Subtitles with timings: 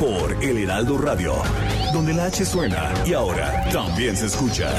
[0.00, 1.34] Por El Heraldo Radio,
[1.92, 4.70] donde la H suena y ahora también se escucha.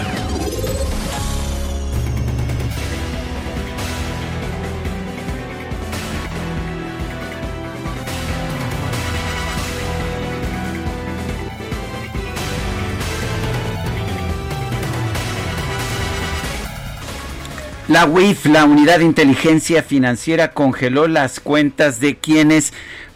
[17.91, 22.71] La UIF, la Unidad de Inteligencia Financiera, congeló las cuentas de quienes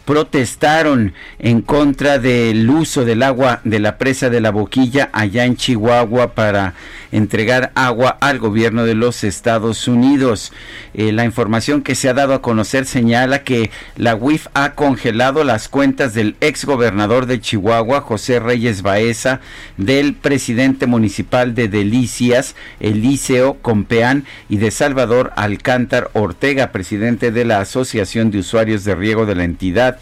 [0.06, 5.56] protestaron en contra del uso del agua de la presa de la boquilla allá en
[5.56, 6.74] Chihuahua para
[7.12, 10.52] entregar agua al gobierno de los Estados Unidos.
[10.94, 15.44] Eh, la información que se ha dado a conocer señala que la UIF ha congelado
[15.44, 19.40] las cuentas del ex gobernador de Chihuahua, José Reyes Baeza,
[19.76, 27.60] del presidente municipal de Delicias, Eliseo Compeán, y de Salvador Alcántar Ortega, presidente de la
[27.60, 29.95] Asociación de Usuarios de Riego de la entidad.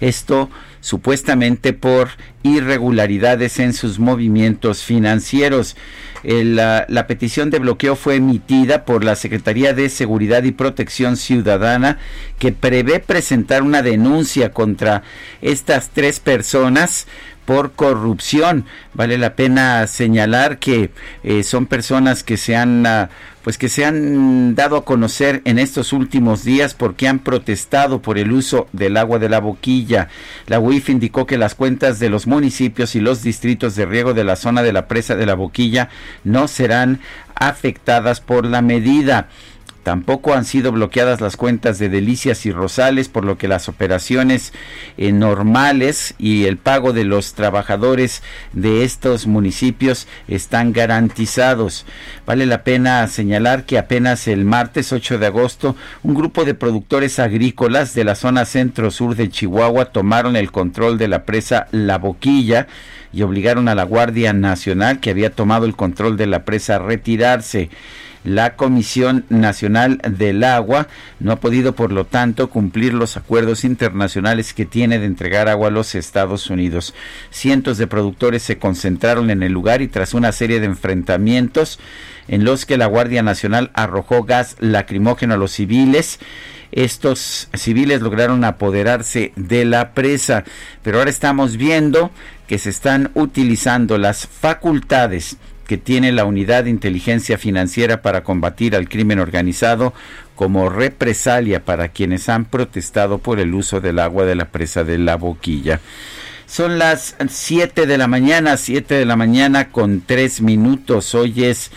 [0.00, 2.08] Esto supuestamente por
[2.42, 5.76] irregularidades en sus movimientos financieros.
[6.22, 11.98] la, petición de bloqueo fue emitida por la Secretaría de Seguridad y Protección Ciudadana
[12.38, 15.02] que prevé presentar una denuncia contra
[15.42, 17.06] estas tres personas
[17.50, 18.64] por corrupción.
[18.94, 20.90] Vale la pena señalar que
[21.24, 23.08] eh, son personas que se han uh,
[23.42, 28.18] pues que se han dado a conocer en estos últimos días porque han protestado por
[28.18, 30.06] el uso del agua de la boquilla.
[30.46, 34.22] La UIF indicó que las cuentas de los municipios y los distritos de riego de
[34.22, 35.88] la zona de la presa de la boquilla
[36.22, 37.00] no serán
[37.34, 39.26] afectadas por la medida.
[39.82, 44.52] Tampoco han sido bloqueadas las cuentas de Delicias y Rosales, por lo que las operaciones
[44.98, 51.86] eh, normales y el pago de los trabajadores de estos municipios están garantizados.
[52.26, 57.18] Vale la pena señalar que apenas el martes 8 de agosto, un grupo de productores
[57.18, 62.66] agrícolas de la zona centro-sur de Chihuahua tomaron el control de la presa La Boquilla
[63.12, 66.78] y obligaron a la Guardia Nacional, que había tomado el control de la presa, a
[66.78, 67.70] retirarse.
[68.24, 70.88] La Comisión Nacional del Agua
[71.20, 75.68] no ha podido, por lo tanto, cumplir los acuerdos internacionales que tiene de entregar agua
[75.68, 76.94] a los Estados Unidos.
[77.30, 81.78] Cientos de productores se concentraron en el lugar y tras una serie de enfrentamientos
[82.28, 86.20] en los que la Guardia Nacional arrojó gas lacrimógeno a los civiles,
[86.72, 90.44] estos civiles lograron apoderarse de la presa,
[90.82, 92.10] pero ahora estamos viendo
[92.46, 95.36] que se están utilizando las facultades
[95.70, 99.94] que tiene la Unidad de Inteligencia Financiera para combatir al crimen organizado
[100.34, 104.98] como represalia para quienes han protestado por el uso del agua de la presa de
[104.98, 105.78] la boquilla.
[106.46, 111.14] Son las 7 de la mañana, 7 de la mañana con 3 minutos.
[111.14, 111.70] Hoy es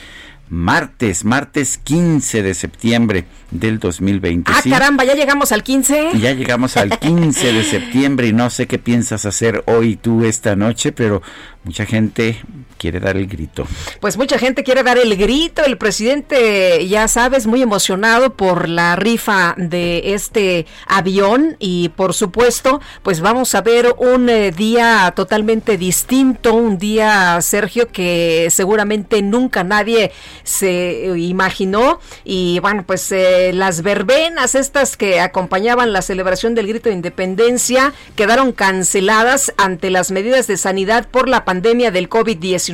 [0.49, 4.51] martes, martes 15 de septiembre del 2020.
[4.51, 6.13] Ah, caramba, ya llegamos al 15.
[6.19, 10.55] Ya llegamos al 15 de septiembre y no sé qué piensas hacer hoy tú esta
[10.55, 11.21] noche, pero
[11.63, 12.39] mucha gente
[12.83, 13.65] quiere dar el grito.
[14.01, 15.63] Pues mucha gente quiere dar el grito.
[15.63, 22.81] El presidente, ya sabes, muy emocionado por la rifa de este avión y por supuesto,
[23.01, 29.63] pues vamos a ver un eh, día totalmente distinto, un día, Sergio, que seguramente nunca
[29.63, 30.11] nadie
[30.43, 32.01] se imaginó.
[32.25, 37.93] Y bueno, pues eh, las verbenas estas que acompañaban la celebración del grito de independencia
[38.17, 42.72] quedaron canceladas ante las medidas de sanidad por la pandemia del COVID-19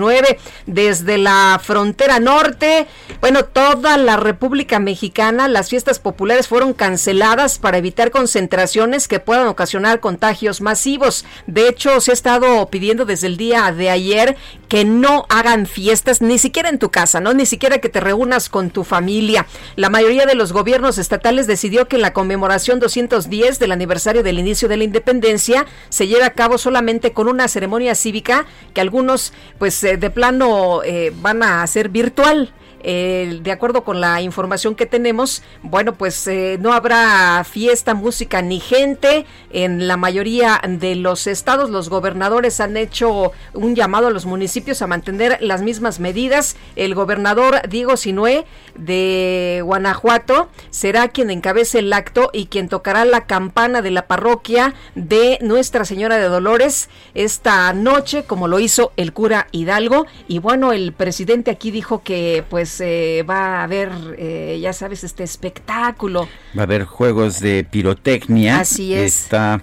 [0.65, 2.87] desde la frontera norte.
[3.19, 9.47] Bueno, toda la República Mexicana, las fiestas populares fueron canceladas para evitar concentraciones que puedan
[9.47, 11.25] ocasionar contagios masivos.
[11.47, 14.37] De hecho, se ha estado pidiendo desde el día de ayer
[14.69, 17.33] que no hagan fiestas, ni siquiera en tu casa, ¿no?
[17.33, 19.47] Ni siquiera que te reúnas con tu familia.
[19.75, 24.69] La mayoría de los gobiernos estatales decidió que la conmemoración 210 del aniversario del inicio
[24.69, 29.83] de la independencia se lleve a cabo solamente con una ceremonia cívica que algunos, pues,
[29.97, 32.51] de plano eh, van a hacer virtual.
[32.81, 38.41] Eh, de acuerdo con la información que tenemos, bueno, pues eh, no habrá fiesta, música
[38.41, 41.69] ni gente en la mayoría de los estados.
[41.69, 46.55] Los gobernadores han hecho un llamado a los municipios a mantener las mismas medidas.
[46.75, 48.45] El gobernador Diego Sinué
[48.75, 54.73] de Guanajuato será quien encabece el acto y quien tocará la campana de la parroquia
[54.95, 60.05] de Nuestra Señora de Dolores esta noche, como lo hizo el cura Hidalgo.
[60.27, 65.03] Y bueno, el presidente aquí dijo que pues eh, va a haber, eh, ya sabes,
[65.03, 66.27] este espectáculo.
[66.57, 68.59] Va a haber juegos de pirotecnia.
[68.59, 69.23] Así es.
[69.23, 69.61] Está,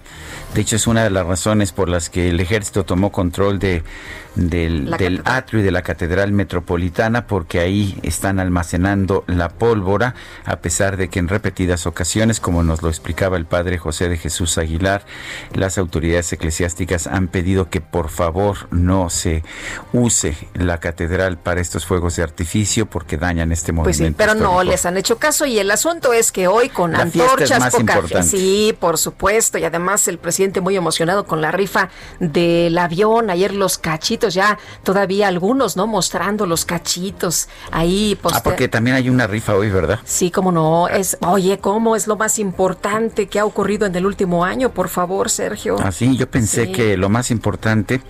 [0.53, 3.83] de hecho, es una de las razones por las que el ejército tomó control de
[4.35, 10.15] del, del atrio y de la Catedral Metropolitana porque ahí están almacenando la pólvora,
[10.45, 14.17] a pesar de que en repetidas ocasiones, como nos lo explicaba el padre José de
[14.17, 15.05] Jesús Aguilar,
[15.53, 19.43] las autoridades eclesiásticas han pedido que por favor no se
[19.93, 24.17] use la catedral para estos fuegos de artificio porque dañan este movimiento.
[24.17, 26.95] Pues sí, pero no les han hecho caso y el asunto es que hoy con
[26.95, 31.89] antorchas, poca, sí, por supuesto, y además el presidente muy emocionado con la rifa
[32.19, 35.87] del avión, ayer los cachitos ya todavía algunos, ¿no?
[35.87, 38.17] Mostrando los cachitos ahí.
[38.31, 39.99] Ah, porque también hay una rifa hoy, ¿verdad?
[40.05, 40.87] Sí, cómo no.
[40.87, 44.71] Es, oye, ¿cómo es lo más importante que ha ocurrido en el último año?
[44.71, 45.77] Por favor, Sergio.
[45.79, 48.01] Así, ah, yo pensé que lo más importante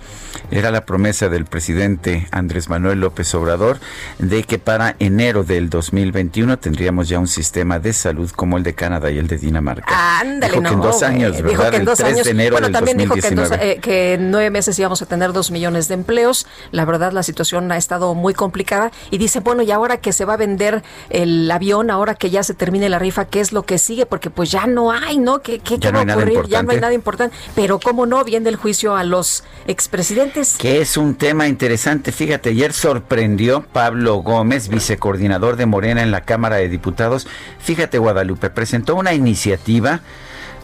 [0.50, 3.78] era la promesa del presidente Andrés Manuel López Obrador
[4.18, 8.74] de que para enero del 2021 tendríamos ya un sistema de salud como el de
[8.74, 10.20] Canadá y el de Dinamarca.
[10.20, 11.50] Ándale, dijo que en dos años, ¿verdad?
[11.50, 12.24] Dijo que en dos años.
[12.24, 13.06] De enero bueno, del también 2019.
[13.06, 15.94] dijo que en, dos, eh, que en nueve meses íbamos a tener dos millones de
[15.98, 16.46] empleos.
[16.72, 18.90] La verdad, la situación ha estado muy complicada.
[19.10, 22.42] Y dice, bueno, y ahora que se va a vender el avión, ahora que ya
[22.42, 24.06] se termine la rifa, ¿qué es lo que sigue?
[24.06, 25.40] Porque pues ya no hay, ¿no?
[25.40, 26.46] ¿Qué, qué, Ya qué no va a ocurrir?
[26.48, 27.36] Ya no hay nada importante.
[27.54, 30.56] Pero cómo no, viene el juicio a los expresidentes.
[30.56, 32.12] Que es un tema interesante.
[32.12, 37.26] Fíjate, ayer sorprendió Pablo Gómez, vicecoordinador de Morena en la Cámara de Diputados.
[37.58, 40.00] Fíjate, Guadalupe, presentó una iniciativa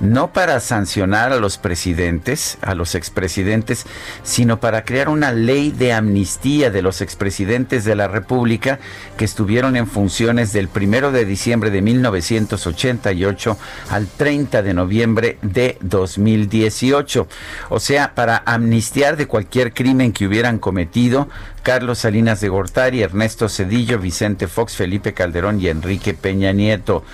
[0.00, 3.86] no para sancionar a los presidentes, a los expresidentes,
[4.22, 8.78] sino para crear una ley de amnistía de los expresidentes de la República
[9.16, 13.58] que estuvieron en funciones del primero de diciembre de 1988
[13.90, 17.28] al 30 de noviembre de 2018.
[17.70, 21.28] O sea, para amnistiar de cualquier crimen que hubieran cometido
[21.64, 27.04] Carlos Salinas de Gortari, Ernesto Cedillo, Vicente Fox, Felipe Calderón y Enrique Peña Nieto.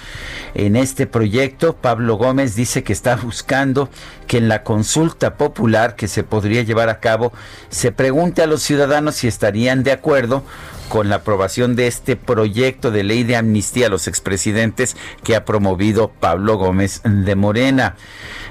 [0.55, 3.88] En este proyecto, Pablo Gómez dice que está buscando
[4.26, 7.32] que en la consulta popular que se podría llevar a cabo
[7.69, 10.43] se pregunte a los ciudadanos si estarían de acuerdo
[10.90, 15.44] con la aprobación de este proyecto de ley de amnistía a los expresidentes que ha
[15.44, 17.94] promovido Pablo Gómez de Morena.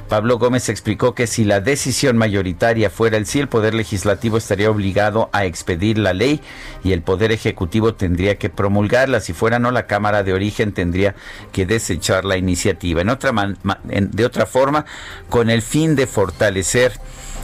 [0.07, 4.71] Pablo Gómez explicó que si la decisión mayoritaria fuera el sí, el Poder Legislativo estaría
[4.71, 6.39] obligado a expedir la ley
[6.81, 9.19] y el Poder Ejecutivo tendría que promulgarla.
[9.19, 11.15] Si fuera no, la Cámara de Origen tendría
[11.51, 13.01] que desechar la iniciativa.
[13.01, 14.85] En otra man- ma- en- de otra forma,
[15.29, 16.93] con el fin de fortalecer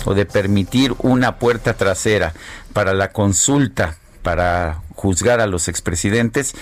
[0.05, 2.33] o de permitir una puerta trasera
[2.73, 6.55] para la consulta para juzgar a los expresidentes,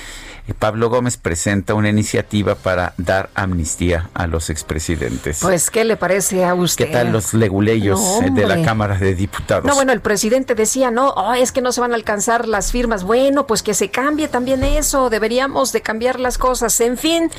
[0.50, 5.39] eh, Pablo Gómez presenta una iniciativa para dar amnistía a los expresidentes.
[5.42, 6.88] Pues, ¿qué le parece a usted?
[6.88, 8.62] ¿Qué tal los leguleyos No, eh, de la.
[8.63, 9.63] Cámara de Diputados?
[9.63, 12.74] No, bueno, el presidente decía, no, oh, es que no se van a alcanzar las
[12.74, 13.06] firmas.
[13.06, 16.81] Bueno, pues que se cambie también eso, deberíamos de cambiar las cosas.
[16.81, 17.31] En fin,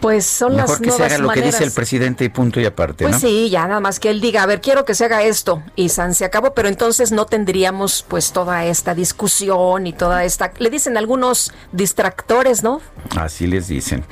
[0.00, 2.64] pues son Mejor las que se haga lo que dice el presidente y punto y
[2.64, 3.20] aparte, Pues ¿no?
[3.20, 5.90] sí, ya nada más que él diga, a ver, quiero que se haga esto y
[5.90, 10.70] San se acabó, pero entonces no tendríamos pues toda esta discusión y toda esta, le
[10.70, 12.80] dicen algunos distractores, ¿no?
[13.16, 14.04] Así les dicen.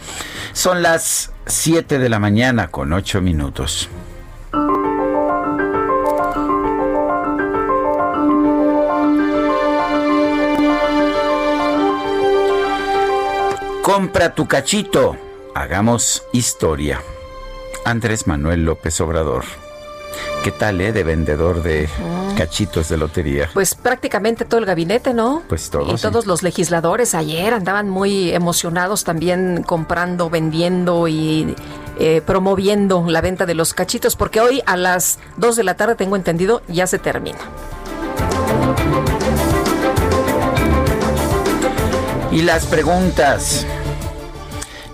[0.52, 3.88] Son las 7 de la mañana con 8 minutos.
[13.82, 15.16] Compra tu cachito.
[15.58, 17.02] Hagamos historia.
[17.84, 19.42] Andrés Manuel López Obrador.
[20.44, 20.92] ¿Qué tal, eh?
[20.92, 21.88] De vendedor de
[22.36, 23.50] cachitos de lotería.
[23.54, 25.42] Pues prácticamente todo el gabinete, ¿no?
[25.48, 26.02] Pues todos, Y sí.
[26.02, 31.56] todos los legisladores ayer andaban muy emocionados también comprando, vendiendo y
[31.98, 35.96] eh, promoviendo la venta de los cachitos, porque hoy a las 2 de la tarde,
[35.96, 37.38] tengo entendido, ya se termina.
[42.30, 43.66] Y las preguntas.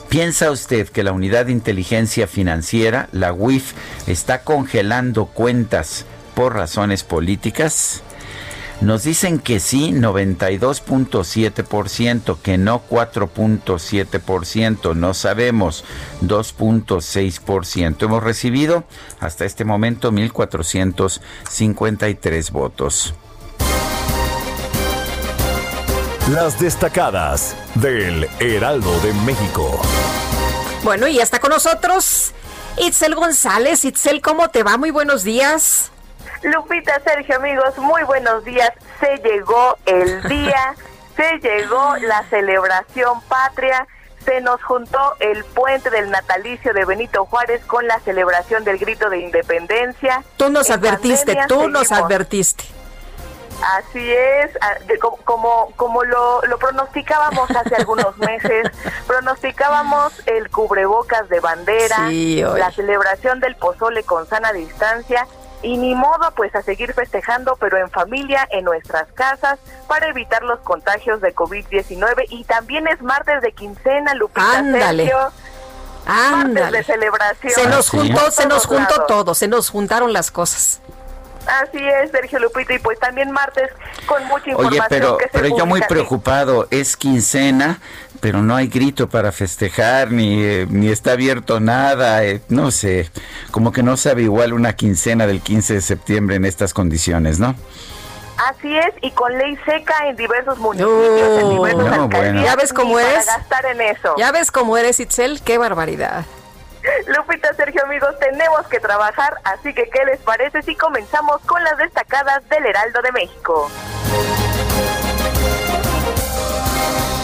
[0.08, 3.72] ¿Piensa usted que la unidad de inteligencia financiera, la UIF,
[4.06, 8.02] está congelando cuentas por razones políticas?
[8.80, 15.84] Nos dicen que sí, 92.7%, que no 4.7%, no sabemos
[16.22, 18.02] 2.6%.
[18.02, 18.84] Hemos recibido
[19.20, 23.14] hasta este momento 1.453 votos.
[26.30, 29.78] Las destacadas del Heraldo de México.
[30.82, 32.32] Bueno, y ya está con nosotros
[32.78, 33.84] Itzel González.
[33.84, 34.76] Itzel, ¿cómo te va?
[34.76, 35.90] Muy buenos días.
[36.42, 38.70] Lupita, Sergio, amigos, muy buenos días.
[39.00, 40.74] Se llegó el día,
[41.16, 43.86] se llegó la celebración patria,
[44.24, 49.10] se nos juntó el puente del natalicio de Benito Juárez con la celebración del grito
[49.10, 50.22] de independencia.
[50.36, 52.64] Tú nos advertiste, tú nos advertiste.
[53.76, 54.50] Así es,
[55.24, 58.70] como, como lo, lo pronosticábamos hace algunos meses,
[59.06, 65.26] pronosticábamos el cubrebocas de bandera, la celebración del pozole con sana distancia
[65.64, 70.42] y ni modo pues a seguir festejando, pero en familia, en nuestras casas, para evitar
[70.42, 75.10] los contagios de COVID-19 y también es martes de quincena, Lupita Ándale.
[76.06, 77.52] Martes de celebración.
[77.54, 80.80] Se nos juntó, se nos juntó todo, se nos juntaron las cosas.
[81.46, 83.70] Así es, Sergio Lupito, y pues también martes
[84.06, 84.80] con mucha información.
[84.80, 87.80] Oye, pero, pero yo muy preocupado, es quincena,
[88.24, 93.10] pero no hay grito para festejar, ni, eh, ni está abierto nada, eh, no sé,
[93.50, 97.54] como que no sabe igual una quincena del 15 de septiembre en estas condiciones, ¿no?
[98.48, 102.98] Así es, y con ley seca en diversos municipios, en diversos no, ¿Ya ves cómo
[102.98, 103.26] es?
[103.26, 104.14] gastar en eso.
[104.16, 105.42] ¿Ya ves cómo eres, Itzel?
[105.42, 106.24] ¡Qué barbaridad!
[107.14, 111.76] Lupita, Sergio, amigos, tenemos que trabajar, así que ¿qué les parece si comenzamos con las
[111.76, 113.70] destacadas del Heraldo de México?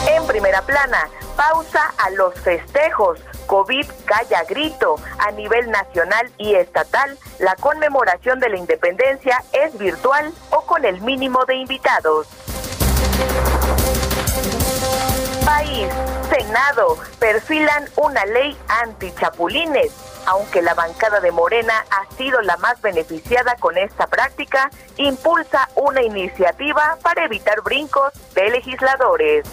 [0.08, 3.20] En primera plana, pausa a los festejos.
[3.46, 4.96] COVID calla grito.
[5.18, 11.00] A nivel nacional y estatal, la conmemoración de la independencia es virtual o con el
[11.00, 12.26] mínimo de invitados.
[15.44, 15.88] País,
[16.30, 20.09] Senado, perfilan una ley anti-chapulines.
[20.30, 26.02] Aunque la bancada de Morena ha sido la más beneficiada con esta práctica, impulsa una
[26.02, 29.44] iniciativa para evitar brincos de legisladores.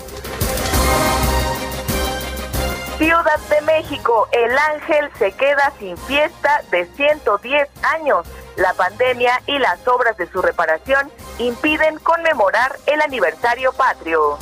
[3.00, 8.28] Ciudad de México, el ángel se queda sin fiesta de 110 años.
[8.56, 14.38] La pandemia y las obras de su reparación impiden conmemorar el aniversario patrio.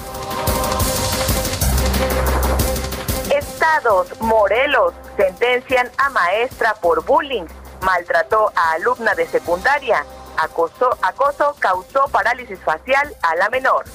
[3.55, 7.45] Estados, Morelos, sentencian a maestra por bullying,
[7.83, 13.85] maltrató a alumna de secundaria, acoso, acoso causó parálisis facial a la menor.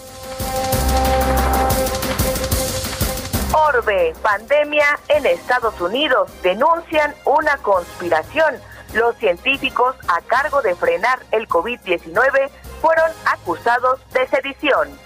[3.52, 8.54] Orbe, pandemia en Estados Unidos, denuncian una conspiración.
[8.94, 12.48] Los científicos a cargo de frenar el COVID-19
[12.80, 14.98] fueron acusados de sedición.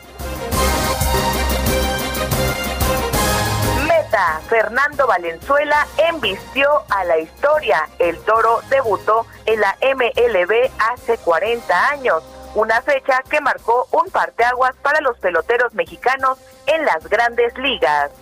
[4.48, 7.88] Fernando Valenzuela embistió a la historia.
[7.98, 12.22] El toro debutó en la MLB hace 40 años,
[12.54, 18.12] una fecha que marcó un parteaguas para los peloteros mexicanos en las grandes ligas.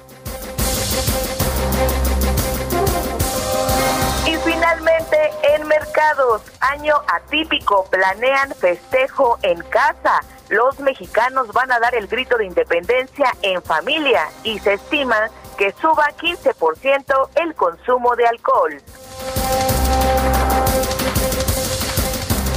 [4.26, 10.20] Y finalmente, en mercados, año atípico, planean festejo en casa.
[10.48, 15.72] Los mexicanos van a dar el grito de independencia en familia y se estima que
[15.80, 18.82] suba 15% el consumo de alcohol.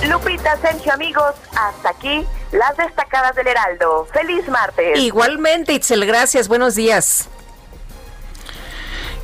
[0.10, 4.08] Lupita, Sergio, amigos, hasta aquí las destacadas del Heraldo.
[4.14, 5.00] Feliz martes.
[5.00, 6.48] Igualmente, Itzel, gracias.
[6.48, 7.28] Buenos días.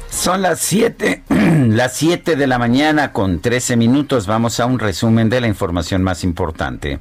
[0.09, 1.23] Son las 7,
[1.69, 4.27] las 7 de la mañana con 13 minutos.
[4.27, 6.99] Vamos a un resumen de la información más importante.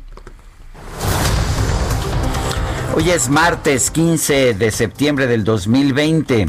[3.01, 6.49] Hoy es martes 15 de septiembre del 2020.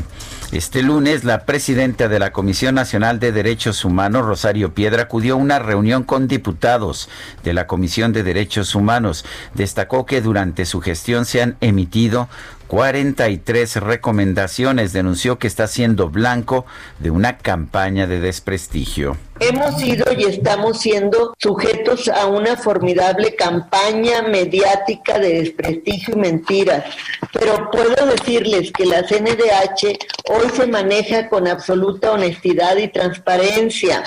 [0.52, 5.38] Este lunes, la presidenta de la Comisión Nacional de Derechos Humanos, Rosario Piedra, acudió a
[5.38, 7.08] una reunión con diputados
[7.46, 9.24] de la Comisión de Derechos Humanos.
[9.54, 12.28] Destacó que durante su gestión se han emitido
[12.72, 14.94] 43 recomendaciones.
[14.94, 16.66] Denunció que está siendo blanco
[17.00, 19.18] de una campaña de desprestigio.
[19.42, 26.86] Hemos sido y estamos siendo sujetos a una formidable campaña mediática de desprestigio y mentiras,
[27.34, 29.98] pero puedo decirles que la CNDH
[30.30, 34.02] hoy se maneja con absoluta honestidad y transparencia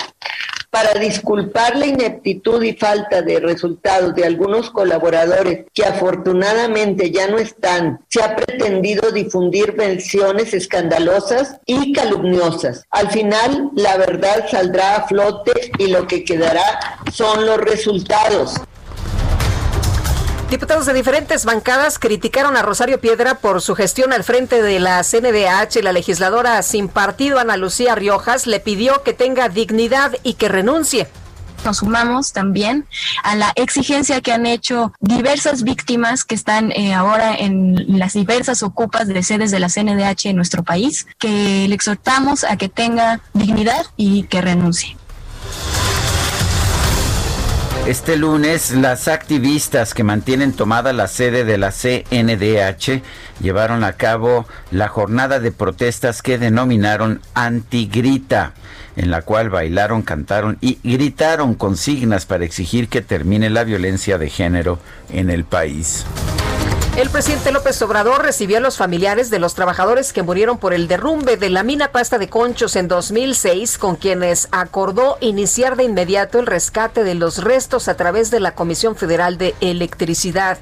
[0.75, 7.37] para disculpar la ineptitud y falta de resultados de algunos colaboradores que afortunadamente ya no
[7.37, 12.83] están, se ha pretendido difundir versiones escandalosas y calumniosas.
[12.89, 18.55] Al final, la verdad saldrá a flote y lo que quedará son los resultados.
[20.49, 25.03] Diputados de diferentes bancadas criticaron a Rosario Piedra por su gestión al frente de la
[25.03, 25.81] CNDH.
[25.81, 31.07] La legisladora sin partido, Ana Lucía Riojas, le pidió que tenga dignidad y que renuncie
[31.65, 32.85] nos sumamos también
[33.23, 38.61] a la exigencia que han hecho diversas víctimas que están eh, ahora en las diversas
[38.61, 43.19] ocupas de sedes de la CNDH en nuestro país, que le exhortamos a que tenga
[43.33, 44.95] dignidad y que renuncie.
[47.87, 53.03] Este lunes, las activistas que mantienen tomada la sede de la CNDH
[53.39, 58.53] llevaron a cabo la jornada de protestas que denominaron Antigrita,
[58.95, 64.31] en la cual bailaron, cantaron y gritaron consignas para exigir que termine la violencia de
[64.31, 64.79] género
[65.11, 66.07] en el país.
[66.97, 70.87] El presidente López Obrador recibió a los familiares de los trabajadores que murieron por el
[70.87, 76.39] derrumbe de la mina Pasta de Conchos en 2006, con quienes acordó iniciar de inmediato
[76.39, 80.57] el rescate de los restos a través de la Comisión Federal de Electricidad.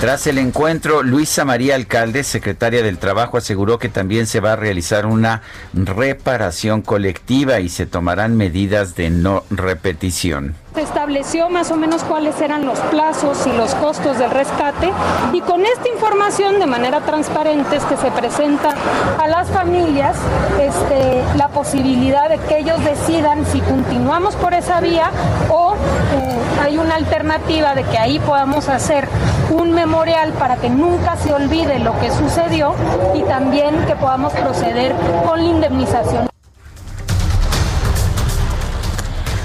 [0.00, 4.56] Tras el encuentro, Luisa María Alcalde, secretaria del Trabajo, aseguró que también se va a
[4.56, 10.56] realizar una reparación colectiva y se tomarán medidas de no repetición.
[10.74, 14.90] Se estableció más o menos cuáles eran los plazos y los costos del rescate
[15.32, 18.74] y con esta información de manera transparente es que se presenta
[19.22, 20.16] a las familias
[20.60, 25.12] este, la posibilidad de que ellos decidan si continuamos por esa vía
[25.48, 29.08] o eh, hay una alternativa de que ahí podamos hacer
[29.52, 32.74] un memorial para que nunca se olvide lo que sucedió
[33.14, 34.92] y también que podamos proceder
[35.24, 36.33] con la indemnización.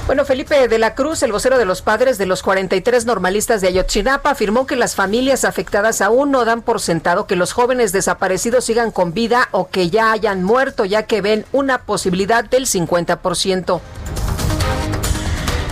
[0.09, 3.67] Bueno, Felipe de la Cruz, el vocero de los padres de los 43 normalistas de
[3.67, 8.65] Ayotzinapa, afirmó que las familias afectadas aún no dan por sentado que los jóvenes desaparecidos
[8.65, 13.81] sigan con vida o que ya hayan muerto, ya que ven una posibilidad del 50%.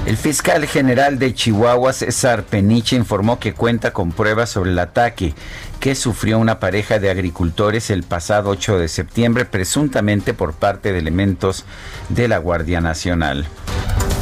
[0.05, 5.33] El fiscal general de Chihuahua, César Peniche, informó que cuenta con pruebas sobre el ataque
[5.79, 10.99] que sufrió una pareja de agricultores el pasado 8 de septiembre, presuntamente por parte de
[10.99, 11.65] elementos
[12.09, 13.47] de la Guardia Nacional.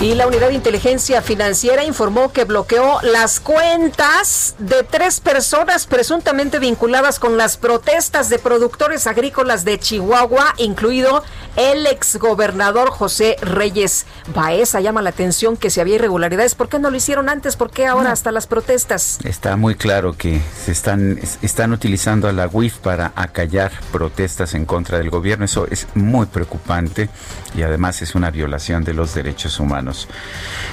[0.01, 6.59] Y la Unidad de Inteligencia Financiera informó que bloqueó las cuentas de tres personas presuntamente
[6.59, 11.23] vinculadas con las protestas de productores agrícolas de Chihuahua, incluido
[11.55, 14.05] el exgobernador José Reyes
[14.35, 14.81] Baeza.
[14.81, 17.55] Llama la atención que si había irregularidades, ¿por qué no lo hicieron antes?
[17.55, 19.19] ¿Por qué ahora hasta las protestas?
[19.23, 24.65] Está muy claro que se están, están utilizando a la UIF para acallar protestas en
[24.65, 25.45] contra del gobierno.
[25.45, 27.09] Eso es muy preocupante
[27.55, 29.84] y además es una violación de los derechos humanos.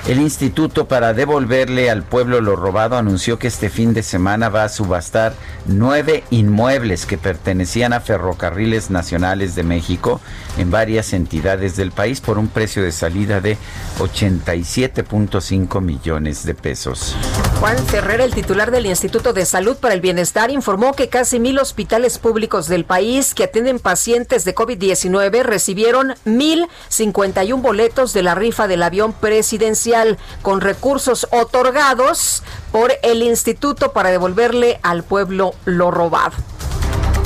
[0.08, 4.64] El Instituto para devolverle al pueblo lo robado anunció que este fin de semana va
[4.64, 5.34] a subastar
[5.66, 10.20] nueve inmuebles que pertenecían a Ferrocarriles Nacionales de México
[10.58, 13.56] en varias entidades del país por un precio de salida de
[13.98, 17.14] 87.5 millones de pesos.
[17.60, 21.58] Juan Ferrer, el titular del Instituto de Salud para el Bienestar, informó que casi mil
[21.58, 28.66] hospitales públicos del país que atienden pacientes de COVID-19 recibieron 1.051 boletos de la rifa
[28.66, 36.34] del avión presidencial con recursos otorgados por el instituto para devolverle al pueblo lo robado.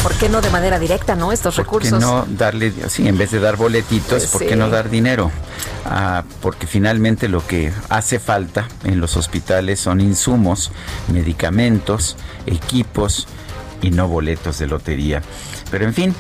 [0.03, 1.33] ¿Por qué no de manera directa, no?
[1.33, 1.91] Estos recursos.
[1.91, 5.33] ¿Por qué no darle, sí, en vez de dar boletitos, ¿por qué no dar dinero?
[5.85, 10.71] Ah, porque finalmente lo que hace falta en los hospitales son insumos,
[11.13, 13.27] medicamentos, equipos
[13.83, 15.23] y no boletos de lotería.
[15.71, 16.15] Pero en fin,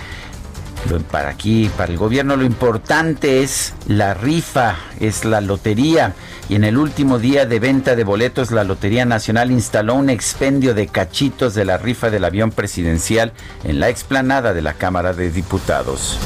[1.11, 6.15] para aquí, para el gobierno, lo importante es la rifa, es la lotería.
[6.49, 10.75] Y en el último día de venta de boletos, la Lotería Nacional instaló un expendio
[10.75, 13.33] de cachitos de la rifa del avión presidencial
[13.65, 16.19] en la explanada de la Cámara de Diputados.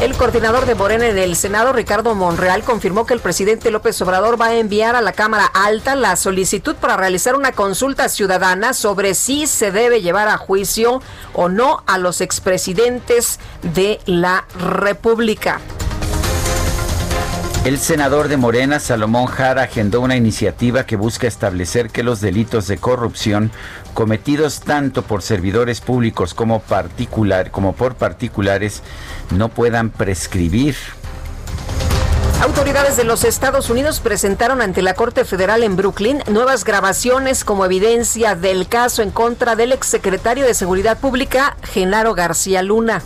[0.00, 4.40] El coordinador de Morena en el Senado, Ricardo Monreal, confirmó que el presidente López Obrador
[4.40, 9.14] va a enviar a la Cámara Alta la solicitud para realizar una consulta ciudadana sobre
[9.14, 11.00] si se debe llevar a juicio
[11.34, 15.60] o no a los expresidentes de la República.
[17.64, 22.66] El senador de Morena, Salomón Jara, agendó una iniciativa que busca establecer que los delitos
[22.66, 23.52] de corrupción
[23.94, 28.82] cometidos tanto por servidores públicos como, particular, como por particulares
[29.30, 30.76] no puedan prescribir.
[32.42, 37.64] Autoridades de los Estados Unidos presentaron ante la Corte Federal en Brooklyn nuevas grabaciones como
[37.64, 43.00] evidencia del caso en contra del exsecretario de Seguridad Pública, Genaro García Luna.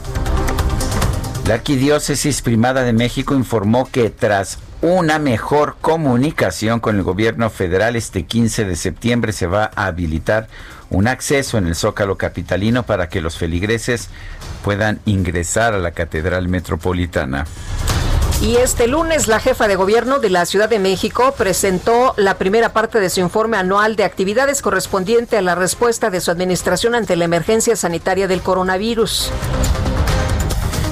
[1.47, 7.95] La Arquidiócesis Primada de México informó que tras una mejor comunicación con el gobierno federal,
[7.95, 10.49] este 15 de septiembre se va a habilitar
[10.91, 14.09] un acceso en el Zócalo Capitalino para que los feligreses
[14.63, 17.47] puedan ingresar a la Catedral Metropolitana.
[18.43, 22.75] Y este lunes la jefa de gobierno de la Ciudad de México presentó la primera
[22.75, 27.17] parte de su informe anual de actividades correspondiente a la respuesta de su administración ante
[27.17, 29.31] la emergencia sanitaria del coronavirus.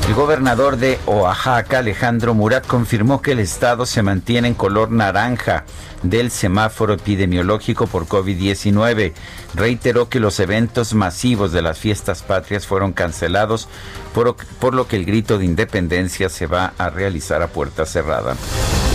[0.09, 5.65] El gobernador de Oaxaca, Alejandro Murat, confirmó que el estado se mantiene en color naranja
[6.05, 9.13] del semáforo epidemiológico por COVID-19.
[9.55, 13.69] Reiteró que los eventos masivos de las fiestas patrias fueron cancelados,
[14.15, 18.37] por, por, lo que el grito de independencia se va a realizar a puerta cerrada.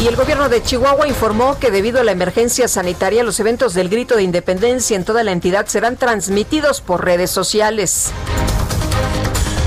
[0.02, 3.90] Y el gobierno de Chihuahua informó que debido a la emergencia sanitaria, los eventos del
[3.90, 8.14] grito de independencia en toda la entidad serán transmitidos por redes sociales.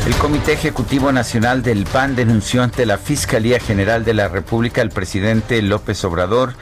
[0.06, 4.88] El Comité Ejecutivo Nacional del PAN denunció ante la Fiscalía General de la República al
[4.88, 6.54] presidente López Obrador,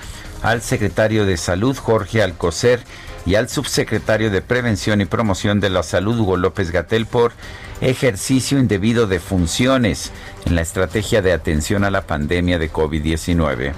[0.42, 2.80] al secretario de Salud Jorge Alcocer
[3.26, 7.32] y al subsecretario de Prevención y Promoción de la Salud Hugo López Gatel por
[7.80, 10.10] ejercicio indebido de funciones
[10.46, 13.74] en la estrategia de atención a la pandemia de COVID-19.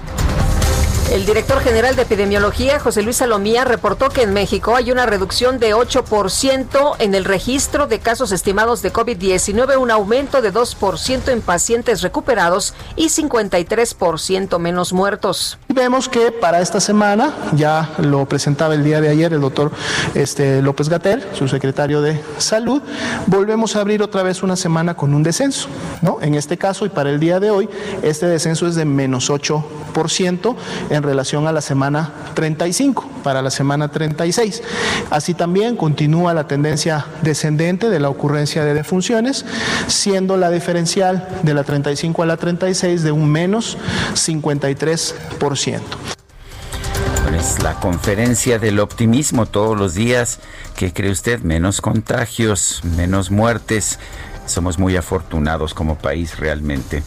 [1.11, 5.59] El director general de epidemiología, José Luis Salomía, reportó que en México hay una reducción
[5.59, 11.41] de 8% en el registro de casos estimados de COVID-19, un aumento de 2% en
[11.41, 15.59] pacientes recuperados y 53% menos muertos.
[15.73, 19.71] Vemos que para esta semana, ya lo presentaba el día de ayer el doctor
[20.13, 22.83] este, López Gater, su secretario de Salud,
[23.25, 25.69] volvemos a abrir otra vez una semana con un descenso.
[26.03, 26.19] ¿no?
[26.21, 27.67] En este caso y para el día de hoy,
[28.03, 30.55] este descenso es de menos 8%
[30.91, 34.61] en relación a la semana 35, para la semana 36.
[35.09, 39.43] Así también continúa la tendencia descendente de la ocurrencia de defunciones,
[39.87, 43.79] siendo la diferencial de la 35 a la 36 de un menos
[44.13, 45.62] 53%.
[45.65, 50.39] Es la conferencia del optimismo todos los días.
[50.75, 51.39] ¿Qué cree usted?
[51.39, 53.97] Menos contagios, menos muertes.
[54.53, 57.01] Somos muy afortunados como país realmente.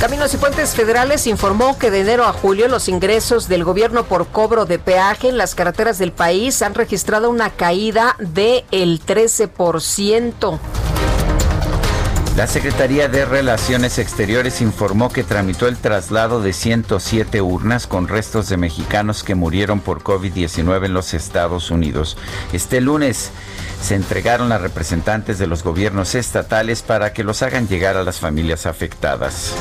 [0.00, 4.28] Caminos y Puentes Federales informó que de enero a julio los ingresos del gobierno por
[4.28, 10.58] cobro de peaje en las carreteras del país han registrado una caída del el 13%.
[12.40, 18.48] La Secretaría de Relaciones Exteriores informó que tramitó el traslado de 107 urnas con restos
[18.48, 22.16] de mexicanos que murieron por COVID-19 en los Estados Unidos.
[22.54, 23.30] Este lunes
[23.82, 28.20] se entregaron a representantes de los gobiernos estatales para que los hagan llegar a las
[28.20, 29.52] familias afectadas.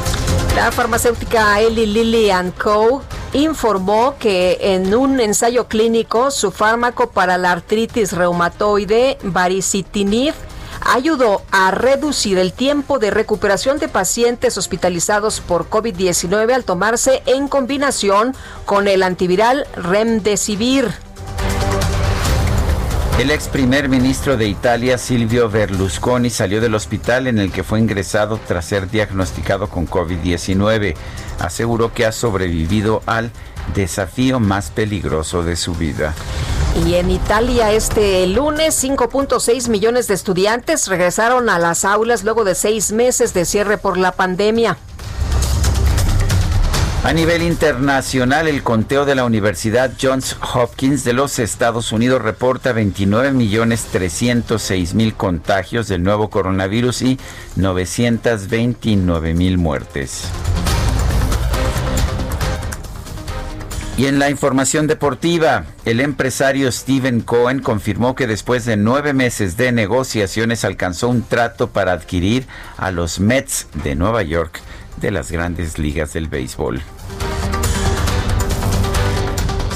[0.56, 3.04] La farmacéutica Eli Lilly Co.
[3.34, 10.34] informó que en un ensayo clínico su fármaco para la artritis reumatoide baricitinib
[10.82, 17.48] ayudó a reducir el tiempo de recuperación de pacientes hospitalizados por COVID-19 al tomarse en
[17.48, 20.94] combinación con el antiviral Remdesivir.
[23.20, 27.80] El ex primer ministro de Italia, Silvio Berlusconi, salió del hospital en el que fue
[27.80, 30.96] ingresado tras ser diagnosticado con COVID-19.
[31.40, 33.32] Aseguró que ha sobrevivido al
[33.76, 36.14] desafío más peligroso de su vida.
[36.76, 42.56] Y en Italia este lunes 5.6 millones de estudiantes regresaron a las aulas luego de
[42.56, 44.78] seis meses de cierre por la pandemia.
[47.02, 52.74] A nivel internacional, el conteo de la Universidad Johns Hopkins de los Estados Unidos reporta
[52.74, 57.20] 29 millones 306 mil contagios del nuevo coronavirus y
[57.56, 60.30] 929 mil muertes.
[64.00, 69.58] Y en la información deportiva, el empresario Steven Cohen confirmó que después de nueve meses
[69.58, 74.62] de negociaciones alcanzó un trato para adquirir a los Mets de Nueva York
[75.02, 76.82] de las grandes ligas del béisbol.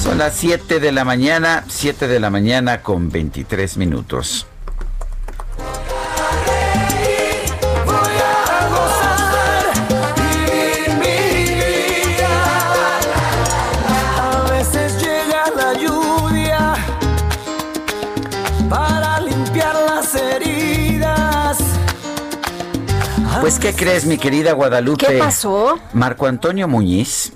[0.02, 4.48] Son las 7 de la mañana, 7 de la mañana con 23 minutos.
[23.44, 25.06] Pues, ¿qué crees, mi querida Guadalupe?
[25.06, 25.78] ¿Qué pasó?
[25.92, 27.34] Marco Antonio Muñiz,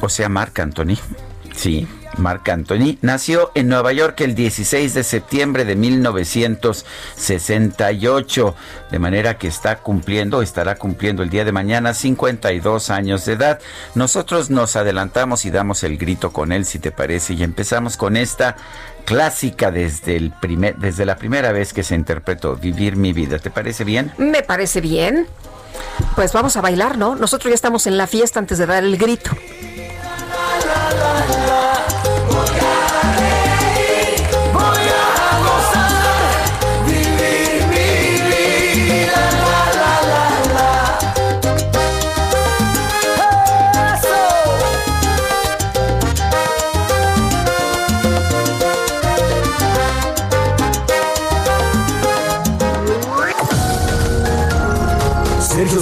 [0.00, 0.96] o sea, Marc Anthony,
[1.54, 1.86] sí,
[2.16, 8.54] Marc Anthony, nació en Nueva York el 16 de septiembre de 1968,
[8.90, 13.60] de manera que está cumpliendo, estará cumpliendo el día de mañana 52 años de edad.
[13.94, 18.16] Nosotros nos adelantamos y damos el grito con él, si te parece, y empezamos con
[18.16, 18.56] esta
[19.08, 23.38] clásica desde, el primer, desde la primera vez que se interpretó, Vivir mi vida.
[23.38, 24.12] ¿Te parece bien?
[24.18, 25.26] Me parece bien.
[26.14, 27.16] Pues vamos a bailar, ¿no?
[27.16, 29.30] Nosotros ya estamos en la fiesta antes de dar el grito.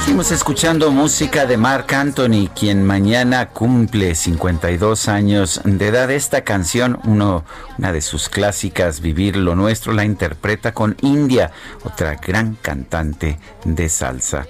[0.00, 6.10] Seguimos escuchando música de Mark Anthony, quien mañana cumple 52 años de edad.
[6.10, 7.44] Esta canción, uno,
[7.78, 11.52] una de sus clásicas, Vivir lo Nuestro, la interpreta con India,
[11.84, 14.46] otra gran cantante de salsa.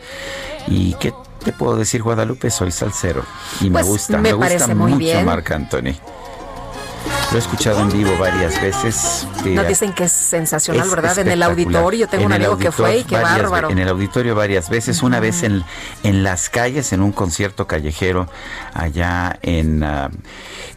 [0.69, 1.13] ¿Y qué
[1.45, 2.49] te puedo decir, Guadalupe?
[2.51, 3.25] Soy salsero
[3.61, 5.95] y me pues gusta, me, gusta mucho Marc Anthony.
[7.31, 9.27] Lo he escuchado en vivo varias veces.
[9.45, 11.17] Nos dicen que es sensacional, ¿verdad?
[11.19, 13.71] En el auditorio, tengo un amigo que fue y qué bárbaro.
[13.71, 15.63] En el auditorio varias veces, una vez en,
[16.03, 18.29] en las calles, en un concierto callejero
[18.75, 20.11] allá en, ah,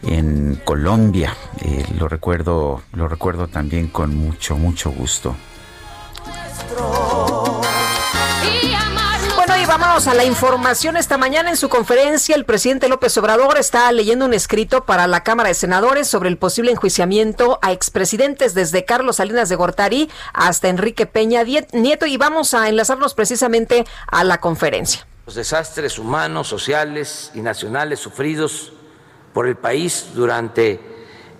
[0.02, 1.34] en Colombia.
[1.60, 5.34] Eh, lo recuerdo, lo recuerdo también con mucho, mucho gusto.
[9.66, 10.96] Vamos a la información.
[10.96, 15.22] Esta mañana en su conferencia, el presidente López Obrador está leyendo un escrito para la
[15.22, 20.68] Cámara de Senadores sobre el posible enjuiciamiento a expresidentes desde Carlos Salinas de Gortari hasta
[20.68, 25.06] Enrique Peña Nieto y vamos a enlazarnos precisamente a la conferencia.
[25.26, 28.72] Los desastres humanos, sociales y nacionales sufridos
[29.32, 30.78] por el país durante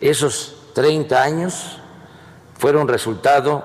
[0.00, 1.78] esos 30 años
[2.58, 3.62] fueron resultado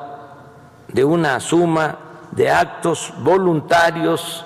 [0.89, 1.97] de una suma
[2.31, 4.45] de actos voluntarios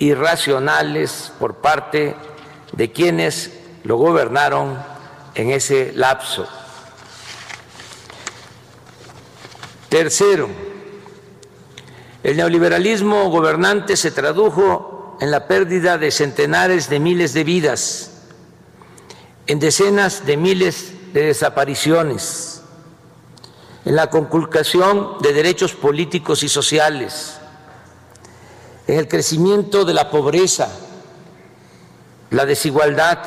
[0.00, 2.16] irracionales por parte
[2.72, 3.52] de quienes
[3.84, 4.78] lo gobernaron
[5.34, 6.48] en ese lapso.
[9.88, 10.48] Tercero,
[12.22, 18.22] el neoliberalismo gobernante se tradujo en la pérdida de centenares de miles de vidas,
[19.46, 22.62] en decenas de miles de desapariciones,
[23.84, 27.39] en la conculcación de derechos políticos y sociales,
[28.90, 30.68] en el crecimiento de la pobreza,
[32.30, 33.20] la desigualdad,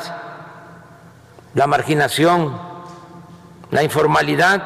[1.54, 2.60] la marginación,
[3.70, 4.62] la informalidad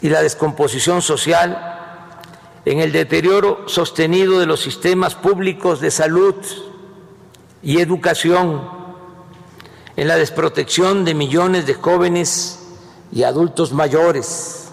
[0.00, 1.76] y la descomposición social,
[2.64, 6.34] en el deterioro sostenido de los sistemas públicos de salud
[7.62, 8.68] y educación,
[9.94, 12.58] en la desprotección de millones de jóvenes
[13.12, 14.68] y adultos mayores,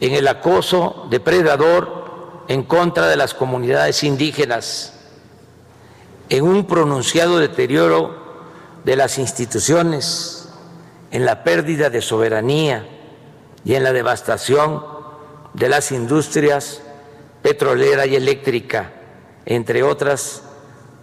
[0.00, 2.03] en el acoso depredador
[2.48, 4.92] en contra de las comunidades indígenas,
[6.28, 8.22] en un pronunciado deterioro
[8.84, 10.48] de las instituciones,
[11.10, 12.86] en la pérdida de soberanía
[13.64, 14.84] y en la devastación
[15.54, 16.82] de las industrias
[17.42, 18.92] petrolera y eléctrica,
[19.44, 20.43] entre otras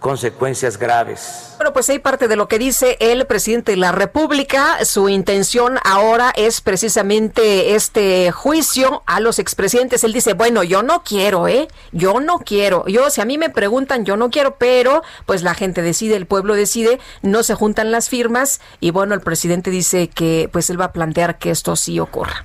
[0.02, 1.54] consecuencias graves.
[1.56, 4.84] Bueno, pues hay parte de lo que dice el presidente de la República.
[4.84, 10.02] Su intención ahora es precisamente este juicio a los expresidentes.
[10.02, 11.68] Él dice, bueno, yo no quiero, ¿eh?
[11.92, 12.86] Yo no quiero.
[12.88, 16.26] Yo, si a mí me preguntan, yo no quiero, pero pues la gente decide, el
[16.26, 20.80] pueblo decide, no se juntan las firmas y bueno, el presidente dice que pues él
[20.80, 22.42] va a plantear que esto sí ocurra.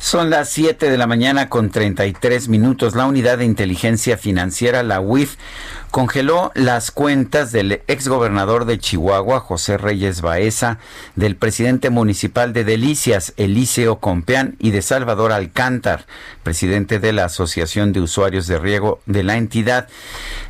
[0.00, 2.94] Son las 7 de la mañana con 33 minutos.
[2.94, 5.36] La unidad de inteligencia financiera, la UIF,
[5.90, 10.78] congeló las cuentas del exgobernador de Chihuahua, José Reyes Baeza,
[11.16, 16.06] del presidente municipal de Delicias, Eliseo Compeán, y de Salvador Alcántar,
[16.42, 19.88] presidente de la Asociación de Usuarios de Riego de la entidad.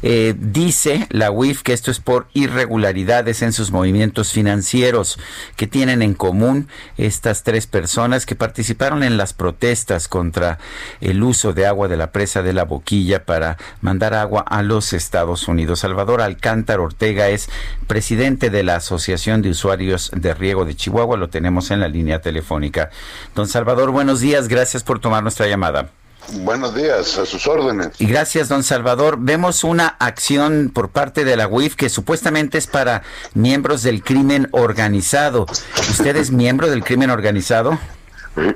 [0.02, 5.18] Eh, dice la UIF que esto es por irregularidades en sus movimientos financieros
[5.56, 10.58] que tienen en común estas tres personas que participaron en las protestas contra
[11.00, 14.92] el uso de agua de la presa de la boquilla para mandar agua a los
[14.92, 15.80] estados Unidos.
[15.80, 17.48] Salvador Alcántar Ortega es
[17.86, 21.16] presidente de la Asociación de Usuarios de Riego de Chihuahua.
[21.16, 22.90] Lo tenemos en la línea telefónica.
[23.34, 24.48] Don Salvador, buenos días.
[24.48, 25.90] Gracias por tomar nuestra llamada.
[26.32, 27.88] Buenos días, a sus órdenes.
[27.98, 29.16] Y gracias, don Salvador.
[29.18, 33.02] Vemos una acción por parte de la UIF que supuestamente es para
[33.34, 35.46] miembros del crimen organizado.
[35.90, 37.78] ¿Usted es miembro del crimen organizado?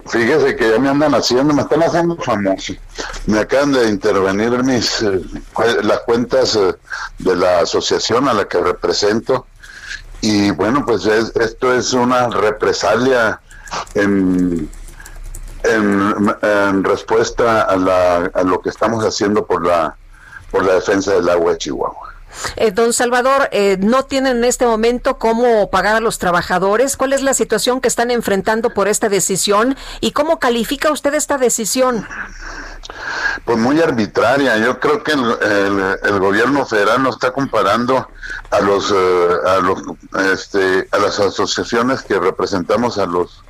[0.06, 2.74] Fíjese que ya me andan haciendo, me están haciendo famoso.
[3.26, 5.20] Me acaban de intervenir mis eh,
[5.82, 6.74] las cuentas eh,
[7.18, 9.46] de la asociación a la que represento.
[10.20, 13.40] Y bueno, pues esto es una represalia
[13.94, 14.70] en,
[15.64, 19.96] en, respuesta a, la, a lo que estamos haciendo por la,
[20.50, 22.03] por la defensa del agua de Chihuahua.
[22.56, 26.96] Eh, don Salvador, eh, ¿no tienen en este momento cómo pagar a los trabajadores?
[26.96, 31.38] ¿Cuál es la situación que están enfrentando por esta decisión y cómo califica usted esta
[31.38, 32.06] decisión?
[33.44, 34.56] Pues muy arbitraria.
[34.58, 38.08] Yo creo que el, gobierno federal no está comparando
[38.50, 39.82] a los eh, a los
[40.32, 43.42] este, a las asociaciones que representamos a los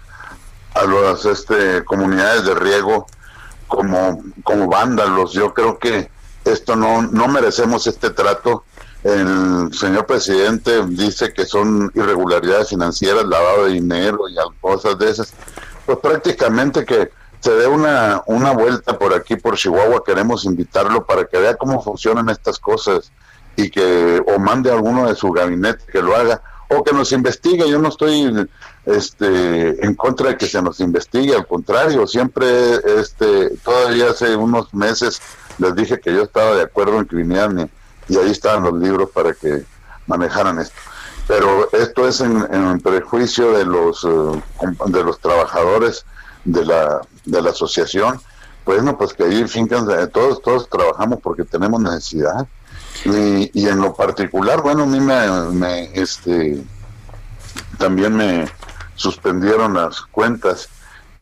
[0.74, 3.06] a las este, comunidades de riego
[3.68, 5.32] como como vándalos.
[5.32, 6.10] Yo creo que
[6.44, 8.64] esto no no merecemos este trato
[9.04, 15.34] el señor presidente dice que son irregularidades financieras, lavado de dinero y cosas de esas,
[15.84, 21.26] pues prácticamente que se dé una, una vuelta por aquí, por Chihuahua, queremos invitarlo para
[21.26, 23.12] que vea cómo funcionan estas cosas
[23.56, 27.12] y que o mande a alguno de su gabinete que lo haga o que nos
[27.12, 27.68] investigue.
[27.68, 28.48] Yo no estoy
[28.86, 32.46] este, en contra de que se nos investigue, al contrario, siempre,
[32.98, 35.20] este, todavía hace unos meses
[35.58, 37.70] les dije que yo estaba de acuerdo en que vinieran
[38.08, 39.64] y ahí estaban los libros para que
[40.06, 40.76] manejaran esto.
[41.26, 44.42] Pero esto es en, prejuicio de los eh,
[44.86, 46.04] de los trabajadores
[46.44, 48.20] de la, de la asociación.
[48.64, 52.46] Pues no, pues que ahí fincan, todos, todos trabajamos porque tenemos necesidad.
[53.04, 56.62] Y, y en lo particular, bueno, a mí me este,
[57.78, 58.46] también me
[58.94, 60.68] suspendieron las cuentas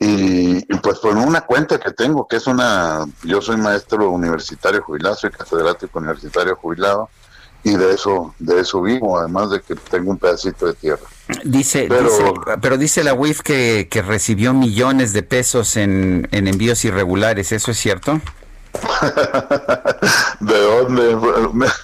[0.04, 5.14] y, pues por una cuenta que tengo, que es una, yo soy maestro universitario jubilado,
[5.14, 7.08] soy catedrático universitario jubilado,
[7.62, 11.02] y de eso, de eso vivo, además de que tengo un pedacito de tierra.
[11.44, 12.24] Dice, pero dice,
[12.60, 17.70] pero dice la UIF que, que recibió millones de pesos en, en envíos irregulares, ¿eso
[17.70, 18.20] es cierto?
[20.40, 21.16] ¿De dónde?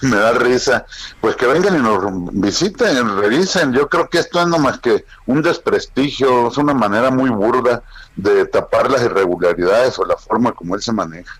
[0.01, 0.85] Me, da risa.
[1.21, 2.03] Pues que vengan y nos
[2.33, 3.73] visiten, revisen.
[3.73, 7.83] Yo creo que esto es no más que un desprestigio, es una manera muy burda
[8.15, 11.39] de tapar las irregularidades o la forma como él se maneja.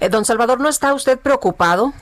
[0.00, 1.92] Eh, don Salvador, ¿no está usted preocupado?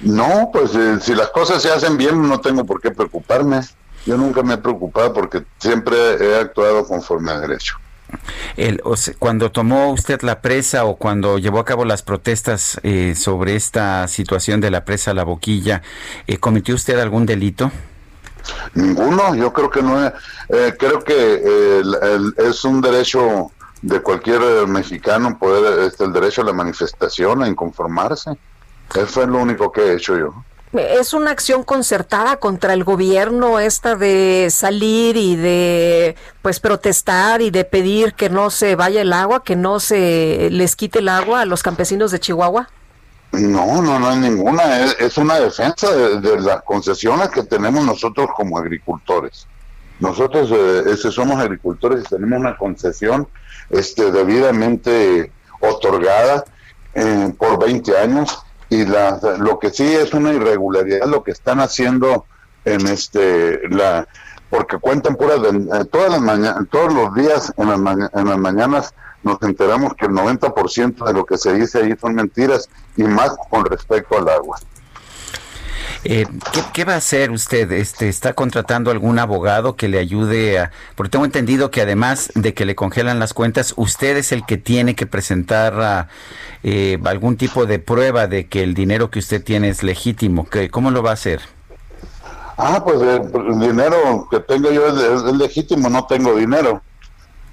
[0.00, 3.60] No, pues eh, si las cosas se hacen bien no tengo por qué preocuparme.
[4.04, 7.76] Yo nunca me he preocupado porque siempre he actuado conforme a derecho.
[8.56, 8.82] El,
[9.18, 14.06] cuando tomó usted la presa o cuando llevó a cabo las protestas eh, sobre esta
[14.08, 15.82] situación de la presa La Boquilla,
[16.26, 17.70] eh, ¿cometió usted algún delito?
[18.74, 20.04] Ninguno, yo creo que no.
[20.04, 21.14] Eh, creo que
[22.36, 23.50] es un derecho
[23.82, 28.30] de cualquier mexicano poder, este, el derecho a la manifestación, a inconformarse.
[28.94, 30.34] Eso es lo único que he hecho yo.
[30.72, 37.50] ¿Es una acción concertada contra el gobierno esta de salir y de pues protestar y
[37.50, 41.42] de pedir que no se vaya el agua, que no se les quite el agua
[41.42, 42.70] a los campesinos de Chihuahua?
[43.32, 44.84] No, no, no hay ninguna.
[44.84, 49.46] Es, una defensa de, las concesiones que tenemos nosotros como agricultores.
[50.02, 53.28] Nosotros eh, somos agricultores y tenemos una concesión
[53.70, 56.44] este, debidamente otorgada
[56.94, 58.36] eh, por 20 años
[58.68, 62.26] y la, lo que sí es una irregularidad lo que están haciendo
[62.64, 64.08] en este la
[64.50, 68.94] porque cuentan puras eh, todas las mañanas todos los días en las, en las mañanas
[69.22, 73.36] nos enteramos que el 90% de lo que se dice ahí son mentiras y más
[73.50, 74.58] con respecto al agua.
[76.04, 76.26] Eh,
[76.72, 77.70] ¿qué, va a hacer usted?
[77.70, 80.72] Este, ¿Está contratando algún abogado que le ayude a...?
[80.96, 84.56] Porque tengo entendido que además de que le congelan las cuentas, usted es el que
[84.56, 86.08] tiene que presentar
[86.64, 90.48] eh, algún tipo de prueba de que el dinero que usted tiene es legítimo.
[90.72, 91.40] ¿Cómo lo va a hacer?
[92.56, 96.82] Ah, pues el, dinero que tengo yo es, legítimo, no tengo dinero.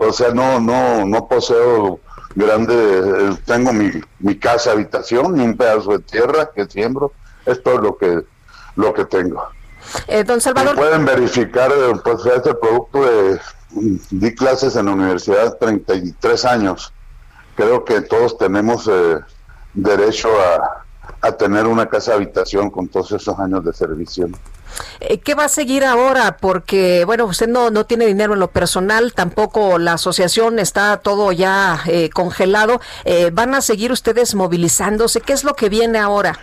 [0.00, 2.00] o sea, no, no, no poseo
[2.36, 7.12] grande, tengo mi, mi casa habitación y un pedazo de tierra que siembro,
[7.44, 8.22] es todo lo que,
[8.76, 9.42] lo que tengo.
[10.06, 10.76] Eh, don Salvador.
[10.76, 11.72] pueden verificar,
[12.04, 13.40] pues este producto de,
[14.10, 16.92] di clases en la universidad 33 años.
[17.56, 19.18] Creo que todos tenemos eh,
[19.72, 20.84] derecho a,
[21.26, 24.28] a tener una casa habitación con todos esos años de servicio.
[25.00, 26.36] Eh, ¿Qué va a seguir ahora?
[26.38, 31.32] Porque, bueno, usted no, no tiene dinero en lo personal, tampoco la asociación está todo
[31.32, 32.80] ya eh, congelado.
[33.04, 35.20] Eh, ¿Van a seguir ustedes movilizándose?
[35.20, 36.38] ¿Qué es lo que viene ahora?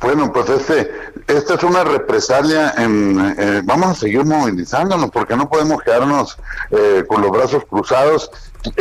[0.00, 0.90] Bueno, pues este,
[1.26, 2.74] esta es una represalia.
[2.76, 6.38] En, vamos a seguir movilizándonos porque no podemos quedarnos
[7.08, 8.30] con los brazos cruzados.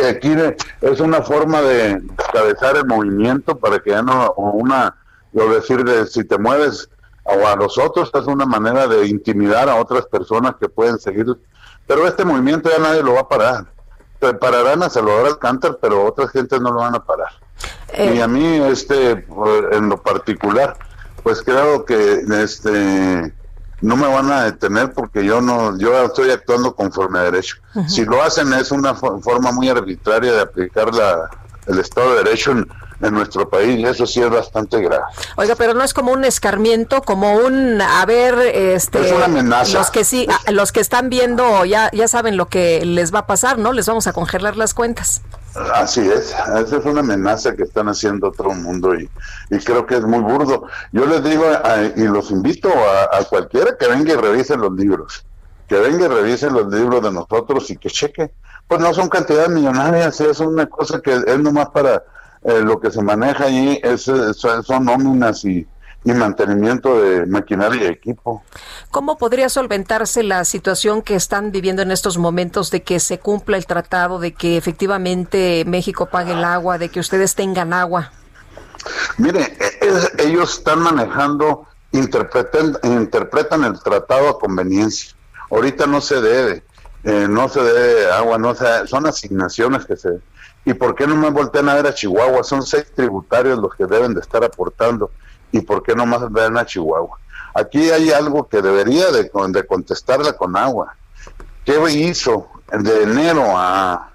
[0.07, 0.33] Aquí
[0.81, 2.01] es una forma de
[2.33, 4.95] cabezar el movimiento para que ya no una,
[5.33, 6.89] lo decir de si te mueves
[7.23, 11.25] o a los otros, es una manera de intimidar a otras personas que pueden seguir.
[11.87, 13.65] Pero este movimiento ya nadie lo va a parar.
[14.39, 17.29] Pararán a Salvador Alcántara, pero otras gentes no lo van a parar.
[17.97, 19.25] Y a mí, este,
[19.71, 20.77] en lo particular,
[21.23, 23.33] pues creo que este
[23.81, 27.57] no me van a detener porque yo no yo estoy actuando conforme a derecho.
[27.87, 31.29] Si lo hacen es una forma muy arbitraria de aplicar la,
[31.67, 32.67] el Estado de Derecho en,
[33.01, 35.03] en nuestro país y eso sí es bastante grave.
[35.35, 39.77] Oiga, pero no es como un escarmiento, como un a ver, este, es una amenaza.
[39.77, 43.27] Los que sí, los que están viendo ya ya saben lo que les va a
[43.27, 43.73] pasar, ¿no?
[43.73, 45.21] Les vamos a congelar las cuentas.
[45.73, 49.09] Así es, esa es una amenaza que están haciendo todo el mundo y,
[49.49, 50.67] y creo que es muy burdo.
[50.93, 51.43] Yo les digo
[51.97, 55.25] y los invito a, a, cualquiera que venga y revise los libros,
[55.67, 58.31] que venga y revise los libros de nosotros y que cheque.
[58.65, 62.01] Pues no son cantidades millonarias, es una cosa que es nomás para
[62.43, 65.67] eh, lo que se maneja allí es, son nóminas y,
[66.03, 68.43] mantenimiento de maquinaria y equipo.
[68.89, 73.57] ¿Cómo podría solventarse la situación que están viviendo en estos momentos de que se cumpla
[73.57, 78.11] el tratado, de que efectivamente México pague el agua, de que ustedes tengan agua?
[79.19, 85.15] Mire, e, ellos están manejando, interpretan, interpretan el tratado a conveniencia.
[85.51, 86.63] Ahorita no se debe,
[87.03, 90.19] eh, no se debe agua, no se, son asignaciones que se,
[90.63, 92.43] ¿Y por qué no me voltean a ver a Chihuahua?
[92.43, 95.09] Son seis tributarios los que deben de estar aportando.
[95.51, 97.17] ¿Y por qué no más ven a Chihuahua?
[97.55, 100.95] Aquí hay algo que debería de, de contestarla con agua.
[101.65, 104.11] ¿Qué hizo de enero a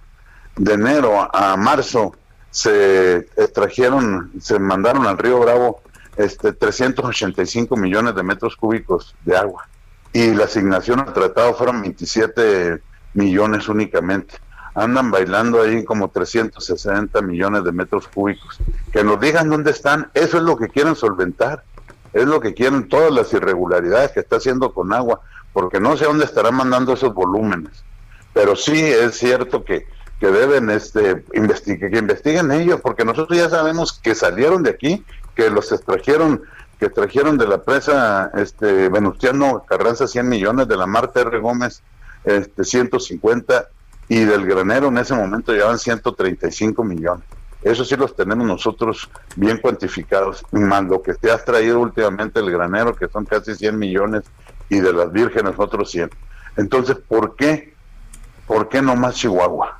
[0.56, 2.14] de enero a marzo?
[2.50, 5.82] Se extrajeron, se mandaron al río Bravo
[6.16, 9.68] este 385 millones de metros cúbicos de agua
[10.16, 12.80] y la asignación al tratado fueron 27
[13.14, 14.36] millones únicamente
[14.76, 18.58] andan bailando ahí como 360 millones de metros cúbicos.
[18.92, 21.64] Que nos digan dónde están, eso es lo que quieren solventar,
[22.12, 25.20] es lo que quieren todas las irregularidades que está haciendo con agua,
[25.54, 27.84] porque no sé dónde estarán mandando esos volúmenes.
[28.34, 29.86] Pero sí es cierto que,
[30.20, 35.02] que deben este, investigar, que investiguen ellos, porque nosotros ya sabemos que salieron de aquí,
[35.34, 36.42] que los extrajeron
[36.78, 41.38] que trajeron de la presa este Venustiano Carranza 100 millones, de la Marta R.
[41.38, 41.82] Gómez
[42.24, 43.68] este 150
[44.08, 47.24] y del granero en ese momento llevan 135 millones.
[47.62, 52.50] Eso sí los tenemos nosotros bien cuantificados, más lo que te has traído últimamente el
[52.50, 54.24] granero, que son casi 100 millones,
[54.68, 56.10] y de las vírgenes otros 100.
[56.56, 57.74] Entonces, ¿por qué?
[58.46, 59.78] ¿Por qué no más Chihuahua?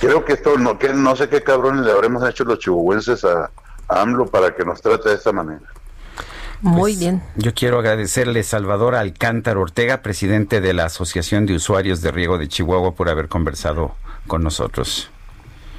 [0.00, 3.50] Creo que esto, no, que no sé qué cabrones le habremos hecho los chihuahuenses a,
[3.88, 5.62] a AMLO para que nos trate de esta manera.
[6.60, 7.22] Muy pues, bien.
[7.36, 12.48] Yo quiero agradecerle Salvador Alcántara Ortega, presidente de la Asociación de Usuarios de Riego de
[12.48, 13.94] Chihuahua, por haber conversado
[14.26, 15.10] con nosotros.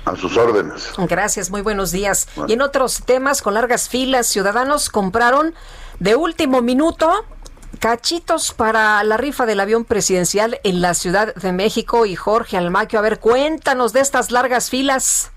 [0.06, 0.94] A sus órdenes.
[0.98, 2.28] Gracias, muy buenos días.
[2.48, 5.54] Y en otros temas, con largas filas, ciudadanos compraron
[6.00, 7.12] de último minuto
[7.80, 12.06] cachitos para la rifa del avión presidencial en la Ciudad de México.
[12.06, 15.32] Y Jorge Almaquio, a ver, cuéntanos de estas largas filas.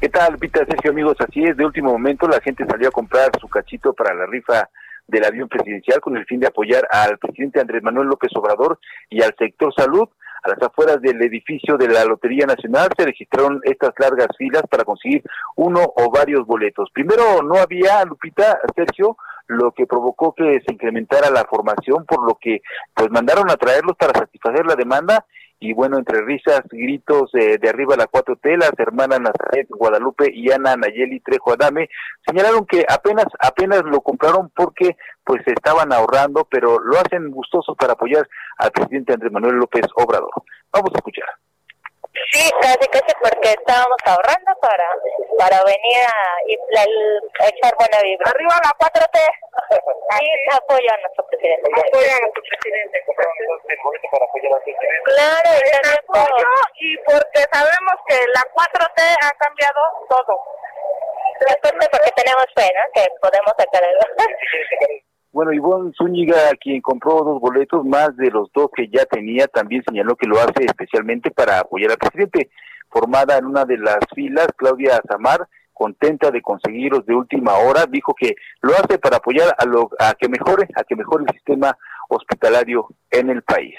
[0.00, 1.16] ¿Qué tal, Pita Sergio, amigos?
[1.20, 4.68] Así es, de último momento la gente salió a comprar su cachito para la rifa
[5.06, 9.22] del avión presidencial con el fin de apoyar al presidente Andrés Manuel López Obrador y
[9.22, 10.08] al sector salud.
[10.42, 14.84] A las afueras del edificio de la Lotería Nacional se registraron estas largas filas para
[14.84, 15.22] conseguir
[15.56, 16.88] uno o varios boletos.
[16.94, 19.18] Primero no había, Lupita, Sergio,
[19.48, 22.62] lo que provocó que se incrementara la formación, por lo que
[22.94, 25.26] pues mandaron a traerlos para satisfacer la demanda
[25.60, 30.74] y bueno, entre risas, gritos de arriba la 4T, las hermanas Nazaret Guadalupe y Ana
[30.74, 31.90] Nayeli Trejo Adame
[32.26, 37.92] señalaron que apenas apenas lo compraron porque pues estaban ahorrando, pero lo hacen gustoso para
[37.92, 40.30] apoyar al presidente Andrés Manuel López Obrador.
[40.72, 41.39] Vamos a escuchar.
[42.32, 44.86] Sí, casi casi porque estábamos ahorrando para
[45.38, 48.30] para venir a, echar buena vibra.
[48.30, 49.18] Arriba la 4T.
[50.10, 51.70] Ahí apoya a nuestro presidente.
[51.70, 53.04] Apoya a nuestro presidente.
[55.04, 55.50] Claro,
[56.78, 60.44] y, y porque sabemos que la 4T ha cambiado todo.
[61.90, 62.82] porque tenemos fe, ¿no?
[62.92, 64.04] Que podemos sacar algo.
[65.32, 69.82] Bueno, Ivonne Zúñiga, quien compró dos boletos más de los dos que ya tenía, también
[69.86, 72.50] señaló que lo hace especialmente para apoyar al presidente.
[72.88, 78.12] Formada en una de las filas, Claudia Zamar, contenta de conseguirlos de última hora, dijo
[78.14, 81.76] que lo hace para apoyar a, lo, a que mejore, a que mejore el sistema
[82.08, 83.76] hospitalario en el país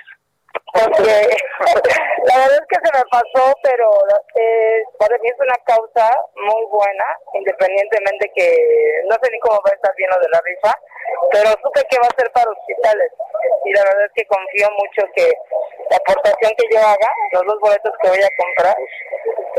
[0.74, 1.12] porque
[2.28, 3.90] la verdad es que se me pasó, pero
[4.36, 9.72] eh, para mí es una causa muy buena, independientemente que no sé ni cómo va
[9.72, 10.74] a estar bien lo de la rifa,
[11.32, 13.12] pero supe que va a ser para hospitales
[13.66, 15.32] y la verdad es que confío mucho que
[15.90, 18.76] la aportación que yo haga, los dos boletos que voy a comprar,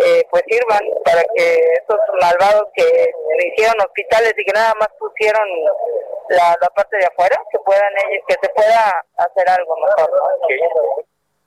[0.05, 4.89] eh, pues sirvan para que estos malvados que le hicieron hospitales y que nada más
[4.99, 5.47] pusieron
[6.29, 11.02] la, la parte de afuera, que puedan ellos, que se pueda hacer algo mejor.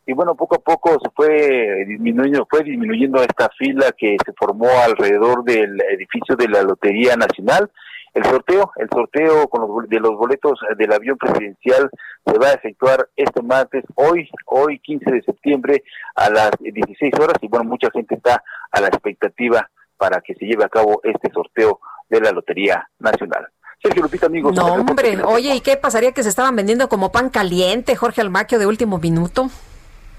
[0.07, 4.69] Y bueno, poco a poco se fue disminuyendo, fue disminuyendo esta fila que se formó
[4.83, 7.71] alrededor del edificio de la Lotería Nacional.
[8.13, 11.89] El sorteo, el sorteo con los, de los boletos del avión presidencial
[12.25, 15.83] se va a efectuar este martes, hoy, hoy 15 de septiembre
[16.15, 18.41] a las 16 horas y bueno, mucha gente está
[18.71, 21.79] a la expectativa para que se lleve a cabo este sorteo
[22.09, 23.47] de la Lotería Nacional.
[23.81, 24.55] Sergio Lupita, amigos.
[24.55, 28.59] No, hombre, oye, ¿y qué pasaría que se estaban vendiendo como pan caliente, Jorge Almaquio,
[28.59, 29.49] de último minuto?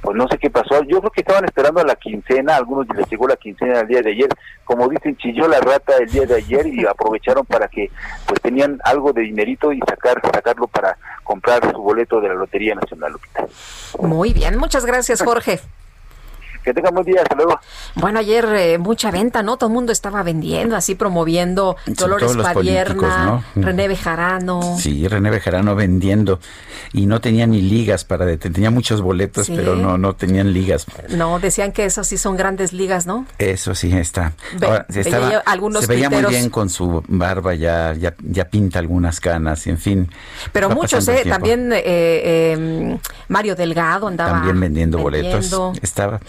[0.07, 0.85] Pues no sé qué pasó.
[0.85, 4.03] Yo creo que estaban esperando a la quincena, algunos les llegó la quincena el día
[4.03, 4.29] de ayer.
[4.65, 7.91] Como dicen, chilló la rata el día de ayer y aprovecharon para que
[8.25, 12.77] pues tenían algo de dinerito y sacar sacarlo para comprar su boleto de la Lotería
[12.77, 13.49] Nacional, Lupita.
[13.99, 15.59] Muy bien, muchas gracias, Jorge.
[16.67, 17.61] Que tengan buen día, hasta luego.
[17.95, 19.57] Bueno, ayer eh, mucha venta, ¿no?
[19.57, 24.77] Todo el mundo estaba vendiendo, así promoviendo Dolores Padierna, René Bejarano.
[24.77, 26.41] Sí, René Bejarano vendiendo.
[26.93, 30.87] Y no tenía ni ligas para tenía muchos boletos, pero no, no tenían ligas.
[31.11, 33.27] No, decían que esas sí son grandes ligas, ¿no?
[33.39, 34.33] Eso sí está.
[34.89, 39.71] se, se veía muy bien con su barba, ya, ya, ya pinta algunas canas, y
[39.71, 40.11] en fin.
[40.51, 41.23] Pero muchos, ¿eh?
[41.29, 42.99] También eh, em,
[43.29, 44.33] Mario Delgado andaba.
[44.33, 44.99] También vendiendo.
[44.99, 45.55] boletos.
[45.81, 46.21] Estaba.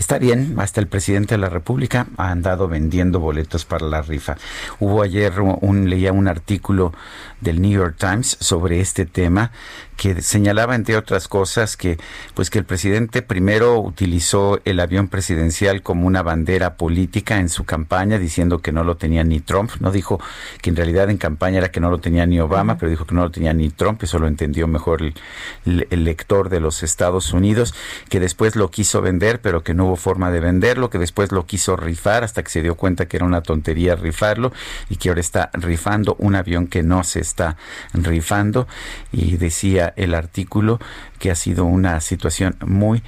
[0.00, 4.38] Está bien, hasta el presidente de la República ha andado vendiendo boletos para la rifa.
[4.78, 6.94] Hubo ayer un leía un artículo
[7.42, 9.52] del New York Times sobre este tema
[10.00, 11.98] que señalaba entre otras cosas que
[12.32, 17.64] pues que el presidente primero utilizó el avión presidencial como una bandera política en su
[17.64, 20.18] campaña diciendo que no lo tenía ni Trump, no dijo
[20.62, 23.14] que en realidad en campaña era que no lo tenía ni Obama, pero dijo que
[23.14, 27.34] no lo tenía ni Trump, eso lo entendió mejor el, el, lector de los Estados
[27.34, 27.74] Unidos,
[28.08, 31.44] que después lo quiso vender, pero que no hubo forma de venderlo, que después lo
[31.44, 34.50] quiso rifar hasta que se dio cuenta que era una tontería rifarlo
[34.88, 37.58] y que ahora está rifando un avión que no se está
[37.92, 38.66] rifando.
[39.12, 40.78] Y decía el artículo
[41.18, 43.02] que ha sido una situación muy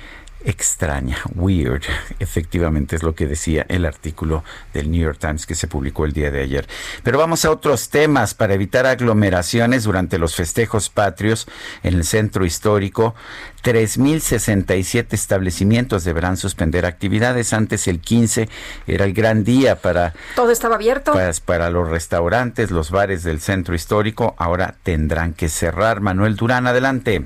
[0.45, 1.83] extraña, weird,
[2.19, 6.13] efectivamente es lo que decía el artículo del New York Times que se publicó el
[6.13, 6.67] día de ayer.
[7.03, 11.47] Pero vamos a otros temas para evitar aglomeraciones durante los festejos patrios
[11.83, 13.15] en el centro histórico.
[13.63, 17.53] 3.067 establecimientos deberán suspender actividades.
[17.53, 18.49] Antes el 15
[18.87, 20.15] era el gran día para...
[20.35, 21.13] Todo estaba abierto.
[21.13, 24.35] Para, para los restaurantes, los bares del centro histórico.
[24.39, 26.01] Ahora tendrán que cerrar.
[26.01, 27.25] Manuel Durán, adelante.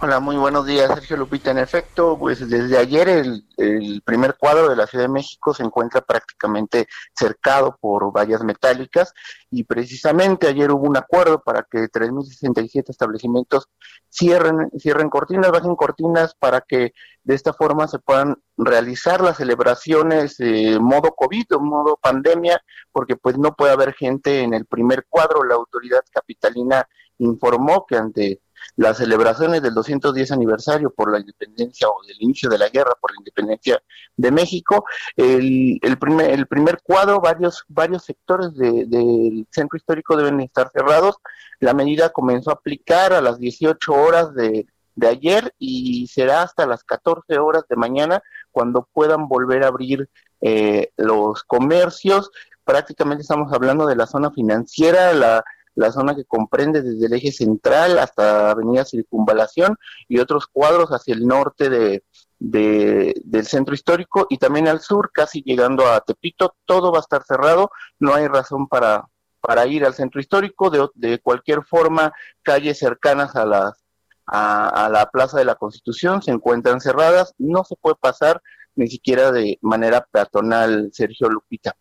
[0.00, 1.50] Hola, muy buenos días, Sergio Lupita.
[1.50, 6.02] En efecto, pues desde ayer el, primer cuadro de la Ciudad de México se encuentra
[6.02, 6.86] prácticamente
[7.18, 9.12] cercado por vallas metálicas
[9.50, 13.66] y precisamente ayer hubo un acuerdo para que 3.067 establecimientos
[14.08, 16.92] cierren, cierren cortinas, bajen cortinas para que
[17.24, 23.36] de esta forma se puedan realizar las celebraciones eh, modo COVID modo pandemia, porque pues
[23.36, 25.42] no puede haber gente en el primer cuadro.
[25.42, 26.86] La autoridad capitalina
[27.18, 28.40] informó que ante
[28.76, 33.12] las celebraciones del 210 aniversario por la independencia o del inicio de la guerra por
[33.12, 33.82] la independencia
[34.16, 34.84] de México,
[35.16, 41.16] el, el, primer, el primer cuadro, varios, varios sectores del centro histórico deben estar cerrados.
[41.60, 44.66] La medida comenzó a aplicar a las 18 horas de,
[44.98, 50.08] de ayer y será hasta las 14 horas de mañana cuando puedan volver a abrir
[50.40, 52.30] eh, los comercios.
[52.64, 55.44] Prácticamente estamos hablando de la zona financiera, la
[55.78, 59.76] la zona que comprende desde el eje central hasta Avenida Circunvalación
[60.08, 62.02] y otros cuadros hacia el norte de,
[62.40, 67.22] del centro histórico y también al sur, casi llegando a Tepito, todo va a estar
[67.22, 67.70] cerrado,
[68.00, 69.06] no hay razón para,
[69.40, 72.12] para ir al centro histórico, de, de cualquier forma,
[72.42, 73.84] calles cercanas a, las,
[74.26, 78.42] a, la Plaza de la Constitución se encuentran cerradas, no se puede pasar
[78.74, 81.76] ni siquiera de manera peatonal, Sergio Lupita.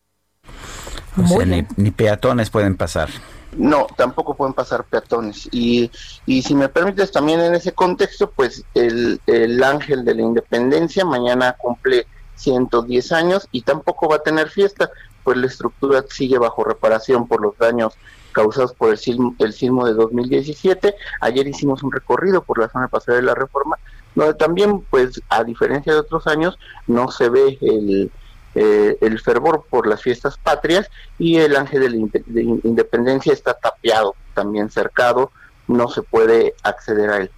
[1.78, 3.10] ni peatones pueden pasar.
[3.56, 5.48] No, tampoco pueden pasar peatones.
[5.52, 5.90] Y,
[6.26, 11.06] y si me permites también en ese contexto, pues el, el ángel de la independencia
[11.06, 14.90] mañana cumple 110 años y tampoco va a tener fiesta,
[15.24, 17.98] pues la estructura sigue bajo reparación por los daños
[18.32, 20.94] causados por el sismo, el sismo de 2017.
[21.22, 23.78] Ayer hicimos un recorrido por la zona pasada de la reforma,
[24.14, 28.12] donde también, pues a diferencia de otros años, no se ve el,
[28.60, 30.90] eh, el fervor por las fiestas patrias
[31.20, 35.32] y el ángel de la independencia está tapiado, también cercado,
[35.68, 37.32] no se puede acceder a él.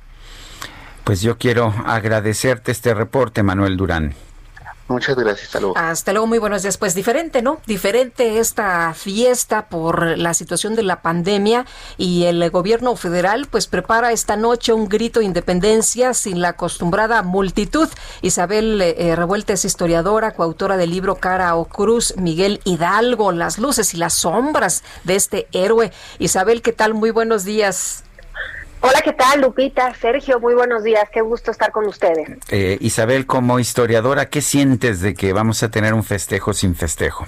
[1.03, 4.15] Pues yo quiero agradecerte este reporte, Manuel Durán.
[4.89, 5.77] Muchas gracias, hasta luego.
[5.77, 6.77] Hasta luego, muy buenos días.
[6.77, 7.61] Pues diferente, ¿no?
[7.67, 11.67] Diferente esta fiesta por la situación de la pandemia
[11.97, 17.21] y el gobierno federal pues prepara esta noche un grito de independencia sin la acostumbrada
[17.21, 17.87] multitud.
[18.23, 23.93] Isabel eh, Revuelta es historiadora, coautora del libro Cara o Cruz, Miguel Hidalgo, las luces
[23.93, 25.91] y las sombras de este héroe.
[26.17, 26.95] Isabel, ¿qué tal?
[26.95, 28.03] Muy buenos días.
[28.82, 29.93] Hola, ¿qué tal, Lupita?
[29.93, 31.09] Sergio, muy buenos días.
[31.09, 32.30] Qué gusto estar con ustedes.
[32.49, 37.25] Eh, Isabel, como historiadora, ¿qué sientes de que vamos a tener un festejo sin festejo?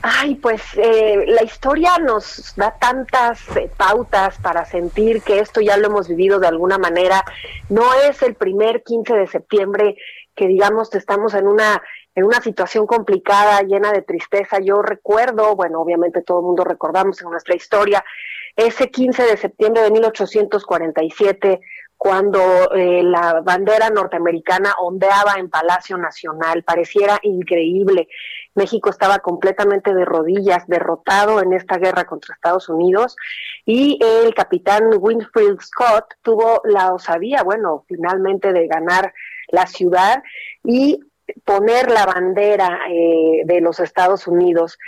[0.00, 5.76] Ay, pues eh, la historia nos da tantas eh, pautas para sentir que esto ya
[5.76, 7.24] lo hemos vivido de alguna manera.
[7.68, 9.96] No es el primer 15 de septiembre
[10.36, 11.82] que digamos estamos en una
[12.14, 14.58] en una situación complicada, llena de tristeza.
[14.60, 18.04] Yo recuerdo, bueno, obviamente todo el mundo recordamos en nuestra historia
[18.58, 21.60] ese 15 de septiembre de 1847,
[21.96, 22.40] cuando
[22.74, 28.08] eh, la bandera norteamericana ondeaba en Palacio Nacional, pareciera increíble.
[28.56, 33.14] México estaba completamente de rodillas, derrotado en esta guerra contra Estados Unidos,
[33.64, 39.14] y el capitán Winfield Scott tuvo la osadía, bueno, finalmente de ganar
[39.50, 40.24] la ciudad
[40.64, 40.98] y
[41.44, 44.78] poner la bandera eh, de los Estados Unidos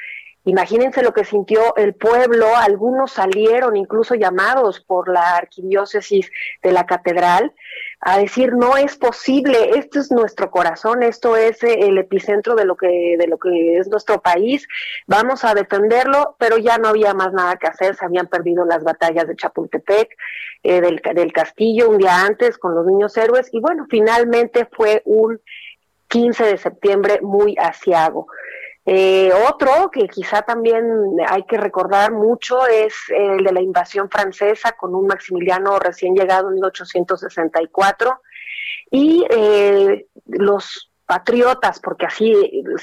[0.45, 6.31] Imagínense lo que sintió el pueblo, algunos salieron incluso llamados por la arquidiócesis
[6.63, 7.53] de la catedral
[8.01, 12.65] a decir no es posible, esto es nuestro corazón, esto es eh, el epicentro de
[12.65, 14.67] lo que de lo que es nuestro país,
[15.07, 18.83] vamos a defenderlo, pero ya no había más nada que hacer, se habían perdido las
[18.83, 20.17] batallas de Chapultepec,
[20.63, 25.03] eh, del, del castillo un día antes con los niños héroes y bueno, finalmente fue
[25.05, 25.39] un
[26.09, 28.27] 15 de septiembre muy asiago.
[28.87, 30.85] Eh, otro que quizá también
[31.29, 36.49] hay que recordar mucho es el de la invasión francesa con un Maximiliano recién llegado
[36.49, 38.21] en 1864
[38.91, 42.33] y eh, los patriotas, porque así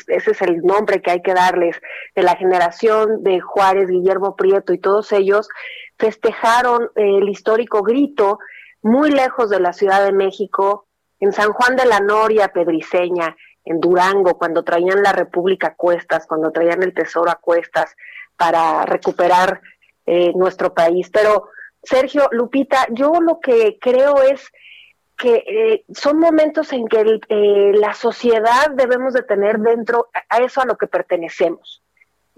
[0.08, 1.80] ese es el nombre que hay que darles,
[2.14, 5.48] de la generación de Juárez, Guillermo Prieto y todos ellos,
[5.98, 8.38] festejaron el histórico grito
[8.82, 10.88] muy lejos de la Ciudad de México,
[11.20, 13.36] en San Juan de la Noria, Pedriceña,
[13.70, 17.96] en Durango, cuando traían la República a cuestas, cuando traían el Tesoro a cuestas
[18.36, 19.62] para recuperar
[20.06, 21.10] eh, nuestro país.
[21.12, 21.50] Pero,
[21.84, 24.52] Sergio, Lupita, yo lo que creo es
[25.18, 30.62] que eh, son momentos en que eh, la sociedad debemos de tener dentro a eso
[30.62, 31.82] a lo que pertenecemos.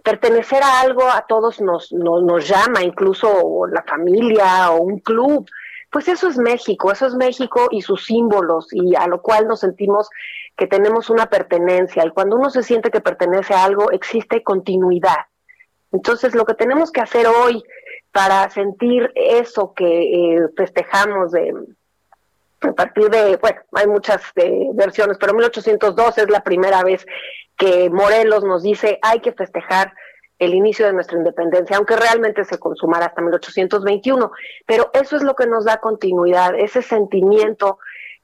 [0.01, 5.45] Pertenecer a algo a todos nos, nos, nos llama, incluso la familia o un club.
[5.91, 9.61] Pues eso es México, eso es México y sus símbolos y a lo cual nos
[9.61, 10.09] sentimos
[10.55, 15.25] que tenemos una pertenencia y cuando uno se siente que pertenece a algo existe continuidad.
[15.91, 17.63] Entonces lo que tenemos que hacer hoy
[18.11, 21.53] para sentir eso que eh, festejamos de
[22.61, 27.05] a partir de, bueno, hay muchas eh, versiones, pero 1802 es la primera vez
[27.57, 29.93] que Morelos nos dice hay que festejar
[30.39, 34.31] el inicio de nuestra independencia, aunque realmente se consumara hasta 1821.
[34.65, 37.79] Pero eso es lo que nos da continuidad, ese sentimiento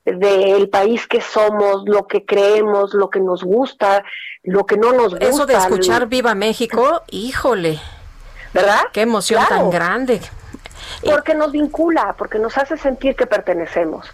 [0.06, 4.04] del país que somos, lo que creemos, lo que nos gusta,
[4.44, 5.26] lo que no nos gusta.
[5.26, 7.80] Eso de escuchar Viva México, híjole.
[8.54, 8.84] ¿Verdad?
[8.94, 10.22] Qué emoción tan grande.
[11.04, 14.10] Porque nos vincula, porque nos hace sentir que pertenecemos.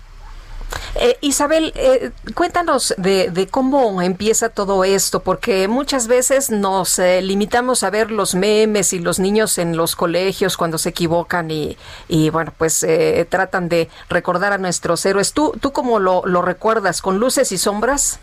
[0.96, 7.84] Eh, Isabel, eh, cuéntanos de, cómo empieza todo esto, porque muchas veces nos eh, limitamos
[7.84, 12.54] a ver los memes y los niños en los colegios cuando se equivocan y, bueno,
[12.58, 12.86] pues
[13.30, 15.34] tratan de recordar a nuestros héroes.
[15.34, 17.02] ¿Tú, tú cómo lo, lo recuerdas?
[17.02, 18.20] ¿Con luces y sombras?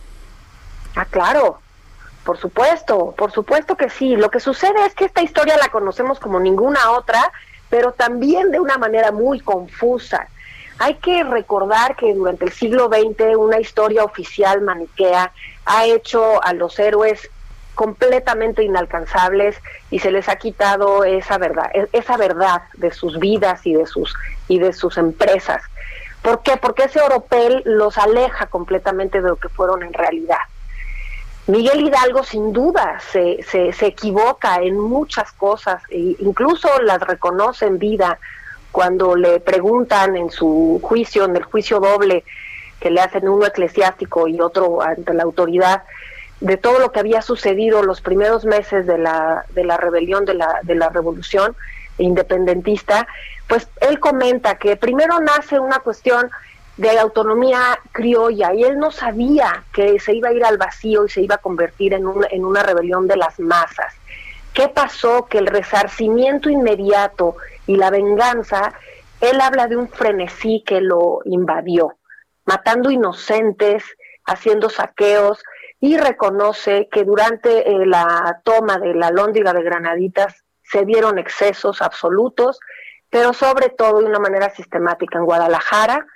[0.94, 1.60] Ah, claro,
[2.24, 4.16] por supuesto, por supuesto que sí.
[4.16, 7.32] Lo que sucede es que esta historia la conocemos como ninguna otra,
[7.70, 10.28] pero también de una manera muy confusa
[10.78, 15.32] Hay que recordar que durante el siglo XX una historia oficial maniquea
[15.66, 17.28] ha hecho a los héroes
[17.74, 19.56] completamente inalcanzables
[19.90, 23.86] y se les ha quitado esa verdad, e-, esa verdad de sus vidas y de
[23.86, 24.14] sus
[24.48, 25.62] y de sus empresas.
[26.22, 26.56] ¿Por qué?
[26.56, 30.40] Porque ese oropel los aleja completamente de lo que fueron en realidad.
[31.46, 37.66] Miguel Hidalgo sin duda se, se, se equivoca en muchas cosas, e incluso las reconoce
[37.66, 38.18] en vida
[38.72, 42.24] cuando le preguntan en su juicio, en el juicio doble
[42.80, 45.82] que le hacen uno eclesiástico y otro ante la autoridad,
[46.40, 50.34] de todo lo que había sucedido los primeros meses de la, de la rebelión, de
[50.34, 51.56] la, de la revolución
[51.98, 53.08] independentista,
[53.48, 56.30] pues él comenta que primero nace una cuestión
[56.76, 61.08] de autonomía criolla y él no sabía que se iba a ir al vacío y
[61.08, 63.92] se iba a convertir en, en una rebelión de las masas.
[64.52, 65.26] ¿Qué pasó?
[65.26, 67.36] Que el resarcimiento inmediato
[67.68, 68.72] y la venganza,
[69.20, 71.98] él habla de un frenesí que lo invadió,
[72.46, 73.84] matando inocentes,
[74.24, 75.42] haciendo saqueos,
[75.80, 81.82] y reconoce que durante eh, la toma de la Lóndiga de Granaditas se dieron excesos
[81.82, 82.58] absolutos,
[83.10, 86.06] pero sobre todo de una manera sistemática en Guadalajara.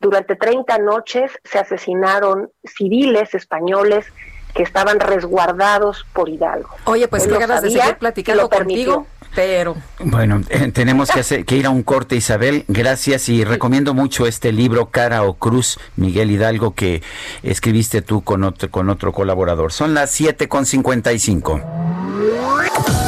[0.00, 4.06] Durante 30 noches se asesinaron civiles españoles
[4.54, 6.70] que estaban resguardados por Hidalgo.
[6.84, 9.76] Oye, pues qué ganas de seguir platicando contigo pero.
[10.00, 12.64] Bueno, eh, tenemos que, hacer, que ir a un corte, Isabel.
[12.68, 17.02] Gracias y recomiendo mucho este libro, Cara o Cruz, Miguel Hidalgo, que
[17.42, 19.72] escribiste tú con otro colaborador.
[19.72, 23.07] Son las 7.55.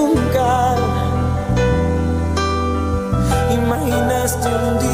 [0.00, 0.76] nunca
[3.52, 4.89] imaginaste un día.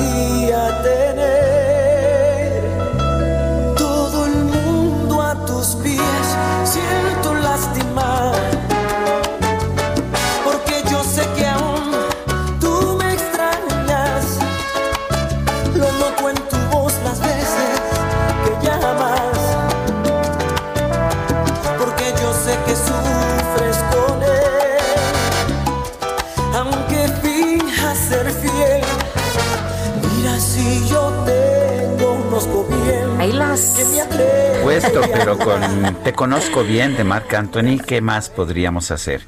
[36.17, 39.23] Conozco bien de Marc Anthony, ¿qué más podríamos hacer?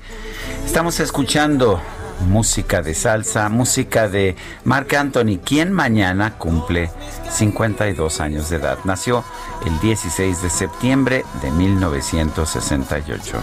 [0.66, 1.80] Estamos escuchando
[2.28, 6.90] música de salsa, música de Marc Anthony, quien mañana cumple
[7.30, 8.78] 52 años de edad.
[8.84, 9.22] Nació
[9.64, 13.42] el 16 de septiembre de 1968.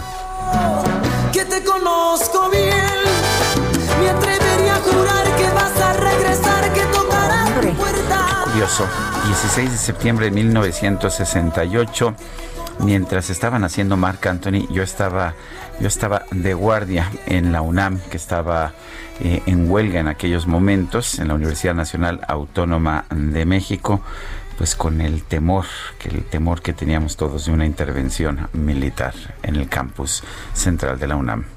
[1.32, 2.74] Que te conozco bien,
[4.00, 5.15] me atrevería a jurar
[8.56, 8.66] puerta.
[8.66, 8.86] Curioso,
[9.26, 12.14] 16 de septiembre de 1968
[12.80, 15.34] mientras estaban haciendo Marc Anthony, yo estaba,
[15.80, 18.72] yo estaba de guardia en la UNAM, que estaba
[19.20, 24.02] eh, en huelga en aquellos momentos, en la Universidad Nacional Autónoma de México,
[24.58, 25.66] pues con el temor,
[25.98, 30.22] que el temor que teníamos todos de una intervención militar en el campus
[30.54, 31.55] central de la UNAM.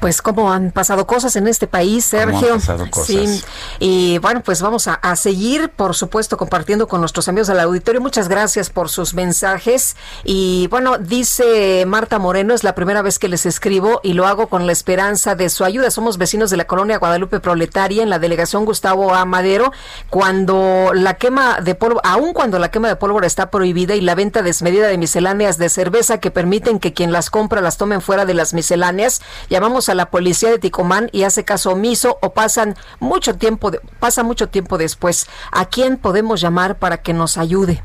[0.00, 2.58] Pues cómo han pasado cosas en este país, Sergio.
[3.04, 3.42] Sí.
[3.78, 8.00] Y bueno, pues vamos a, seguir, por supuesto, compartiendo con nuestros amigos del auditorio.
[8.00, 9.96] Muchas gracias por sus mensajes.
[10.24, 14.48] Y bueno, dice Marta Moreno, es la primera vez que les escribo y lo hago
[14.48, 15.90] con la esperanza de su ayuda.
[15.90, 19.24] Somos vecinos de la colonia Guadalupe Proletaria en la delegación Gustavo A.
[19.26, 19.72] Madero.
[20.08, 24.14] Cuando la quema de polvo, aun cuando la quema de pólvora está prohibida y la
[24.14, 28.24] venta desmedida de misceláneas de cerveza que permiten que quien las compra las tomen fuera
[28.24, 32.76] de las misceláneas, llamamos a la policía de Ticomán y hace caso omiso o pasan
[32.98, 35.26] mucho tiempo, pasa mucho tiempo después.
[35.52, 37.82] ¿A quién podemos llamar para que nos ayude?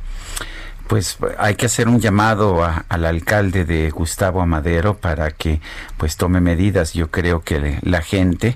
[0.88, 5.60] pues hay que hacer un llamado al alcalde de Gustavo Amadero para que
[5.98, 6.94] pues tome medidas.
[6.94, 8.56] Yo creo que la gente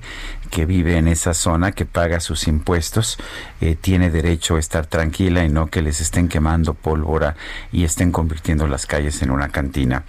[0.50, 3.18] que vive en esa zona, que paga sus impuestos,
[3.62, 7.36] eh, tiene derecho a estar tranquila y no que les estén quemando pólvora
[7.72, 10.04] y estén convirtiendo las calles en una cantina.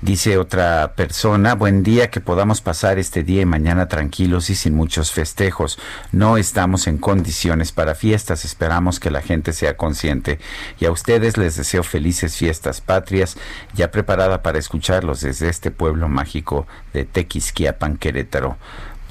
[0.00, 4.74] Dice otra persona, buen día, que podamos pasar este día y mañana tranquilos y sin
[4.74, 5.78] muchos festejos.
[6.12, 10.38] No estamos en condiciones para fiestas, esperamos que la gente sea consciente
[10.78, 13.36] y a ustedes les deseo felices fiestas patrias,
[13.74, 18.56] ya preparada para escucharlos desde este pueblo mágico de Tequisquiapan, Querétaro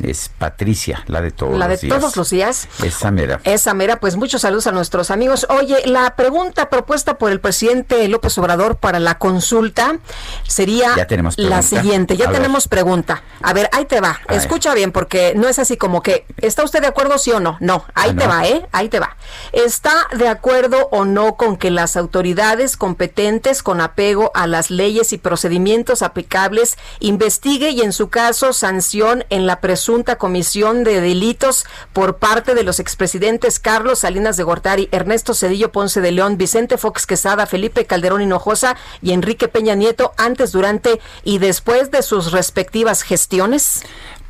[0.02, 2.68] es Patricia, la de todos la de todos los días.
[2.84, 3.39] Esa mera.
[3.44, 5.46] Esa mera, pues muchos saludos a nuestros amigos.
[5.50, 10.00] Oye, la pregunta propuesta por el presidente López Obrador para la consulta
[10.48, 10.96] sería
[11.38, 12.18] la siguiente.
[12.18, 13.24] Ya tenemos pregunta.
[13.41, 14.20] A ver, ahí te va.
[14.30, 17.58] Escucha bien, porque no es así como que, ¿está usted de acuerdo sí o no?
[17.60, 18.66] No, ahí ah, te va, ¿eh?
[18.72, 19.16] Ahí te va.
[19.52, 25.14] ¿Está de acuerdo o no con que las autoridades competentes con apego a las leyes
[25.14, 29.82] y procedimientos aplicables investigue y en su caso sanción en la presunción
[30.17, 35.99] comisión de delitos por parte de los expresidentes Carlos Salinas de Gortari, Ernesto Cedillo Ponce
[35.99, 41.39] de León, Vicente Fox Quesada, Felipe Calderón Hinojosa y Enrique Peña Nieto antes, durante y
[41.39, 43.84] después de sus respectivas gestiones?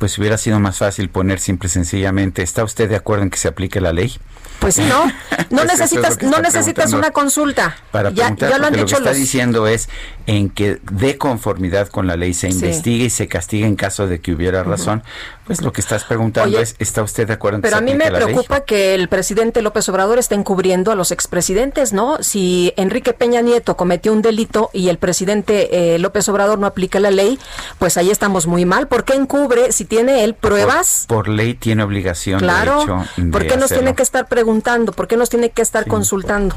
[0.04, 3.38] Pues hubiera sido más fácil poner simple y sencillamente, ¿está usted de acuerdo en que
[3.38, 4.18] se aplique la ley?
[4.58, 5.06] Pues sí, no,
[5.50, 7.76] no pues necesitas, no necesitas una consulta.
[7.90, 9.88] Para ya, ya lo han dicho lo que está diciendo es
[10.26, 14.20] en que de conformidad con la ley se investigue y se castigue en caso de
[14.20, 15.02] que hubiera razón.
[15.46, 17.92] Pues lo que estás preguntando es, ¿está usted de acuerdo en que Pero a mí
[17.94, 22.22] me preocupa que el presidente López Obrador esté encubriendo a los expresidentes, ¿no?
[22.22, 26.98] Si Enrique Peña Nieto cometió un delito y el presidente eh, López Obrador no aplica
[27.00, 27.38] la ley,
[27.78, 28.88] pues ahí estamos muy mal.
[28.88, 31.04] ¿Por qué encubre si tiene él pruebas?
[31.06, 32.40] Por, ley tiene obligación.
[32.40, 33.06] Claro.
[33.16, 34.90] De ¿Por qué nos tiene que estar preguntando?
[34.90, 36.56] ¿Por qué nos tiene que estar consultando?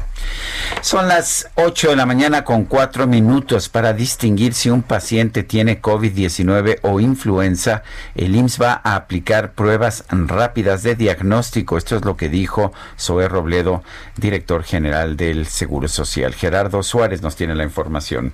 [0.80, 5.80] Son las 8 de la mañana con 4 minutos para distinguir si un paciente tiene
[5.80, 7.84] COVID-19 o influenza.
[8.16, 11.78] El IMSS va a aplicar pruebas rápidas de diagnóstico.
[11.78, 13.84] Esto es lo que dijo Zoé Robledo,
[14.16, 16.34] director general del Seguro Social.
[16.34, 18.32] Gerardo Suárez nos tiene la información.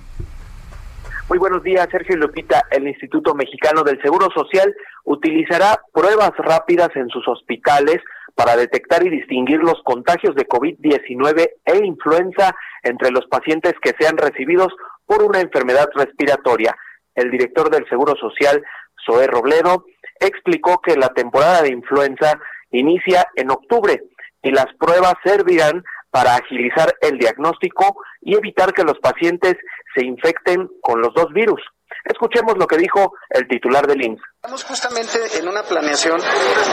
[1.27, 2.65] Muy buenos días, Sergio Lupita.
[2.69, 4.71] El Instituto Mexicano del Seguro Social
[5.05, 7.97] utilizará pruebas rápidas en sus hospitales
[8.35, 14.17] para detectar y distinguir los contagios de COVID-19 e influenza entre los pacientes que sean
[14.17, 14.67] recibidos
[15.07, 16.77] por una enfermedad respiratoria.
[17.15, 18.63] El director del Seguro Social,
[19.03, 19.85] Zoé Robledo,
[20.19, 23.99] explicó que la temporada de influenza inicia en octubre
[24.43, 25.83] y las pruebas servirán
[26.15, 29.57] para agilizar el diagnóstico y evitar que los pacientes
[29.93, 31.61] se infecten con los dos virus.
[32.05, 34.21] Escuchemos lo que dijo el titular del INSS.
[34.45, 36.21] Estamos justamente en una planeación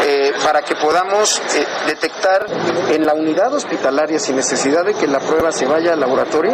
[0.05, 2.45] eh, para que podamos eh, detectar
[2.91, 6.53] en la unidad hospitalaria sin necesidad de que la prueba se vaya al laboratorio,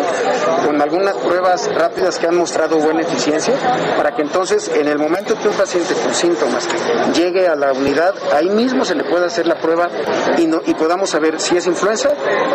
[0.65, 3.53] con algunas pruebas rápidas que han mostrado buena eficiencia,
[3.97, 6.69] para que entonces en el momento que un paciente con síntomas
[7.13, 9.89] llegue a la unidad, ahí mismo se le pueda hacer la prueba
[10.37, 12.11] y, no, y podamos saber si es influenza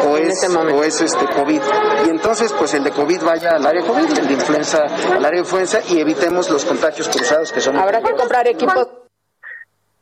[0.08, 1.62] o es, o es este COVID.
[2.06, 5.32] Y entonces pues el de COVID vaya al área COVID, el de influenza al área
[5.32, 7.76] de influenza y evitemos los contagios cruzados que son...
[7.76, 8.53] Habrá que comprar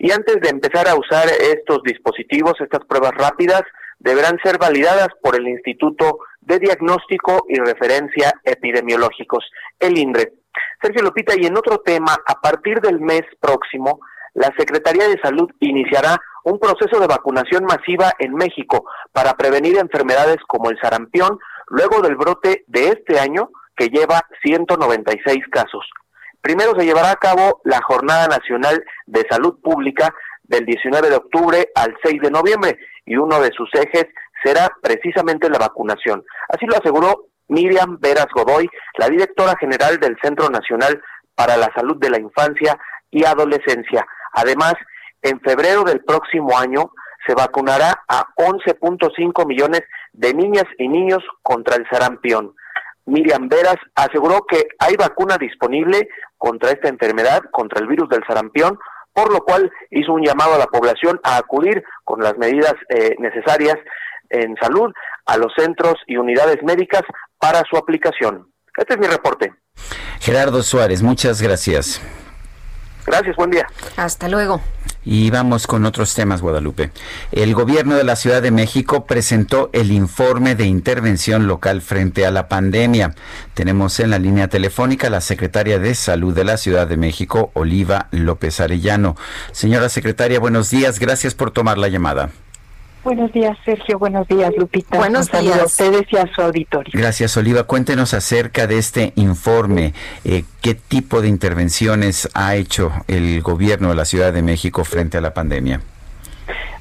[0.03, 3.61] y antes de empezar a usar estos dispositivos, estas pruebas rápidas,
[3.99, 9.45] deberán ser validadas por el Instituto de Diagnóstico y Referencia Epidemiológicos,
[9.79, 10.33] el INDRE.
[10.81, 13.99] Sergio Lupita, y en otro tema, a partir del mes próximo,
[14.33, 20.37] la Secretaría de Salud iniciará un proceso de vacunación masiva en México para prevenir enfermedades
[20.47, 21.37] como el sarampión,
[21.67, 25.85] luego del brote de este año que lleva 196 casos.
[26.41, 30.13] Primero se llevará a cabo la Jornada Nacional de Salud Pública
[30.43, 34.07] del 19 de octubre al 6 de noviembre y uno de sus ejes
[34.43, 36.23] será precisamente la vacunación.
[36.49, 41.01] Así lo aseguró Miriam Veras Godoy, la directora general del Centro Nacional
[41.35, 42.77] para la Salud de la Infancia
[43.11, 44.05] y Adolescencia.
[44.33, 44.73] Además,
[45.21, 46.91] en febrero del próximo año
[47.27, 49.81] se vacunará a 11.5 millones
[50.13, 52.55] de niñas y niños contra el sarampión.
[53.05, 58.77] Miriam Veras aseguró que hay vacuna disponible contra esta enfermedad, contra el virus del sarampión,
[59.13, 63.15] por lo cual hizo un llamado a la población a acudir con las medidas eh,
[63.19, 63.75] necesarias
[64.29, 64.91] en salud
[65.25, 67.01] a los centros y unidades médicas
[67.37, 68.47] para su aplicación.
[68.77, 69.53] Este es mi reporte.
[70.19, 72.01] Gerardo Suárez, muchas gracias.
[73.05, 73.65] Gracias, buen día.
[73.97, 74.61] Hasta luego.
[75.03, 76.91] Y vamos con otros temas, Guadalupe.
[77.31, 82.31] El gobierno de la Ciudad de México presentó el informe de intervención local frente a
[82.31, 83.15] la pandemia.
[83.55, 88.07] Tenemos en la línea telefónica la secretaria de Salud de la Ciudad de México, Oliva
[88.11, 89.15] López Arellano.
[89.51, 90.99] Señora secretaria, buenos días.
[90.99, 92.29] Gracias por tomar la llamada.
[93.03, 93.97] Buenos días, Sergio.
[93.97, 94.97] Buenos días, Lupita.
[94.97, 95.59] Buenos días.
[95.59, 96.91] a ustedes y a su auditorio.
[96.93, 97.63] Gracias, Oliva.
[97.63, 99.93] Cuéntenos acerca de este informe.
[100.23, 105.17] Eh, ¿Qué tipo de intervenciones ha hecho el gobierno de la Ciudad de México frente
[105.17, 105.81] a la pandemia?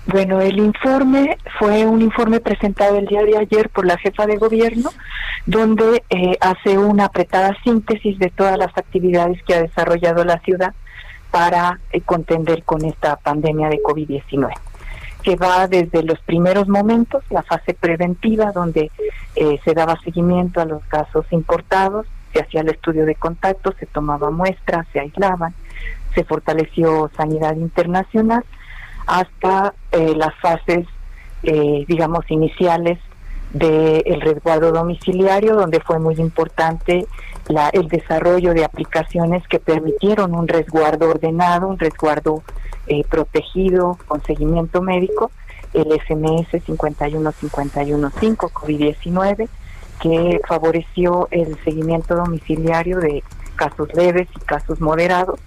[0.07, 4.37] Bueno, el informe fue un informe presentado el día de ayer por la jefa de
[4.37, 4.91] gobierno,
[5.47, 10.75] donde eh, hace una apretada síntesis de todas las actividades que ha desarrollado la ciudad
[11.31, 14.51] para eh, contender con esta pandemia de COVID-19
[15.23, 18.91] que va desde los primeros momentos, la fase preventiva, donde
[19.37, 23.87] eh, se daba seguimiento a los casos importados, se hacía el estudio de contacto, se
[23.87, 25.55] tomaba muestras, se aislaban,
[26.14, 28.45] se fortaleció sanidad internacional,
[29.07, 30.87] hasta eh, las fases,
[31.43, 32.99] eh, digamos, iniciales
[33.53, 37.07] del resguardo domiciliario, donde fue muy importante
[37.51, 42.42] la, el desarrollo de aplicaciones que permitieron un resguardo ordenado, un resguardo
[42.86, 45.32] eh, protegido con seguimiento médico,
[45.74, 49.48] el SMS 51515 COVID-19,
[50.01, 53.22] que favoreció el seguimiento domiciliario de
[53.57, 55.40] casos leves y casos moderados,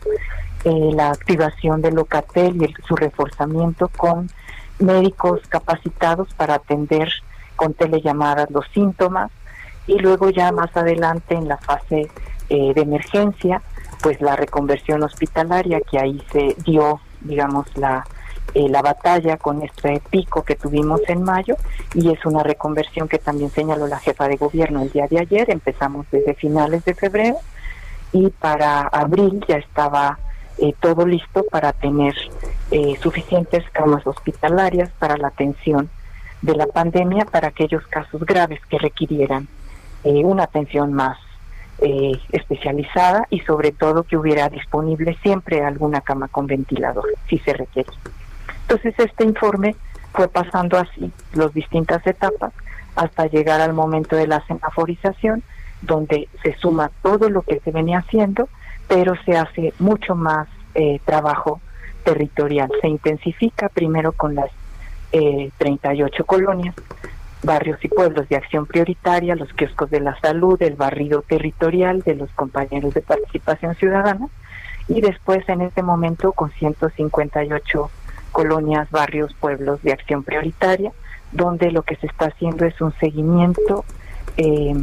[0.65, 4.29] eh, la activación del Locatel y su reforzamiento con
[4.79, 7.09] médicos capacitados para atender
[7.55, 9.31] con telellamadas los síntomas
[9.87, 12.09] y luego ya más adelante en la fase
[12.49, 13.61] eh, de emergencia
[14.01, 18.05] pues la reconversión hospitalaria que ahí se dio digamos, la,
[18.53, 21.55] eh, la batalla con este pico que tuvimos en mayo
[21.93, 25.49] y es una reconversión que también señaló la jefa de gobierno el día de ayer.
[25.49, 27.37] Empezamos desde finales de febrero
[28.11, 30.19] y para abril ya estaba
[30.59, 32.15] eh, todo listo para tener
[32.71, 35.89] eh, suficientes camas hospitalarias para la atención
[36.41, 39.47] de la pandemia para aquellos casos graves que requirieran
[40.03, 41.17] una atención más
[41.79, 47.53] eh, especializada y sobre todo que hubiera disponible siempre alguna cama con ventilador, si se
[47.53, 47.89] requiere.
[48.61, 49.75] Entonces este informe
[50.13, 52.53] fue pasando así las distintas etapas
[52.95, 55.43] hasta llegar al momento de la semaforización,
[55.81, 58.47] donde se suma todo lo que se venía haciendo,
[58.87, 61.59] pero se hace mucho más eh, trabajo
[62.03, 62.69] territorial.
[62.81, 64.51] Se intensifica primero con las
[65.11, 66.75] eh, 38 colonias,
[67.43, 72.15] barrios y pueblos de acción prioritaria, los kioscos de la salud, el barrido territorial de
[72.15, 74.27] los compañeros de participación ciudadana
[74.87, 77.91] y después en este momento con 158
[78.31, 80.91] colonias, barrios, pueblos de acción prioritaria,
[81.31, 83.85] donde lo que se está haciendo es un seguimiento
[84.37, 84.73] eh,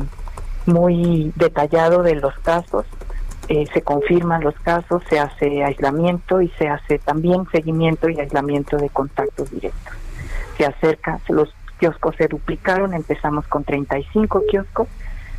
[0.67, 2.87] muy detallado de los casos,
[3.49, 8.77] eh, se confirman los casos, se hace aislamiento y se hace también seguimiento y aislamiento
[8.77, 9.95] de contactos directos.
[10.57, 14.87] Se acerca, los kioscos se duplicaron, empezamos con 35 kioscos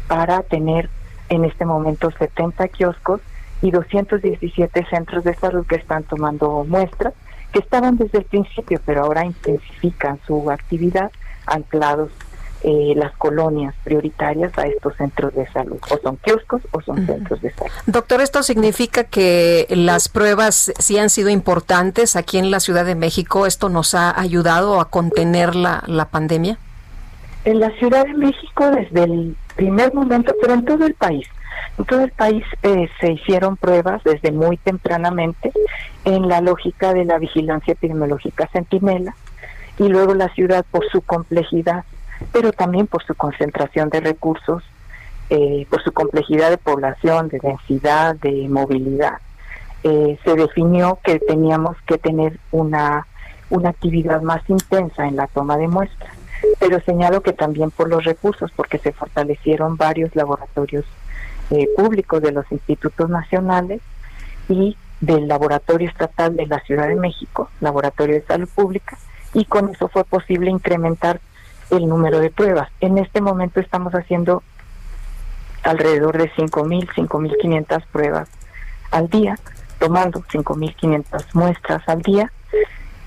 [0.07, 0.89] para tener
[1.29, 3.21] en este momento 70 kioscos
[3.61, 7.13] y 217 centros de salud que están tomando muestras,
[7.53, 11.11] que estaban desde el principio, pero ahora intensifican su actividad
[11.45, 12.09] anclados
[12.63, 17.41] eh, las colonias prioritarias a estos centros de salud, o son kioscos o son centros
[17.41, 17.71] de salud.
[17.87, 22.95] Doctor, ¿esto significa que las pruebas sí han sido importantes aquí en la Ciudad de
[22.95, 23.45] México?
[23.45, 26.57] ¿Esto nos ha ayudado a contener la, la pandemia?
[27.45, 31.27] En la Ciudad de México desde el primer momento, pero en todo el país,
[31.77, 35.51] en todo el país eh, se hicieron pruebas desde muy tempranamente
[36.05, 39.15] en la lógica de la vigilancia epidemiológica centinela
[39.77, 41.85] y luego la ciudad por su complejidad
[42.31, 44.63] pero también por su concentración de recursos,
[45.29, 49.19] eh, por su complejidad de población, de densidad, de movilidad.
[49.83, 53.07] Eh, se definió que teníamos que tener una,
[53.49, 56.13] una actividad más intensa en la toma de muestras,
[56.59, 60.85] pero señalo que también por los recursos, porque se fortalecieron varios laboratorios
[61.49, 63.81] eh, públicos de los institutos nacionales
[64.47, 68.97] y del Laboratorio Estatal de la Ciudad de México, Laboratorio de Salud Pública,
[69.33, 71.19] y con eso fue posible incrementar
[71.71, 72.69] el número de pruebas.
[72.79, 74.43] En este momento estamos haciendo
[75.63, 78.29] alrededor de 5.000, 5.500 pruebas
[78.91, 79.37] al día,
[79.79, 82.31] tomando 5.500 muestras al día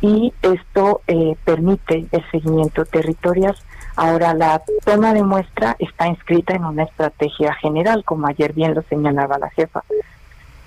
[0.00, 3.56] y esto eh, permite el seguimiento territorial.
[3.96, 8.82] Ahora la toma de muestra está inscrita en una estrategia general, como ayer bien lo
[8.82, 9.84] señalaba la jefa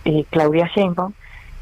[0.08, 1.14] eh, Claudia Sheinbaum,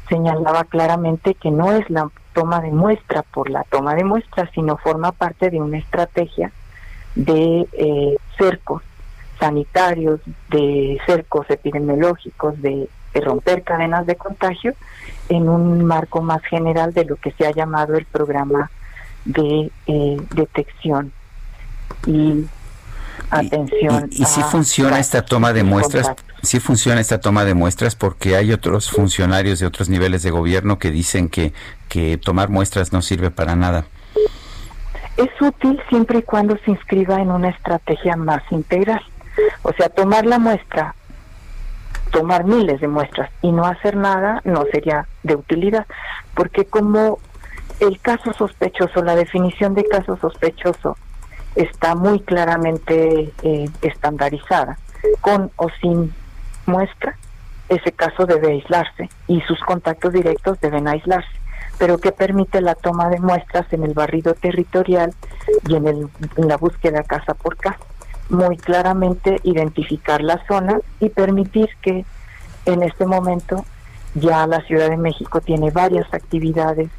[0.08, 4.76] señalaba claramente que no es la toma de muestra por la toma de muestra, sino
[4.76, 6.52] forma parte de una estrategia
[7.14, 8.82] de eh, cercos
[9.40, 10.20] sanitarios,
[10.50, 14.74] de cercos epidemiológicos, de, romper cadenas de contagio
[15.30, 18.70] en un marco más general de lo que se ha llamado el programa
[19.24, 21.12] de eh, detección.
[22.06, 22.44] Y
[23.30, 24.08] atención.
[24.10, 26.12] ¿Y, si funciona esta toma de muestras?
[26.42, 27.96] si funciona esta toma de muestras?
[27.96, 31.52] Porque hay otros funcionarios de otros niveles de gobierno que dicen que,
[31.88, 33.86] que tomar muestras no sirve para nada.
[35.16, 39.02] es útil siempre y cuando se inscriba en una estrategia más integral.
[39.62, 40.94] O sea, tomar la muestra,
[42.10, 45.86] tomar miles de muestras y no hacer nada no sería de utilidad,
[46.34, 47.18] porque como
[47.80, 50.96] el caso sospechoso, la definición de caso sospechoso
[51.56, 54.78] está muy claramente eh, estandarizada,
[55.20, 56.14] con o sin
[56.66, 57.16] muestra,
[57.68, 61.36] ese caso debe aislarse y sus contactos directos deben aislarse
[61.78, 65.12] pero que permite la toma de muestras en el barrido territorial
[65.68, 67.78] y en, el, en la búsqueda casa por casa.
[68.28, 72.04] Muy claramente identificar la zona y permitir que
[72.64, 73.64] en este momento
[74.14, 76.90] ya la Ciudad de México tiene varias actividades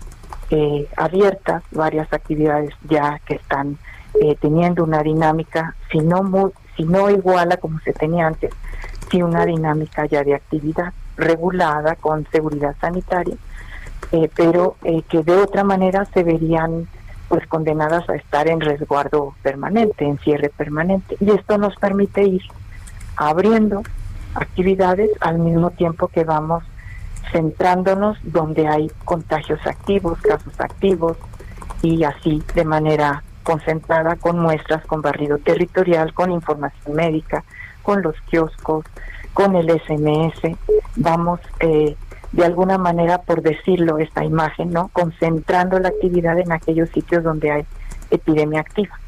[0.49, 3.77] eh, abiertas, varias actividades ya que están
[4.21, 8.51] eh, teniendo una dinámica, si no, muy, si no igual a como se tenía antes,
[9.09, 13.35] si una dinámica ya de actividad regulada con seguridad sanitaria
[14.11, 16.87] eh, pero eh, que de otra manera se verían
[17.27, 21.17] pues condenadas a estar en resguardo permanente, en cierre permanente.
[21.19, 22.41] Y esto nos permite ir
[23.17, 23.83] abriendo
[24.33, 26.63] actividades al mismo tiempo que vamos
[27.33, 31.17] centrándonos donde hay contagios activos, casos activos,
[31.81, 37.45] y así de manera concentrada con muestras, con barrido territorial, con información médica,
[37.81, 38.83] con los kioscos,
[39.33, 40.57] con el SMS,
[40.97, 41.95] vamos eh,
[42.33, 44.89] de alguna manera, por decirlo, esta imagen, ¿no?
[44.89, 47.65] Concentrando la actividad en aquellos sitios donde hay
[48.11, 48.99] epidemia activa.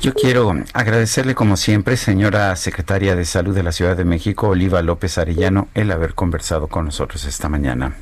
[0.00, 4.82] Yo quiero agradecerle como siempre, señora secretaria de Salud de la Ciudad de México, Oliva
[4.82, 7.94] López Arellano, el haber conversado con nosotros esta mañana.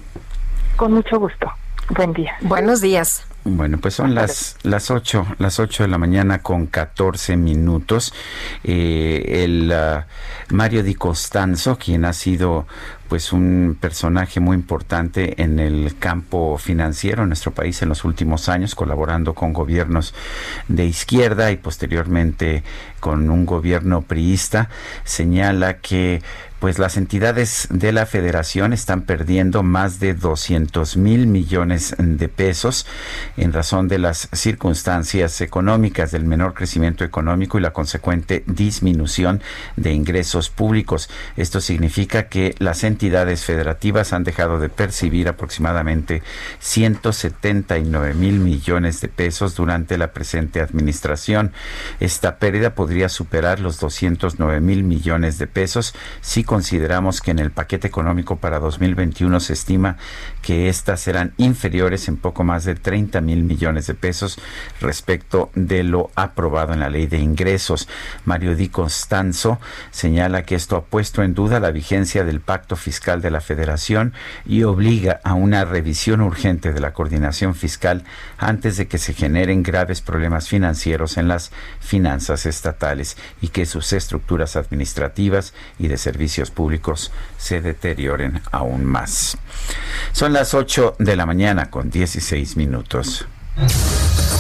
[0.77, 1.53] Con mucho gusto.
[1.91, 2.33] Buen día.
[2.43, 3.25] Buenos días.
[3.45, 8.13] Bueno, pues son las las ocho, las ocho de la mañana con 14 minutos.
[8.63, 12.67] Eh, el uh, Mario Di Costanzo, quien ha sido
[13.09, 18.51] pues un personaje muy importante en el campo financiero en nuestro país en los últimos
[18.51, 20.15] años, colaborando con gobiernos
[20.69, 22.63] de izquierda y posteriormente
[22.99, 24.69] con un gobierno priista,
[25.05, 26.23] señala que
[26.59, 32.87] pues las entidades de la federación están perdiendo más de 200 mil millones de pesos
[33.37, 39.41] en razón de las circunstancias económicas del menor crecimiento económico y la consecuente disminución
[39.77, 41.09] de ingresos públicos.
[41.37, 46.23] Esto significa que las entidades federativas han dejado de percibir aproximadamente
[46.59, 51.53] 179 mil millones de pesos durante la presente administración.
[52.01, 57.51] Esta pérdida podría superar los 209 mil millones de pesos si consideramos que en el
[57.51, 59.97] paquete económico para 2021 se estima
[60.43, 64.39] que éstas serán inferiores en poco más de 30 mil millones de pesos
[64.81, 67.89] respecto de lo aprobado en la ley de ingresos.
[68.25, 69.61] Mario Di Constanzo
[69.91, 74.15] señala que esto ha puesto en duda la vigencia del pacto fiscal de la federación
[74.47, 78.05] y obliga a una revisión urgente de la coordinación fiscal
[78.39, 82.78] antes de que se generen graves problemas financieros en las finanzas estatales
[83.41, 89.37] y que sus estructuras administrativas y de servicios públicos se deterioren aún más.
[90.13, 93.27] Son las 8 de la mañana con 16 minutos.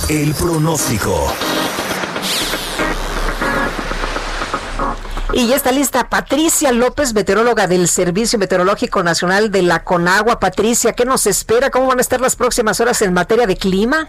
[0.08, 1.32] El pronóstico.
[5.32, 10.40] Y ya está lista Patricia López, meteoróloga del Servicio Meteorológico Nacional de la Conagua.
[10.40, 11.70] Patricia, ¿qué nos espera?
[11.70, 14.08] ¿Cómo van a estar las próximas horas en materia de clima?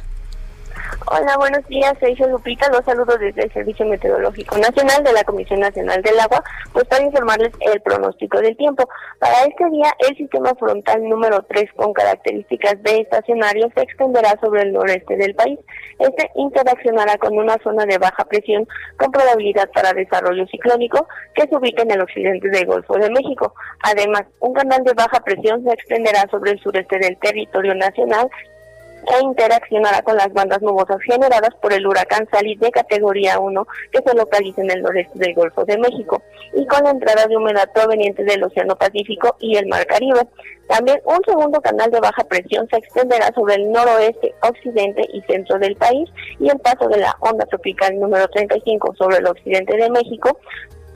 [1.08, 1.94] Hola, buenos días.
[2.00, 2.70] Soy Lupita.
[2.72, 6.44] Los saludo desde el Servicio Meteorológico Nacional de la Comisión Nacional del Agua,
[6.74, 8.88] pues para informarles el pronóstico del tiempo.
[9.18, 14.64] Para este día, el sistema frontal número 3 con características de estacionario se extenderá sobre
[14.64, 15.58] el noreste del país.
[16.00, 21.56] Este interaccionará con una zona de baja presión con probabilidad para desarrollo ciclónico que se
[21.56, 23.54] ubica en el occidente del Golfo de México.
[23.84, 28.30] Además, un canal de baja presión se extenderá sobre el sureste del territorio nacional
[29.10, 34.04] e interaccionará con las bandas nubosas generadas por el huracán Sally de categoría 1 que
[34.06, 36.22] se localiza en el noreste del Golfo de México
[36.54, 40.28] y con la entrada de humedad proveniente del Océano Pacífico y el Mar Caribe.
[40.68, 45.58] También un segundo canal de baja presión se extenderá sobre el noroeste, occidente y centro
[45.58, 46.08] del país
[46.40, 50.40] y el paso de la onda tropical número 35 sobre el occidente de México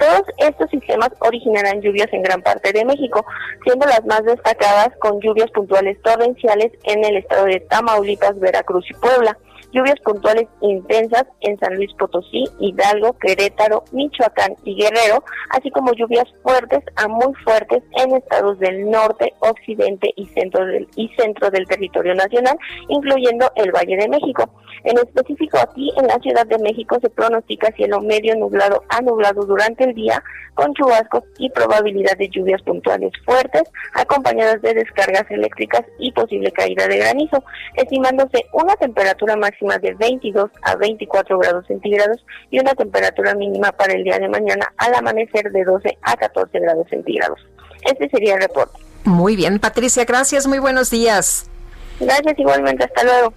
[0.03, 3.25] todos estos sistemas originarán lluvias en gran parte de México,
[3.63, 8.93] siendo las más destacadas con lluvias puntuales torrenciales en el estado de Tamaulipas, Veracruz y
[8.95, 9.37] Puebla
[9.73, 16.25] lluvias puntuales intensas en San Luis Potosí, Hidalgo, Querétaro, Michoacán y Guerrero, así como lluvias
[16.43, 21.65] fuertes a muy fuertes en estados del norte, occidente y centro del, y centro del
[21.65, 22.57] territorio nacional,
[22.87, 24.49] incluyendo el Valle de México.
[24.83, 29.45] En específico aquí en la Ciudad de México se pronostica cielo medio nublado a nublado
[29.45, 30.21] durante el día
[30.55, 36.87] con chubascos y probabilidad de lluvias puntuales fuertes acompañadas de descargas eléctricas y posible caída
[36.87, 37.43] de granizo,
[37.75, 43.71] estimándose una temperatura más máxima de 22 a 24 grados centígrados y una temperatura mínima
[43.71, 47.39] para el día de mañana al amanecer de 12 a 14 grados centígrados.
[47.83, 48.79] Este sería el reporte.
[49.03, 51.49] Muy bien, Patricia, gracias, muy buenos días.
[51.99, 53.33] Gracias igualmente, hasta luego.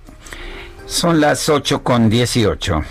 [0.86, 2.82] Son las 8 con 18.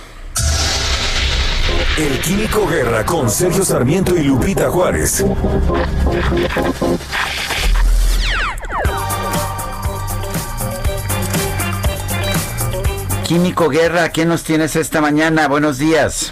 [1.98, 5.24] El Químico Guerra con Sergio Sarmiento y Lupita Juárez.
[13.28, 15.48] Químico Guerra, ¿qué nos tienes esta mañana?
[15.48, 16.32] Buenos días.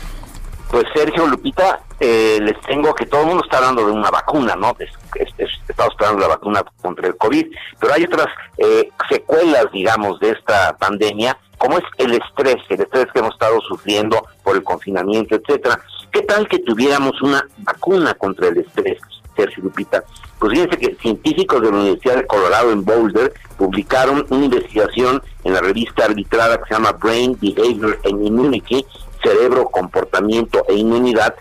[0.69, 4.55] Pues Sergio Lupita, eh, les tengo que todo el mundo está hablando de una vacuna,
[4.55, 4.77] ¿no?
[5.17, 7.47] estamos esperando la vacuna contra el COVID,
[7.79, 8.27] pero hay otras
[8.59, 13.59] eh, secuelas, digamos, de esta pandemia, como es el estrés, el estrés que hemos estado
[13.61, 15.79] sufriendo por el confinamiento, etcétera.
[16.11, 18.99] ¿Qué tal que tuviéramos una vacuna contra el estrés,
[19.35, 20.03] Sergio Lupita?
[20.43, 25.53] Pues fíjense que científicos de la Universidad de Colorado en Boulder publicaron una investigación en
[25.53, 28.85] la revista arbitrada que se llama Brain Behavior and Immunity,
[29.23, 31.33] Cerebro, Comportamiento e Inmunidad,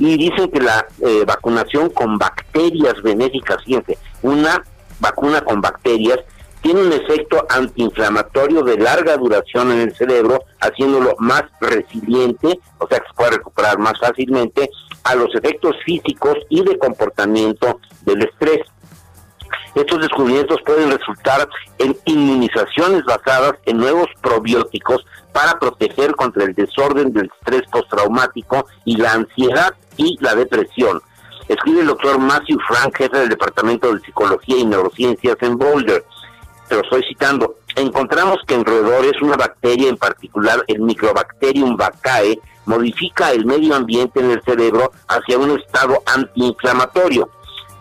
[0.00, 4.60] y dicen que la eh, vacunación con bacterias benéficas, fíjense, una
[4.98, 6.18] vacuna con bacterias
[6.60, 12.98] tiene un efecto antiinflamatorio de larga duración en el cerebro, haciéndolo más resiliente, o sea
[12.98, 14.68] que se puede recuperar más fácilmente
[15.08, 18.60] a los efectos físicos y de comportamiento del estrés.
[19.74, 21.48] Estos descubrimientos pueden resultar
[21.78, 28.96] en inmunizaciones basadas en nuevos probióticos para proteger contra el desorden del estrés postraumático y
[28.96, 31.00] la ansiedad y la depresión.
[31.48, 36.04] Escribe el doctor Matthew Frank, jefe del Departamento de Psicología y Neurociencias en Boulder.
[36.68, 37.56] Pero estoy citando.
[37.76, 42.38] Encontramos que en roedores una bacteria, en particular el Microbacterium vaccae,
[42.68, 47.28] modifica el medio ambiente en el cerebro hacia un estado antiinflamatorio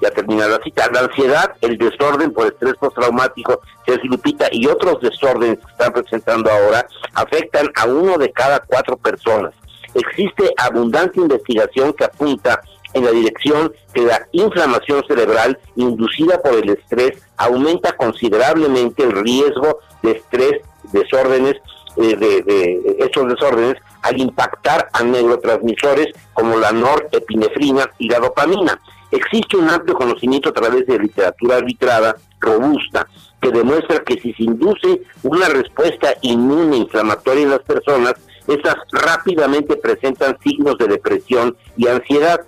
[0.02, 3.62] ya termina la cita, la ansiedad, el desorden por estrés postraumático,
[4.04, 9.54] Lupita, y otros desórdenes que están presentando ahora, afectan a uno de cada cuatro personas.
[9.94, 12.62] Existe abundante investigación que apunta
[12.94, 19.80] en la dirección que la inflamación cerebral inducida por el estrés aumenta considerablemente el riesgo
[20.04, 20.62] de estrés,
[20.92, 21.56] desórdenes,
[21.98, 23.76] eh, de, de, estos desórdenes
[24.08, 28.80] al impactar a neurotransmisores como la norepinefrina y la dopamina.
[29.12, 33.06] Existe un amplio conocimiento a través de literatura arbitrada, robusta,
[33.42, 38.14] que demuestra que si se induce una respuesta inmune inflamatoria en las personas,
[38.48, 42.40] estas rápidamente presentan signos de depresión y ansiedad.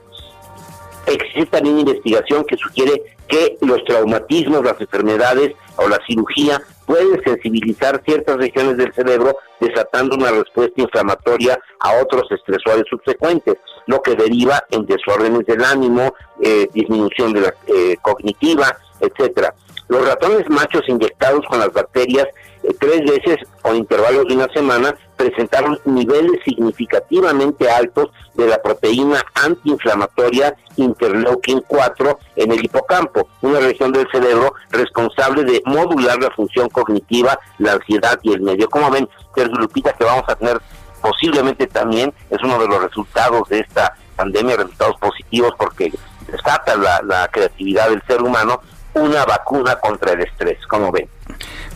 [1.07, 8.01] Existe también investigación que sugiere que los traumatismos, las enfermedades o la cirugía pueden sensibilizar
[8.03, 14.63] ciertas regiones del cerebro desatando una respuesta inflamatoria a otros estresores subsecuentes, lo que deriva
[14.71, 19.53] en desórdenes del ánimo, eh, disminución de la eh, cognitiva, etcétera.
[19.87, 22.25] Los ratones machos inyectados con las bacterias
[22.63, 29.21] eh, tres veces o intervalos de una semana presentaron niveles significativamente altos de la proteína
[29.33, 36.69] antiinflamatoria interleukin 4 en el hipocampo, una región del cerebro responsable de modular la función
[36.69, 38.69] cognitiva, la ansiedad y el medio.
[38.69, 40.61] Como ven, Sergio Lupita, que vamos a tener
[41.01, 45.91] posiblemente también, es uno de los resultados de esta pandemia, resultados positivos porque
[46.31, 48.61] desata la, la creatividad del ser humano,
[48.93, 51.09] una vacuna contra el estrés, como ven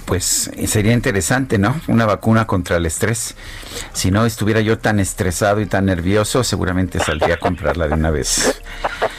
[0.05, 1.79] pues sería interesante, ¿no?
[1.87, 3.35] Una vacuna contra el estrés.
[3.93, 8.11] Si no estuviera yo tan estresado y tan nervioso, seguramente saldría a comprarla de una
[8.11, 8.61] vez.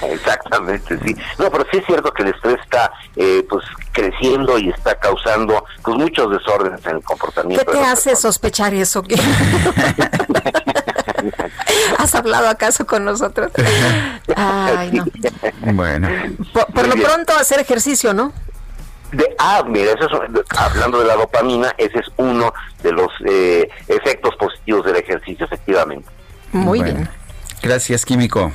[0.02, 1.16] Exactamente, sí.
[1.38, 5.64] No, pero sí es cierto que el estrés está eh, pues creciendo y está causando
[5.82, 7.64] pues muchos desórdenes en el comportamiento.
[7.64, 9.02] ¿Qué te hace sospechar eso?
[11.98, 13.50] ¿Has hablado acaso con nosotros?
[14.36, 15.04] Ay, no.
[15.72, 16.08] Bueno.
[16.52, 18.32] por lo pronto hacer ejercicio, ¿no?
[19.14, 20.08] De, ah, mira, eso
[20.56, 26.08] hablando de la dopamina, ese es uno de los eh, efectos positivos del ejercicio, efectivamente.
[26.52, 27.08] Muy bien.
[27.62, 28.52] Gracias, Químico.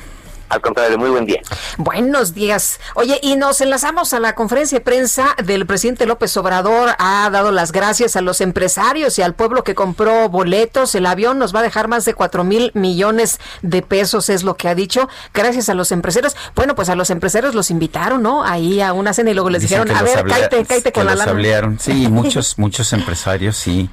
[0.50, 1.40] Al contrario, muy buen día.
[1.78, 2.80] Buenos días.
[2.94, 6.90] Oye, y nos enlazamos a la conferencia de prensa del presidente López Obrador.
[6.98, 10.96] Ha dado las gracias a los empresarios y al pueblo que compró boletos.
[10.96, 14.56] El avión nos va a dejar más de cuatro mil millones de pesos, es lo
[14.56, 15.08] que ha dicho.
[15.32, 16.36] Gracias a los empresarios.
[16.56, 18.42] Bueno, pues a los empresarios los invitaron, ¿no?
[18.44, 21.76] Ahí a una cena y luego les dijeron, a ver, cállate, cállate con la lana.
[21.78, 23.88] Sí, muchos, muchos empresarios sí,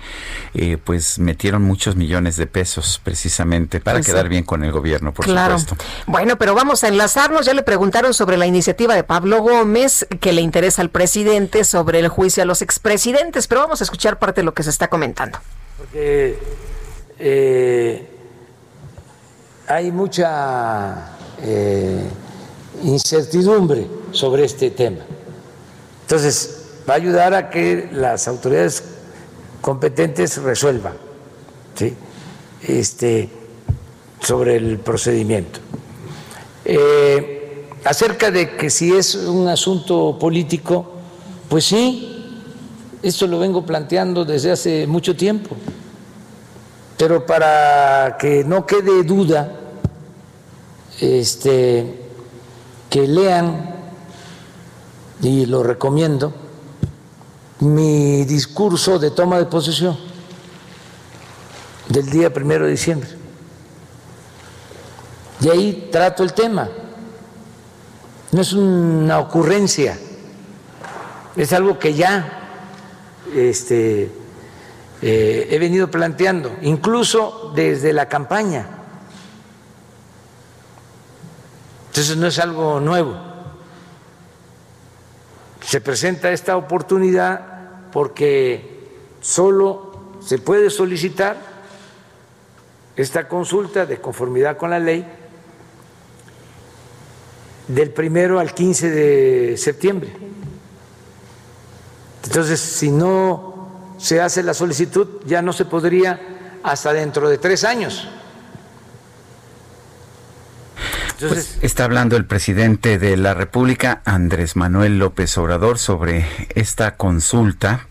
[0.56, 5.14] eh, pues metieron muchos millones de pesos precisamente para pues quedar bien con el gobierno,
[5.14, 5.60] por claro.
[5.60, 5.86] supuesto.
[6.08, 7.46] Bueno, pero pero vamos a enlazarnos.
[7.46, 12.00] Ya le preguntaron sobre la iniciativa de Pablo Gómez que le interesa al presidente sobre
[12.00, 14.88] el juicio a los expresidentes, pero vamos a escuchar parte de lo que se está
[14.88, 15.40] comentando.
[15.78, 16.40] Porque
[17.20, 18.08] eh,
[19.68, 22.08] hay mucha eh,
[22.84, 25.04] incertidumbre sobre este tema.
[26.04, 28.86] Entonces, va a ayudar a que las autoridades
[29.60, 30.94] competentes resuelvan
[31.76, 31.94] ¿sí?
[32.66, 33.28] este,
[34.22, 35.60] sobre el procedimiento.
[36.70, 40.96] Eh, acerca de que si es un asunto político,
[41.48, 42.44] pues sí,
[43.02, 45.56] esto lo vengo planteando desde hace mucho tiempo,
[46.98, 49.50] pero para que no quede duda,
[51.00, 52.02] este,
[52.90, 53.74] que lean,
[55.22, 56.34] y lo recomiendo,
[57.62, 59.98] mi discurso de toma de posesión
[61.88, 63.17] del día primero de diciembre.
[65.42, 66.70] Y ahí trato el tema.
[68.32, 69.98] No es una ocurrencia,
[71.36, 72.38] es algo que ya
[73.34, 74.12] este,
[75.02, 78.68] eh, he venido planteando, incluso desde la campaña.
[81.88, 83.16] Entonces no es algo nuevo.
[85.62, 88.90] Se presenta esta oportunidad porque
[89.22, 91.38] solo se puede solicitar
[92.96, 95.06] esta consulta de conformidad con la ley
[97.68, 100.14] del primero al 15 de septiembre.
[102.24, 107.64] Entonces, si no se hace la solicitud, ya no se podría hasta dentro de tres
[107.64, 108.08] años.
[111.20, 117.88] Pues está hablando el presidente de la República, Andrés Manuel López Obrador, sobre esta consulta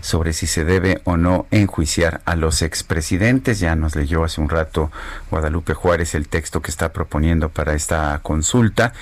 [0.00, 3.60] sobre si se debe o no enjuiciar a los expresidentes.
[3.60, 4.90] Ya nos leyó hace un rato
[5.30, 8.92] Guadalupe Juárez el texto que está proponiendo para esta consulta,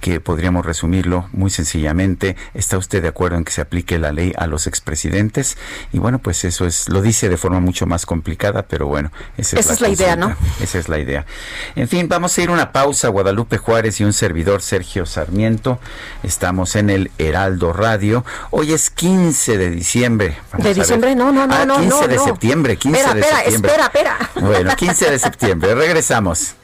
[0.00, 2.36] que podríamos resumirlo muy sencillamente.
[2.54, 5.56] ¿Está usted de acuerdo en que se aplique la ley a los expresidentes?
[5.92, 9.58] Y bueno, pues eso es, lo dice de forma mucho más complicada, pero bueno, esa
[9.58, 10.34] es, la, idea, ¿no?
[10.60, 11.26] Esa es la idea.
[11.76, 13.08] En fin, vamos a ir a una pausa.
[13.08, 15.78] Guadalupe Juárez y un servidor Sergio Sarmiento.
[16.22, 18.24] Estamos en el Heraldo Radio.
[18.50, 21.78] Hoy es 15 de diciembre de diciembre, no, no, no, ah, no.
[21.78, 23.72] 15 de septiembre, 15 espera, de espera, septiembre.
[23.72, 26.54] Espera, espera, Bueno, 15 de septiembre, regresamos.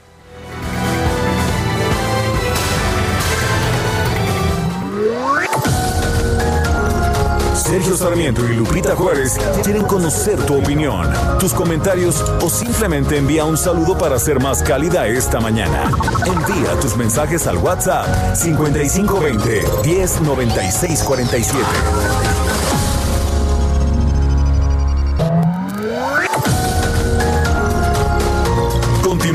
[7.68, 11.06] Sergio Sarmiento y Lupita Juárez quieren conocer tu opinión,
[11.38, 15.90] tus comentarios o simplemente envía un saludo para ser más cálida esta mañana.
[16.24, 22.57] Envía tus mensajes al WhatsApp 5520 109647.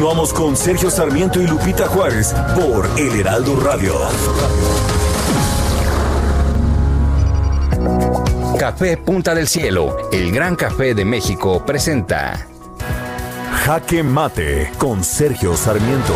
[0.04, 3.94] Continuamos con Sergio Sarmiento y Lupita Juárez por El Heraldo Radio.
[8.60, 12.48] Café Punta del Cielo, el gran café de México, presenta
[13.64, 16.14] Jaque Mate con Sergio Sarmiento.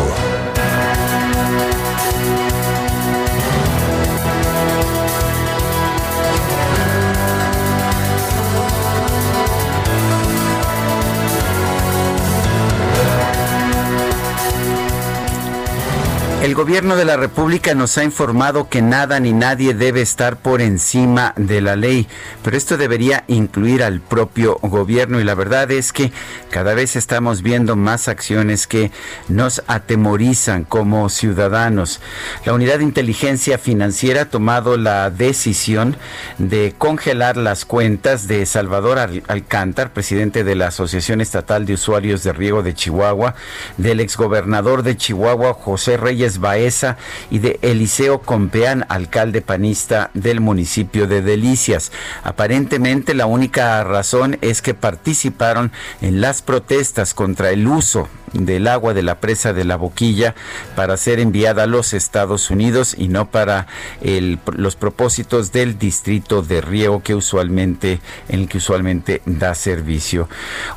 [16.40, 20.60] El gobierno de la República nos ha informado que nada ni nadie debe estar por
[20.60, 22.06] encima de la ley,
[22.44, 26.12] pero esto debería incluir al propio gobierno y la verdad es que
[26.48, 28.92] cada vez estamos viendo más acciones que
[29.26, 32.00] nos atemorizan como ciudadanos.
[32.44, 35.96] La Unidad de Inteligencia Financiera ha tomado la decisión
[36.38, 42.32] de congelar las cuentas de Salvador Alcántar, presidente de la Asociación Estatal de Usuarios de
[42.32, 43.34] Riego de Chihuahua,
[43.76, 46.96] del exgobernador de Chihuahua, José Reyes Baeza
[47.30, 51.92] y de Eliseo Compeán, alcalde panista del municipio de Delicias.
[52.22, 58.94] Aparentemente la única razón es que participaron en las protestas contra el uso del agua
[58.94, 60.34] de la presa de la boquilla
[60.76, 63.66] para ser enviada a los Estados Unidos y no para
[64.00, 70.28] los propósitos del distrito de riego que usualmente en el que usualmente da servicio.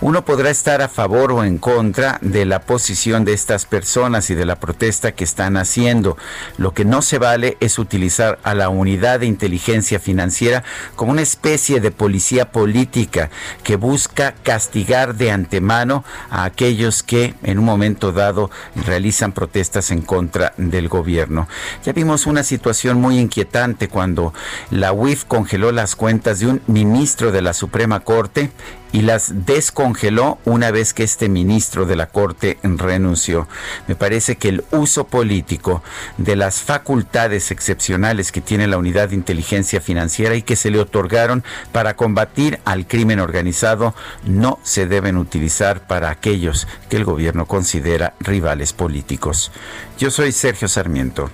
[0.01, 4.35] Uno podrá estar a favor o en contra de la posición de estas personas y
[4.35, 6.17] de la protesta que están haciendo.
[6.57, 10.63] Lo que no se vale es utilizar a la unidad de inteligencia financiera
[10.95, 13.29] como una especie de policía política
[13.63, 18.49] que busca castigar de antemano a aquellos que en un momento dado
[18.85, 21.47] realizan protestas en contra del gobierno.
[21.85, 24.33] Ya vimos una situación muy inquietante cuando
[24.69, 28.51] la UIF congeló las cuentas de un ministro de la Suprema Corte
[28.91, 33.47] y las descongeló una vez que este ministro de la Corte renunció.
[33.87, 35.83] Me parece que el uso político
[36.17, 40.79] de las facultades excepcionales que tiene la Unidad de Inteligencia Financiera y que se le
[40.79, 43.95] otorgaron para combatir al crimen organizado
[44.25, 49.51] no se deben utilizar para aquellos que el gobierno considera rivales políticos.
[49.97, 51.29] Yo soy Sergio Sarmiento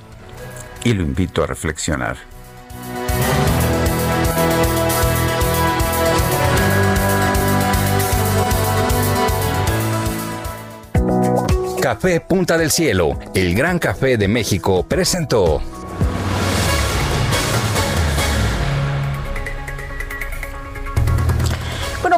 [0.83, 2.26] y lo invito a reflexionar.
[11.87, 15.61] Café Punta del Cielo, el gran café de México, presentó.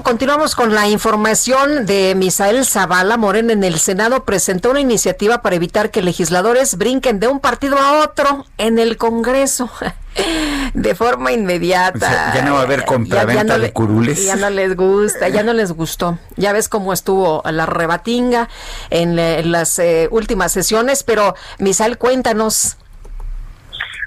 [0.09, 3.15] Continuamos con la información de Misael Zavala.
[3.15, 7.77] Morena en el Senado presentó una iniciativa para evitar que legisladores brinquen de un partido
[7.77, 9.69] a otro en el Congreso.
[10.73, 12.33] De forma inmediata.
[12.33, 14.25] ya no va a haber compraventa de curules.
[14.25, 16.17] Ya no les gusta, ya no les gustó.
[16.35, 18.49] Ya ves cómo estuvo la rebatinga
[18.89, 19.15] en,
[19.51, 22.77] las eh, últimas sesiones, pero Misael, cuéntanos.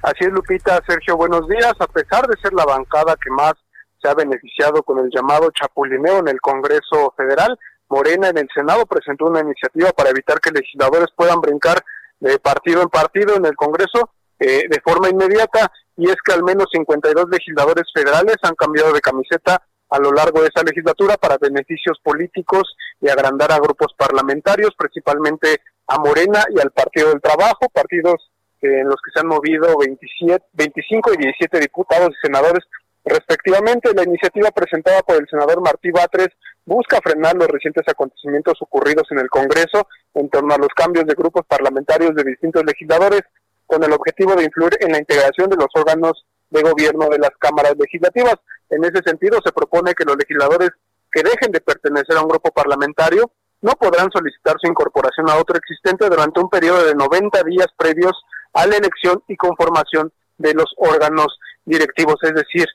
[0.02, 1.72] Así es, Lupita, Sergio, buenos días.
[1.78, 3.54] A pesar de ser la bancada que más
[4.02, 7.58] se ha beneficiado con el llamado chapulineo en el Congreso Federal.
[7.88, 11.82] Morena en el Senado presentó una iniciativa para evitar que legisladores puedan brincar
[12.20, 16.42] de partido en partido en el Congreso eh, de forma inmediata y es que al
[16.42, 21.36] menos 52 legisladores federales han cambiado de camiseta a lo largo de esa legislatura para
[21.36, 27.68] beneficios políticos y agrandar a grupos parlamentarios, principalmente a Morena y al Partido del Trabajo,
[27.72, 28.30] partidos
[28.62, 32.64] en los que se han movido 27, 25 y 17 diputados y senadores
[33.04, 36.28] Respectivamente, la iniciativa presentada por el senador Martí Batres
[36.64, 41.14] busca frenar los recientes acontecimientos ocurridos en el Congreso en torno a los cambios de
[41.14, 43.22] grupos parlamentarios de distintos legisladores,
[43.66, 47.30] con el objetivo de influir en la integración de los órganos de gobierno de las
[47.38, 48.36] cámaras legislativas.
[48.70, 50.70] En ese sentido, se propone que los legisladores
[51.10, 53.30] que dejen de pertenecer a un grupo parlamentario
[53.62, 58.12] no podrán solicitar su incorporación a otro existente durante un periodo de 90 días previos
[58.52, 62.66] a la elección y conformación de los órganos directivos, es decir,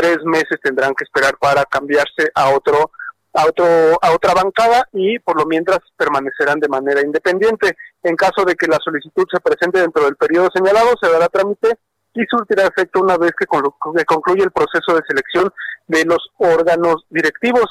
[0.00, 2.90] tres meses tendrán que esperar para cambiarse a otro
[3.32, 3.64] a otro
[4.00, 7.76] a otra bancada y por lo mientras permanecerán de manera independiente.
[8.02, 11.78] En caso de que la solicitud se presente dentro del periodo señalado, se dará trámite
[12.14, 15.52] y surtirá efecto una vez que, concluye el proceso de selección
[15.86, 17.66] de los órganos directivos.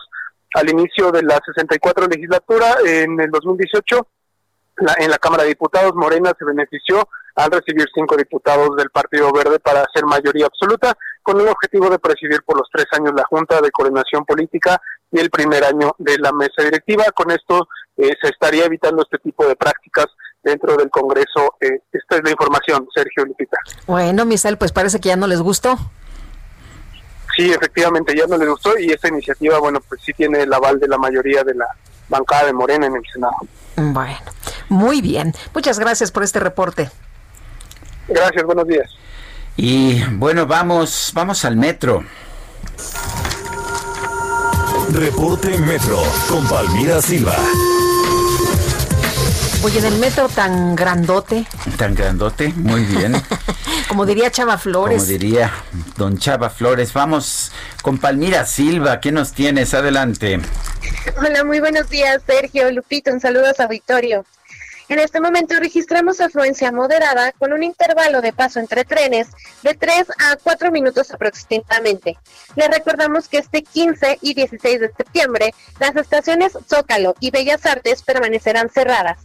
[0.53, 4.07] Al inicio de la 64 legislatura, en el 2018,
[4.97, 9.59] en la Cámara de Diputados, Morena se benefició al recibir cinco diputados del Partido Verde
[9.59, 13.61] para hacer mayoría absoluta, con el objetivo de presidir por los tres años la Junta
[13.61, 14.81] de Coordinación Política
[15.11, 17.05] y el primer año de la mesa directiva.
[17.13, 17.67] Con esto
[17.97, 20.07] eh, se estaría evitando este tipo de prácticas
[20.43, 21.55] dentro del Congreso.
[21.59, 23.57] Eh, esta es la información, Sergio Lupita.
[23.87, 25.77] Bueno, Misael, pues parece que ya no les gustó.
[27.35, 30.79] Sí, efectivamente, ya no les gustó y esta iniciativa, bueno, pues sí tiene el aval
[30.79, 31.67] de la mayoría de la
[32.09, 33.35] bancada de Morena en el Senado.
[33.77, 34.17] Bueno,
[34.67, 35.33] muy bien.
[35.53, 36.89] Muchas gracias por este reporte.
[38.07, 38.89] Gracias, buenos días.
[39.61, 42.01] Y bueno, vamos, vamos al metro.
[44.93, 47.35] Reporte Metro con Palmira Silva.
[49.61, 51.45] Oye, en el metro tan grandote.
[51.75, 53.21] Tan grandote, muy bien.
[53.89, 55.03] Como diría Chava Flores.
[55.03, 55.51] Como diría
[55.97, 56.93] don Chava Flores.
[56.93, 59.01] Vamos con Palmira Silva.
[59.01, 59.73] ¿Qué nos tienes?
[59.73, 60.39] Adelante.
[61.17, 63.11] Hola, muy buenos días, Sergio, Lupito.
[63.11, 64.23] Un saludo a auditorio.
[64.89, 69.27] En este momento registramos afluencia moderada con un intervalo de paso entre trenes
[69.61, 72.17] de 3 a 4 minutos aproximadamente.
[72.55, 78.01] Les recordamos que este 15 y 16 de septiembre las estaciones Zócalo y Bellas Artes
[78.01, 79.19] permanecerán cerradas.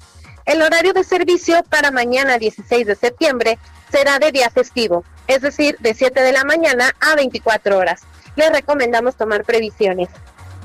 [0.44, 3.58] El horario de servicio para mañana 16 de septiembre
[3.90, 8.02] será de día festivo, es decir, de 7 de la mañana a 24 horas.
[8.36, 10.10] Les recomendamos tomar previsiones.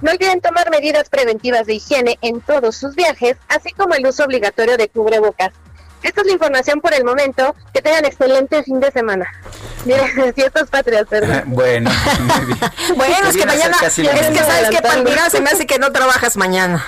[0.01, 4.23] No olviden tomar medidas preventivas de higiene en todos sus viajes, así como el uso
[4.23, 5.51] obligatorio de cubrebocas.
[6.03, 7.55] Esta es la información por el momento.
[7.73, 9.31] Que tengan excelente fin de semana.
[9.85, 11.43] Miren, fiestas patrias, perdón.
[11.47, 11.89] bueno,
[12.95, 16.37] bueno, es que mañana, es que sabes que Palmira se me hace que no trabajas
[16.37, 16.85] mañana.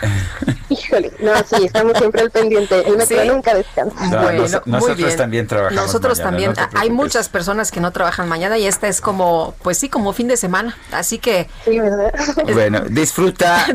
[0.70, 2.88] Híjole, no, sí, estamos siempre al pendiente.
[2.88, 4.22] El metro nunca descansa.
[4.22, 5.84] bueno, nosotros también trabajamos.
[5.84, 6.54] Nosotros también.
[6.74, 10.28] hay muchas personas que no trabajan mañana y esta es como, pues sí, como fin
[10.28, 10.78] de semana.
[10.92, 11.50] Así que.
[11.66, 12.14] Sí, ¿verdad?
[12.54, 13.66] Bueno, disfruta,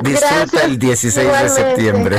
[0.00, 2.18] disfruta el 16 de septiembre.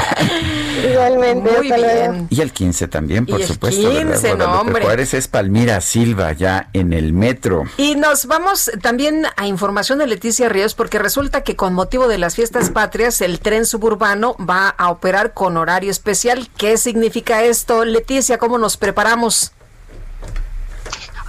[0.89, 1.51] Igualmente.
[1.51, 2.27] Muy bien.
[2.37, 3.89] Y el 15 también, por Y el supuesto.
[3.89, 4.37] 15, ¿verdad?
[4.37, 4.83] no, hombre.
[4.83, 7.63] Juárez es Palmira Silva ya en el metro.
[7.77, 12.19] Y nos vamos también a información de Leticia Ríos porque resulta que con motivo de
[12.19, 16.47] las fiestas patrias el tren suburbano va a operar con horario especial.
[16.57, 17.85] ¿Qué significa esto?
[17.85, 19.53] Leticia, ¿cómo nos preparamos?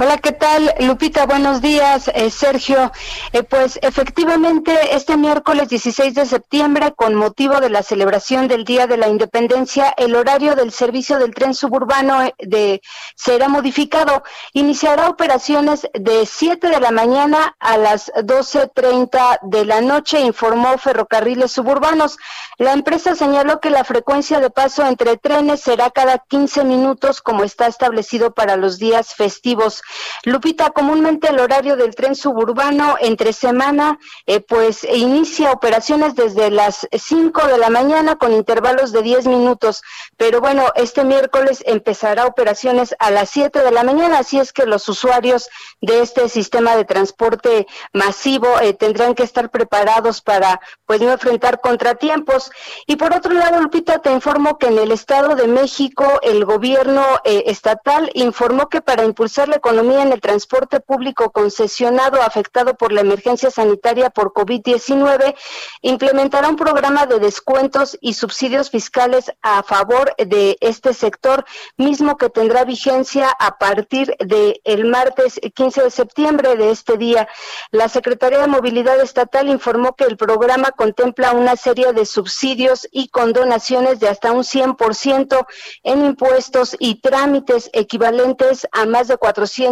[0.01, 0.73] Hola, ¿qué tal?
[0.79, 2.09] Lupita, buenos días.
[2.15, 2.93] Eh, Sergio,
[3.33, 8.87] eh, pues efectivamente este miércoles 16 de septiembre, con motivo de la celebración del Día
[8.87, 12.81] de la Independencia, el horario del servicio del tren suburbano eh, de,
[13.17, 14.23] será modificado.
[14.53, 21.51] Iniciará operaciones de 7 de la mañana a las 12.30 de la noche, informó Ferrocarriles
[21.51, 22.19] Suburbanos.
[22.57, 27.43] La empresa señaló que la frecuencia de paso entre trenes será cada 15 minutos, como
[27.43, 29.83] está establecido para los días festivos.
[30.25, 36.87] Lupita, comúnmente el horario del tren suburbano entre semana, eh, pues inicia operaciones desde las
[36.93, 39.83] 5 de la mañana con intervalos de 10 minutos,
[40.17, 44.67] pero bueno, este miércoles empezará operaciones a las 7 de la mañana, así es que
[44.67, 45.49] los usuarios
[45.81, 51.61] de este sistema de transporte masivo eh, tendrán que estar preparados para pues no enfrentar
[51.61, 52.51] contratiempos.
[52.87, 57.05] Y por otro lado, Lupita, te informo que en el Estado de México el gobierno
[57.25, 63.01] eh, estatal informó que para impulsar la en el transporte público concesionado afectado por la
[63.01, 65.35] emergencia sanitaria por COVID-19,
[65.83, 71.45] implementará un programa de descuentos y subsidios fiscales a favor de este sector,
[71.77, 77.29] mismo que tendrá vigencia a partir del el martes 15 de septiembre de este día.
[77.71, 83.09] La Secretaría de Movilidad Estatal informó que el programa contempla una serie de subsidios y
[83.09, 85.47] condonaciones de hasta un 100%
[85.85, 89.19] en impuestos y trámites equivalentes a más de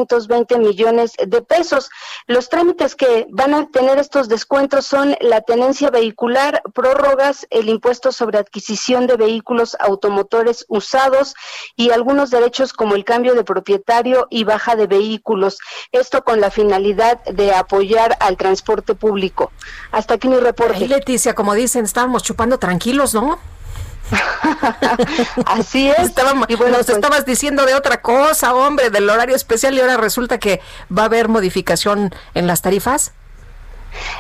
[0.05, 1.91] 420 millones de pesos.
[2.27, 8.13] Los trámites que van a tener estos descuentos son la tenencia vehicular, prórrogas, el impuesto
[8.13, 11.35] sobre adquisición de vehículos automotores usados
[11.77, 15.59] y algunos derechos como el cambio de propietario y baja de vehículos.
[15.93, 19.53] Esto con la finalidad de apoyar al transporte público.
[19.93, 20.87] Hasta aquí mi reporte.
[20.87, 23.39] Leticia, como dicen, estábamos chupando tranquilos, ¿no?
[25.47, 26.13] Así es.
[26.49, 29.97] y bueno, nos pues estabas diciendo de otra cosa, hombre, del horario especial y ahora
[29.97, 30.61] resulta que
[30.97, 33.13] va a haber modificación en las tarifas.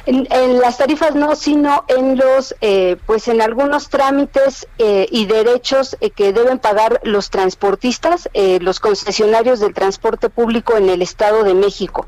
[0.06, 5.96] En, las tarifas no, sino en los, eh, pues en algunos trámites eh, y derechos
[6.00, 8.28] eh, que deben pagar los transportistas,
[8.60, 12.06] los concesionarios del transporte público en el Estado de México.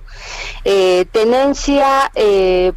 [0.64, 2.10] tenencia,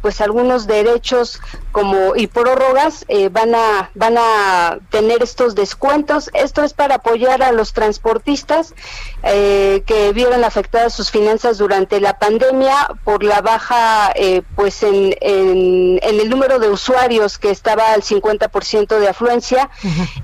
[0.00, 1.40] pues algunos derechos
[1.72, 6.30] como y prórrogas van a van a tener estos descuentos.
[6.34, 8.74] Esto es para apoyar a los transportistas
[9.22, 14.12] que vieron afectadas sus finanzas durante la pandemia por la baja,
[14.54, 19.70] pues en, el número de usuarios que estaba al 50% de afluencia,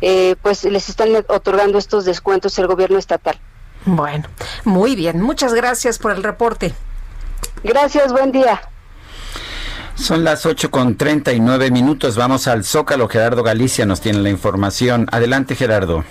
[0.00, 3.38] eh, pues les están otorgando estos descuentos el gobierno estatal.
[3.84, 4.28] Bueno,
[4.64, 5.20] muy bien.
[5.20, 6.74] Muchas gracias por el reporte.
[7.62, 8.60] Gracias, buen día.
[10.00, 12.16] Son las 8 con 39 minutos.
[12.16, 13.08] Vamos al Zócalo.
[13.08, 15.06] Gerardo Galicia nos tiene la información.
[15.10, 16.04] Adelante, Gerardo.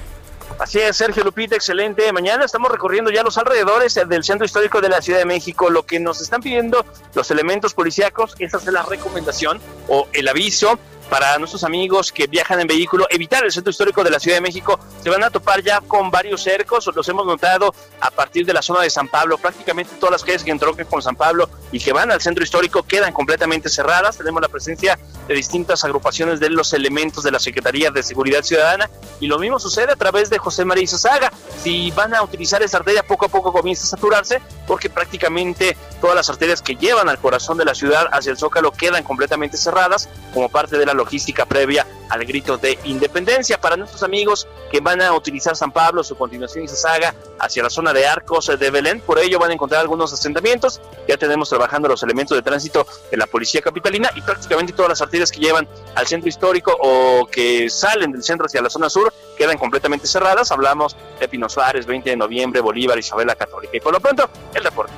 [0.60, 2.12] Así es, Sergio Lupita, excelente.
[2.12, 5.70] Mañana estamos recorriendo ya los alrededores del centro histórico de la Ciudad de México.
[5.70, 10.80] Lo que nos están pidiendo los elementos policíacos es hacer la recomendación o el aviso
[11.10, 14.42] para nuestros amigos que viajan en vehículo, evitar el centro histórico de la Ciudad de
[14.42, 14.80] México.
[15.02, 18.62] Se van a topar ya con varios cercos, los hemos notado a partir de la
[18.62, 19.38] zona de San Pablo.
[19.38, 22.84] Prácticamente todas las calles que entroncan con San Pablo y que van al centro histórico
[22.84, 24.18] quedan completamente cerradas.
[24.18, 28.90] Tenemos la presencia de distintas agrupaciones de los elementos de la Secretaría de Seguridad Ciudadana
[29.20, 31.32] y lo mismo sucede a través de José María Saga.
[31.64, 36.16] Si van a utilizar esa arteria, poco a poco comienza a saturarse porque prácticamente todas
[36.16, 40.10] las arterias que llevan al corazón de la ciudad hacia el Zócalo quedan completamente cerradas
[40.34, 43.60] como parte de la logística previa al grito de independencia.
[43.60, 47.70] Para nuestros amigos que van a utilizar San Pablo, su continuación y saga hacia la
[47.70, 50.82] zona de Arcos de Belén, por ello van a encontrar algunos asentamientos.
[51.08, 55.02] Ya tenemos trabajando los elementos de tránsito de la Policía Capitalina y prácticamente todas las
[55.02, 59.14] arterias que llevan al centro histórico o que salen del centro hacia la zona sur
[59.38, 60.52] quedan completamente cerradas.
[60.52, 63.78] Hablamos de Pino Suárez, 20 de noviembre, Bolívar, Isabel la Católica.
[63.78, 64.94] Y por lo pronto, el reporte.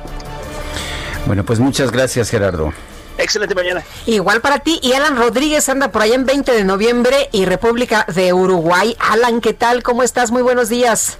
[1.25, 2.73] Bueno, pues muchas gracias, Gerardo.
[3.19, 3.83] Excelente mañana.
[4.05, 4.79] Igual para ti.
[4.81, 8.95] Y Alan Rodríguez anda por allá en 20 de noviembre y República de Uruguay.
[8.99, 9.83] Alan, ¿qué tal?
[9.83, 10.31] ¿Cómo estás?
[10.31, 11.17] Muy buenos días.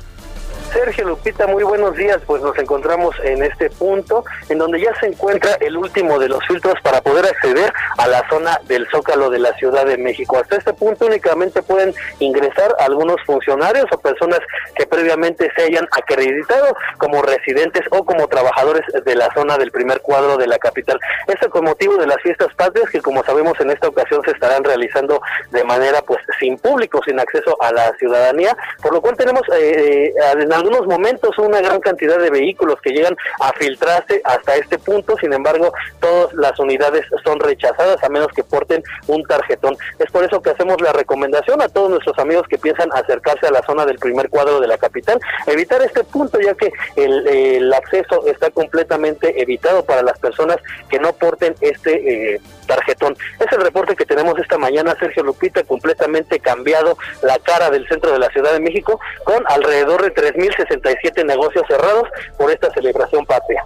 [0.72, 2.20] Sergio Lupita, muy buenos días.
[2.26, 6.46] Pues nos encontramos en este punto en donde ya se encuentra el último de los
[6.48, 10.38] filtros para poder acceder a la zona del Zócalo de la Ciudad de México.
[10.38, 14.40] Hasta este punto únicamente pueden ingresar algunos funcionarios o personas
[14.76, 20.02] que previamente se hayan acreditado como residentes o como trabajadores de la zona del primer
[20.02, 21.00] cuadro de la capital.
[21.28, 24.64] Esto con motivo de las fiestas patrias que como sabemos en esta ocasión se estarán
[24.64, 25.22] realizando
[25.52, 30.14] de manera pues sin público, sin acceso a la ciudadanía, por lo cual tenemos eh,
[30.16, 35.15] eh algunos momentos una gran cantidad de vehículos que llegan a filtrarse hasta este punto,
[35.19, 39.77] sin embargo, todas las unidades son rechazadas a menos que porten un tarjetón.
[39.98, 43.52] Es por eso que hacemos la recomendación a todos nuestros amigos que piensan acercarse a
[43.52, 48.26] la zona del primer cuadro de la capital, evitar este punto ya que el, acceso
[48.26, 50.57] está completamente evitado para las personas
[50.90, 53.18] que no porten este eh, tarjetón.
[53.40, 58.14] Es el reporte que tenemos esta mañana, Sergio Lupita, completamente cambiado la cara del centro
[58.14, 63.66] de la Ciudad de México, con alrededor de 3.067 negocios cerrados por esta celebración patria.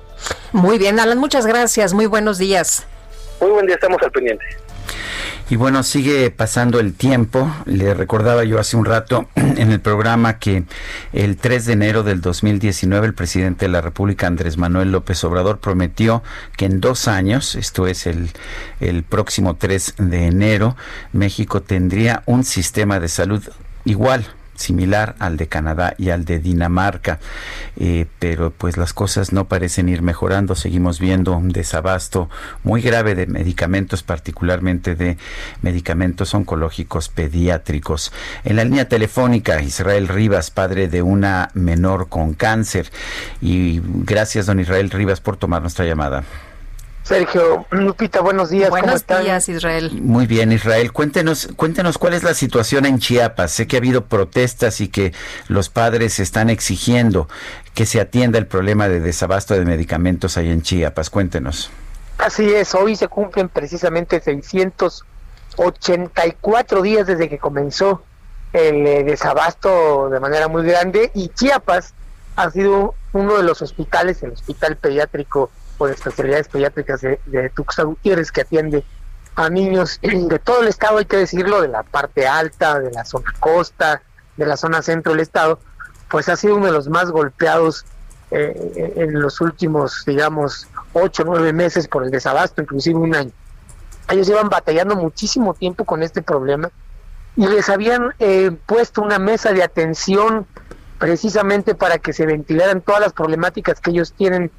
[0.54, 1.94] Muy bien, Alan, muchas gracias.
[1.94, 2.88] Muy buenos días.
[3.42, 4.46] Muy buen día, estamos al pendiente.
[5.49, 7.53] Y bueno, sigue pasando el tiempo.
[7.65, 10.64] Le recordaba yo hace un rato en el programa que
[11.11, 15.60] el 3 de enero del 2019 el presidente de la República, Andrés Manuel López Obrador,
[15.60, 16.24] prometió
[16.57, 18.32] que en dos años, esto es el,
[18.80, 20.78] el próximo 3 de enero,
[21.11, 23.44] México tendría un sistema de salud
[23.86, 24.26] igual
[24.56, 27.20] similar al de Canadá y al de Dinamarca,
[27.78, 30.56] eh, pero pues las cosas no parecen ir mejorando.
[30.56, 32.30] Seguimos viendo un desabasto
[32.64, 35.18] muy grave de medicamentos, particularmente de
[35.62, 38.12] medicamentos oncológicos pediátricos.
[38.44, 42.92] En la línea telefónica, Israel Rivas, padre de una menor con cáncer.
[43.42, 46.24] Y gracias, don Israel Rivas, por tomar nuestra llamada.
[47.04, 48.70] Sergio, Lupita, buenos días.
[48.70, 49.92] Buenos días, Israel.
[50.02, 50.94] Muy bien, Israel.
[50.94, 53.52] Cuéntenos, cuéntenos cuál es la situación en Chiapas.
[53.52, 55.12] Sé que ha habido protestas y que
[55.50, 57.28] los padres están exigiendo
[57.74, 61.10] que se atienda el problema de desabasto de medicamentos ahí en Chiapas.
[61.10, 61.70] Cuéntenos.
[62.20, 68.02] Así es, hoy se cumplen precisamente 684 días desde que comenzó
[68.54, 71.94] el eh, desabasto de manera muy grande y Chiapas
[72.38, 77.84] ha sido uno de los hospitales, el hospital pediátrico de especialidades pediátricas de, de Tuxtla
[77.84, 78.84] Gutiérrez que atiende
[79.36, 83.06] a niños de todo el estado, hay que decirlo, de la parte alta, de la
[83.06, 84.02] zona costa,
[84.38, 85.60] de la zona centro del estado,
[86.10, 87.86] pues ha sido uno de los más golpeados
[88.32, 93.32] eh, en los últimos, digamos, ocho nueve meses por el desabasto, inclusive un año.
[94.10, 96.70] Ellos llevan batallando muchísimo tiempo con este problema
[97.36, 100.45] y les habían eh, puesto una mesa de atención
[101.00, 104.52] precisamente para que se ventilaran todas las problemáticas que ellos tienen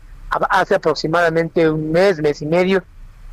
[0.51, 2.83] hace aproximadamente un mes, mes y medio,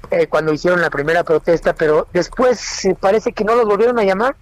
[0.09, 4.35] eh, cuando hicieron la primera protesta, pero después parece que no los volvieron a llamar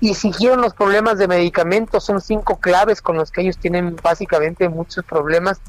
[0.00, 2.04] y siguieron los problemas de medicamentos.
[2.04, 5.60] Son cinco claves con los que ellos tienen básicamente muchos problemas,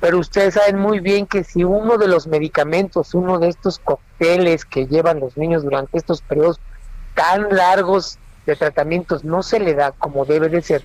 [0.00, 4.64] pero ustedes saben muy bien que si uno de los medicamentos, uno de estos cócteles
[4.64, 6.60] que llevan los niños durante estos periodos
[7.14, 10.84] tan largos de tratamientos no se le da como debe de ser,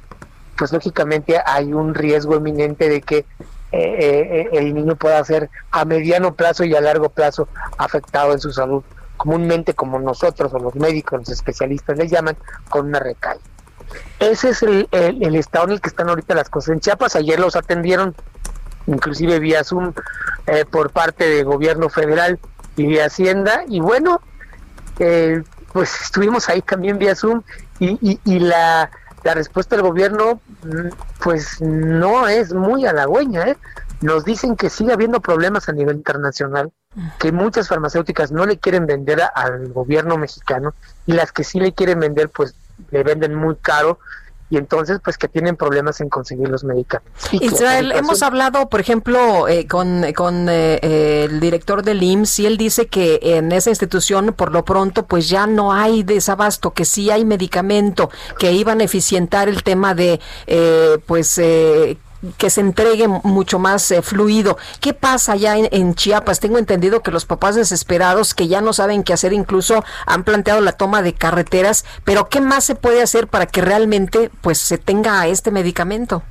[0.57, 3.25] pues lógicamente hay un riesgo eminente de que
[3.71, 8.39] eh, eh, el niño pueda ser a mediano plazo y a largo plazo afectado en
[8.39, 8.83] su salud,
[9.17, 12.37] comúnmente como nosotros o los médicos, los especialistas les llaman,
[12.69, 13.43] con una recaída.
[14.19, 14.87] Ese es el,
[15.35, 16.69] estado en el que están ahorita las cosas.
[16.73, 18.15] En Chiapas ayer los atendieron,
[18.85, 19.93] inclusive vía Zoom,
[20.45, 22.39] eh, por parte del gobierno federal
[22.77, 24.21] y de Hacienda, y bueno,
[25.73, 27.41] pues estuvimos ahí también vía Zoom
[27.79, 28.89] y, y la
[29.27, 30.87] la respuesta del gobierno mm,
[31.21, 33.49] pues no es muy halagüeña.
[33.49, 33.57] ¿eh?
[33.99, 36.71] Nos dicen que sigue habiendo problemas a nivel internacional,
[37.19, 40.73] que muchas farmacéuticas no le quieren vender al gobierno mexicano
[41.05, 42.55] y las que sí le quieren vender pues
[42.89, 43.99] le venden muy caro
[44.49, 47.33] y entonces pues que tienen problemas en conseguir los medicamentos.
[47.33, 52.57] Israel, hemos hablado, por ejemplo, eh, con, con eh, el director del IMSS y él
[52.57, 57.09] dice que en esa institución por lo pronto pues ya no hay desabasto, que sí
[57.09, 58.09] hay medicamento,
[58.39, 61.39] que iban a eficientar el tema de eh, pues
[62.37, 64.57] que se entregue mucho más eh, fluido.
[64.81, 66.39] ¿Qué pasa allá en, Chiapas?
[66.39, 70.61] Tengo entendido que los papás desesperados que ya no saben qué hacer incluso han planteado
[70.61, 74.77] la toma de carreteras, pero ¿qué más se puede hacer para que realmente pues se
[74.77, 76.23] tenga este medicamento?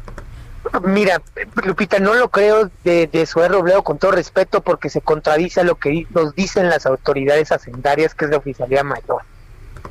[0.82, 1.22] Mira,
[1.64, 5.76] Lupita, no lo creo de, de Robledo con todo respeto porque se contradice a lo
[5.76, 9.22] que nos dicen las autoridades hacendarias que es de oficialidad mayor.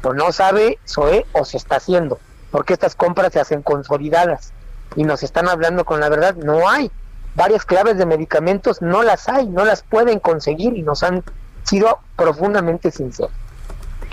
[0.04, 2.20] O no sabe Zoé o se está haciendo,
[2.52, 4.52] porque estas compras se hacen consolidadas
[4.96, 6.92] y nos están hablando con la verdad, no hay.
[7.36, 11.24] Varias claves de medicamentos no las hay, no las pueden conseguir y nos han
[11.64, 13.32] sido profundamente sinceros.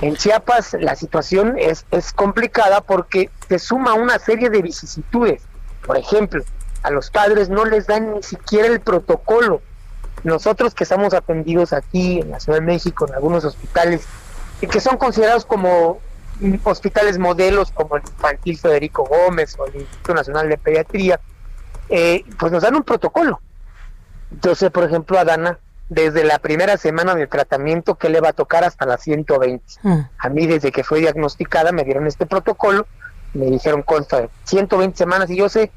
[0.01, 5.43] En Chiapas la situación es, es complicada porque se suma una serie de vicisitudes.
[5.87, 6.43] Por ejemplo,
[6.83, 9.63] a los padres no les dan ni siquiera el protocolo.
[10.25, 14.05] Nosotros que estamos atendidos aquí en la Ciudad de México, en algunos hospitales,
[14.61, 16.01] y que son considerados como
[16.65, 21.21] hospitales modelos como el Infantil Federico Gómez o el Instituto Nacional de Pediatría,
[21.89, 23.41] eh, pues nos dan un protocolo.
[24.31, 25.59] Entonces, por ejemplo, a Dana,
[25.89, 29.65] desde la primera semana de tratamiento, que le va a tocar hasta las 120?
[29.83, 30.01] Mm.
[30.19, 32.87] A mí, desde que fue diagnosticada, me dieron este protocolo,
[33.35, 35.71] me dijeron consta de 120 semanas y yo sé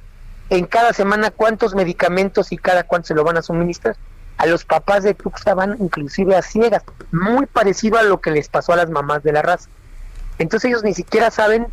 [0.50, 3.96] en cada semana cuántos medicamentos y cada cuánto se lo van a suministrar.
[4.38, 8.50] A los papás de Tuxtla van inclusive a ciegas, muy parecido a lo que les
[8.50, 9.70] pasó a las mamás de la raza.
[10.40, 11.68] Entonces ellos ni siquiera saben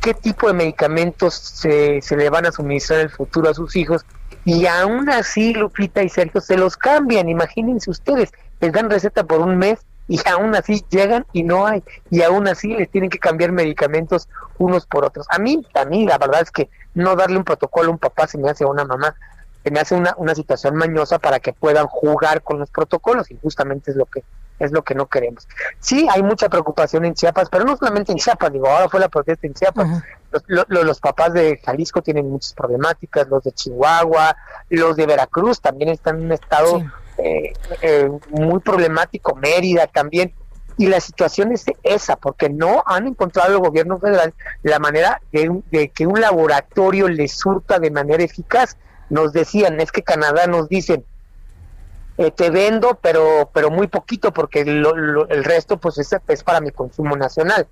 [0.00, 3.76] qué tipo de medicamentos se, se le van a suministrar en el futuro a sus
[3.76, 4.04] hijos.
[4.44, 9.40] Y aún así Lupita y Sergio se los cambian, imagínense ustedes, les dan receta por
[9.40, 11.84] un mes y aún así llegan y no hay.
[12.10, 14.28] Y aún así les tienen que cambiar medicamentos
[14.58, 15.26] unos por otros.
[15.30, 18.26] A mí, a mí la verdad es que no darle un protocolo a un papá
[18.26, 19.14] se me hace a una mamá,
[19.62, 23.38] se me hace una, una situación mañosa para que puedan jugar con los protocolos y
[23.40, 24.24] justamente es lo que
[24.60, 25.48] es lo que no queremos.
[25.80, 29.08] Sí, hay mucha preocupación en Chiapas, pero no solamente en Chiapas, digo, ahora fue la
[29.08, 30.02] protesta en Chiapas.
[30.46, 34.36] los, los, papás de Jalisco tienen muchas problemáticas, los de Chihuahua,
[34.68, 36.82] los de Veracruz también están en un estado
[37.18, 40.34] eh, eh, muy problemático, Mérida también.
[40.76, 44.32] Y la situación es esa, porque no han encontrado el gobierno federal
[44.62, 48.76] la manera de, de que un laboratorio les surta de manera eficaz.
[49.10, 51.04] Nos decían, es que Canadá nos dicen,
[52.20, 56.70] eh, te vendo, pero pero muy poquito porque el resto pues es, es, para mi
[56.70, 57.66] consumo nacional.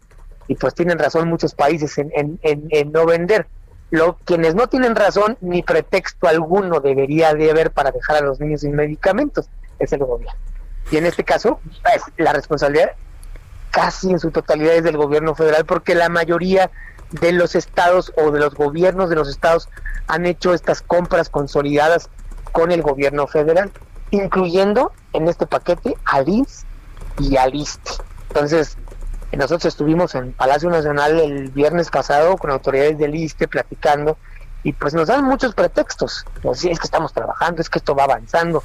[0.47, 3.47] Y pues tienen razón muchos países en, en, en, no vender.
[3.91, 8.41] Lo, quienes no tienen razón ni pretexto alguno debería de haber para dejar a los
[8.41, 10.41] niños sin medicamentos es el gobierno.
[10.91, 12.93] Y en este caso, pues, la responsabilidad
[13.71, 16.71] casi en su totalidad es del gobierno federal porque la mayoría
[17.11, 19.69] de los estados o de los gobiernos de los estados
[20.07, 22.09] han hecho estas compras consolidadas
[22.53, 23.71] con el gobierno federal
[24.11, 26.65] incluyendo en este paquete al INS
[27.19, 27.91] y al ISTE.
[28.29, 28.77] Entonces,
[29.33, 34.17] nosotros estuvimos en Palacio Nacional el viernes pasado con autoridades del ISTE platicando
[34.63, 36.25] y pues nos dan muchos pretextos.
[36.43, 38.63] Pues, es que estamos trabajando, es que esto va avanzando.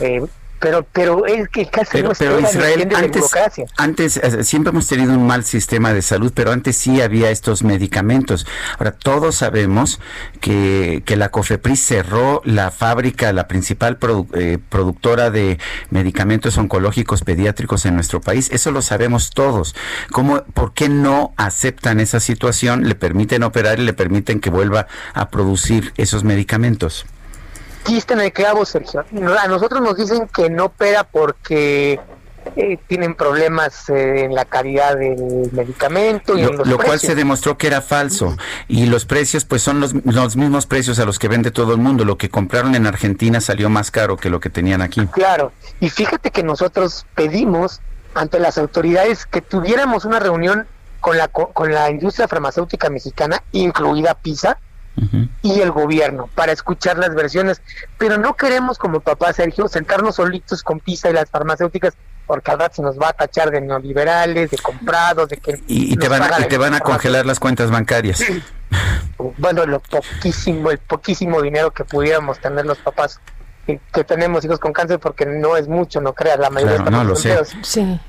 [0.00, 0.24] Eh,
[0.60, 3.30] pero pero es que casi pero, pero Israel antes,
[3.76, 7.62] antes eh, siempre hemos tenido un mal sistema de salud pero antes sí había estos
[7.62, 8.46] medicamentos.
[8.78, 10.00] Ahora todos sabemos
[10.40, 13.98] que, que la COFEPRIS cerró la fábrica la principal
[14.34, 15.58] eh, productora de
[15.90, 18.50] medicamentos oncológicos pediátricos en nuestro país.
[18.52, 19.74] Eso lo sabemos todos.
[20.10, 24.86] Cómo por qué no aceptan esa situación le permiten operar y le permiten que vuelva
[25.14, 27.06] a producir esos medicamentos
[27.86, 29.04] Quiste en el clavo, Sergio.
[29.40, 32.00] A nosotros nos dicen que no opera porque
[32.54, 36.98] eh, tienen problemas eh, en la calidad del medicamento y lo, en los lo cual
[36.98, 38.36] se demostró que era falso.
[38.68, 41.78] Y los precios pues son los, los mismos precios a los que vende todo el
[41.78, 42.04] mundo.
[42.04, 45.06] Lo que compraron en Argentina salió más caro que lo que tenían aquí.
[45.06, 45.52] Claro.
[45.80, 47.80] Y fíjate que nosotros pedimos
[48.14, 50.66] ante las autoridades que tuviéramos una reunión
[51.00, 54.58] con la con la industria farmacéutica mexicana incluida PISA
[55.42, 57.60] y el gobierno para escuchar las versiones.
[57.98, 61.94] Pero no queremos, como papá Sergio, sentarnos solitos con PISA y las farmacéuticas
[62.26, 65.62] porque al rato se nos va a tachar de neoliberales, de comprados, de que...
[65.68, 68.22] Y, te van, a, y te van a congelar las cuentas bancarias.
[69.38, 73.20] Bueno, lo poquísimo, el poquísimo dinero que pudiéramos tener los papás
[73.66, 77.16] que, tenemos hijos con cáncer porque no es mucho, no creas, la mayoría no, lo
[77.16, 77.36] sé.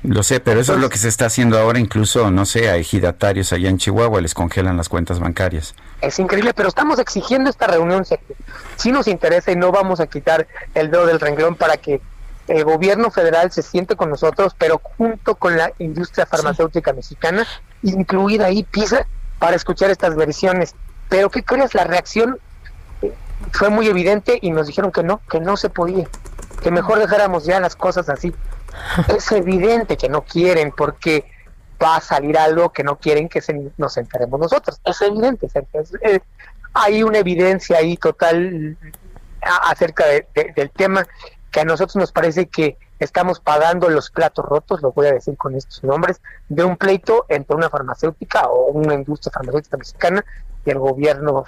[0.02, 2.76] Lo sé, pero eso es lo que se está haciendo ahora, incluso, no sé, a
[2.76, 5.74] ejidatarios allá en Chihuahua les congelan las cuentas bancarias.
[6.00, 8.04] Es increíble, pero estamos exigiendo esta reunión,
[8.76, 12.00] si nos interesa y no vamos a quitar el dedo del renglón para que
[12.46, 17.46] el gobierno federal se siente con nosotros, pero junto con la industria farmacéutica mexicana,
[17.82, 19.06] incluida ahí PISA,
[19.38, 20.74] para escuchar estas versiones.
[21.08, 21.74] Pero ¿qué crees?
[21.74, 22.38] La reacción
[23.52, 26.06] fue muy evidente y nos dijeron que no, que no se podía,
[26.62, 28.34] que mejor dejáramos ya las cosas así.
[29.08, 31.24] Es evidente que no quieren porque
[31.82, 34.80] va a salir algo que no quieren que se, nos enteremos nosotros.
[34.84, 35.48] Es evidente,
[36.02, 36.20] eh,
[36.74, 38.76] hay una evidencia ahí total
[39.40, 41.06] acerca del tema
[41.50, 45.36] que a nosotros nos parece que estamos pagando los platos rotos, lo voy a decir
[45.36, 50.24] con estos nombres, de un pleito entre una farmacéutica o una industria farmacéutica mexicana
[50.64, 51.44] y el gobierno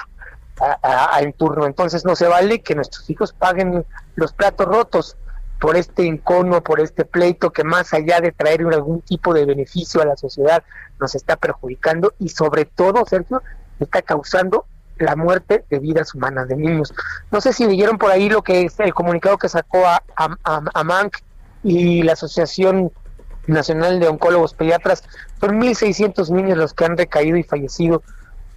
[0.61, 1.67] a, en turno.
[1.67, 3.85] Entonces no se vale que nuestros hijos paguen
[4.15, 5.17] los platos rotos
[5.61, 10.01] por este encono, por este pleito que más allá de traer algún tipo de beneficio
[10.01, 10.63] a la sociedad,
[10.99, 13.43] nos está perjudicando y sobre todo, Sergio,
[13.79, 14.67] está causando
[14.97, 16.93] la muerte de vidas humanas, de niños.
[17.31, 21.11] No sé si leyeron por ahí lo que es el comunicado que sacó a, a,
[21.63, 22.93] y la Asociación
[23.47, 25.05] Nacional de Oncólogos Pediatras.
[25.41, 28.03] Son 1.600 niños los que han recaído y fallecido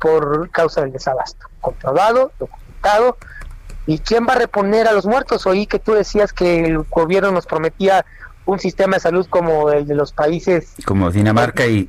[0.04, 1.48] por causa del desabasto.
[1.62, 3.18] Comprobado, documentado.
[3.88, 5.46] ¿Y quién va a reponer a los muertos?
[5.46, 8.06] Oí que tú decías que el gobierno nos prometía
[8.46, 11.88] un sistema de salud como el de los países como Dinamarca y,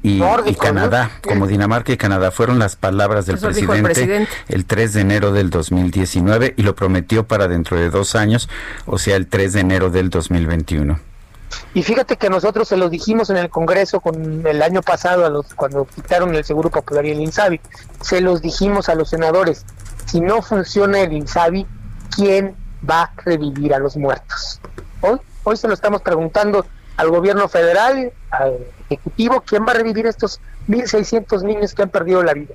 [0.61, 5.01] Canadá, como Dinamarca y Canadá fueron las palabras del presidente el, presidente el 3 de
[5.01, 8.49] enero del 2019 y lo prometió para dentro de dos años,
[8.87, 11.01] o sea, el 3 de enero del 2021.
[11.75, 15.29] Y fíjate que nosotros se lo dijimos en el Congreso con el año pasado, a
[15.29, 17.61] los, cuando quitaron el Seguro Popular y el INSABI,
[18.01, 19.65] se los dijimos a los senadores,
[20.07, 21.67] si no funciona el INSABI,
[22.15, 22.57] ¿quién
[22.89, 24.61] va a revivir a los muertos?
[25.01, 26.67] Hoy, hoy se lo estamos preguntando
[26.97, 28.59] al gobierno federal, al
[28.89, 32.55] Ejecutivo, ¿quién va a revivir estos 1.600 niños que han perdido la vida?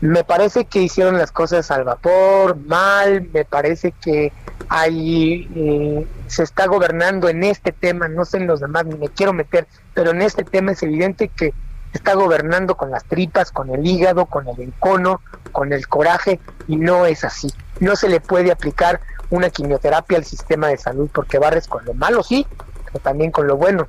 [0.00, 4.32] Me parece que hicieron las cosas al vapor, mal, me parece que
[4.68, 9.08] ahí eh, se está gobernando en este tema, no sé en los demás, ni me
[9.08, 11.52] quiero meter, pero en este tema es evidente que
[11.92, 15.20] está gobernando con las tripas, con el hígado, con el encono,
[15.52, 16.38] con el coraje,
[16.68, 17.48] y no es así.
[17.80, 19.00] No se le puede aplicar
[19.30, 22.46] una quimioterapia al sistema de salud porque barres con lo malo, sí,
[22.84, 23.88] pero también con lo bueno.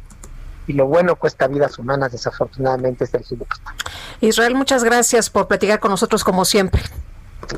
[0.70, 3.74] Y lo bueno cuesta vidas humanas, desafortunadamente, Sergio Lupita.
[4.22, 6.84] Israel, muchas gracias por platicar con nosotros como siempre.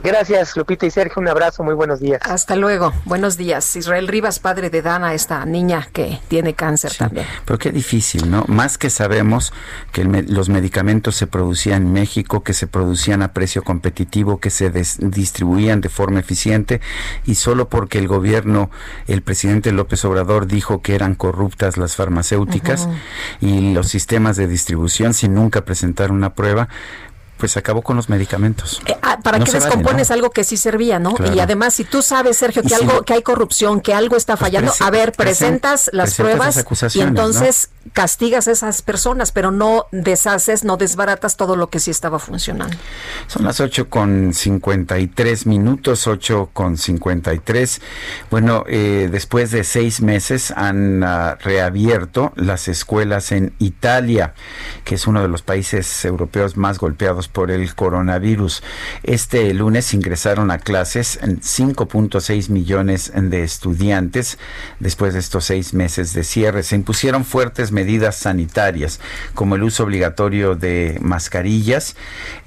[0.04, 1.22] Gracias, Lupita y Sergio.
[1.22, 2.22] Un abrazo, muy buenos días.
[2.24, 2.94] Hasta luego.
[3.06, 3.76] Buenos días.
[3.76, 7.26] Israel Rivas, padre de Dana, esta niña que tiene cáncer también.
[7.46, 8.46] Pero qué difícil, ¿no?
[8.48, 9.54] Más que sabemos
[9.92, 14.72] que los medicamentos se producían en México, que se producían a precio competitivo, que se
[15.00, 16.82] distribuían de forma eficiente
[17.26, 18.72] y solo porque el gobierno,
[19.08, 22.88] el presidente López Obrador dijo que eran corruptas las farmacéuticas
[23.40, 26.70] y los sistemas de distribución sin nunca presentar una prueba,
[27.42, 28.80] pues acabó con los medicamentos.
[28.86, 31.16] Eh, ah, ¿Para qué descompones algo que sí servía, no?
[31.34, 34.52] Y además, si tú sabes, Sergio, que algo, que hay corrupción, que algo está pues
[34.52, 36.64] fallando, a ver, presentas las pruebas
[36.94, 41.92] y entonces castigas a esas personas, pero no deshaces, no desbaratas todo lo que sí
[41.92, 42.76] estaba funcionando.
[43.28, 47.82] Son las 8 con 53 minutos, 8 con 53.
[48.30, 54.34] Bueno, eh, después de seis meses han uh, reabierto las escuelas en Italia,
[54.84, 58.64] que es uno de los países europeos más golpeados por el coronavirus.
[59.04, 64.38] Este lunes ingresaron a clases 5.6 millones de estudiantes
[64.80, 66.64] después de estos seis meses de cierre.
[66.64, 69.00] Se impusieron fuertes medidas sanitarias,
[69.34, 71.96] como el uso obligatorio de mascarillas.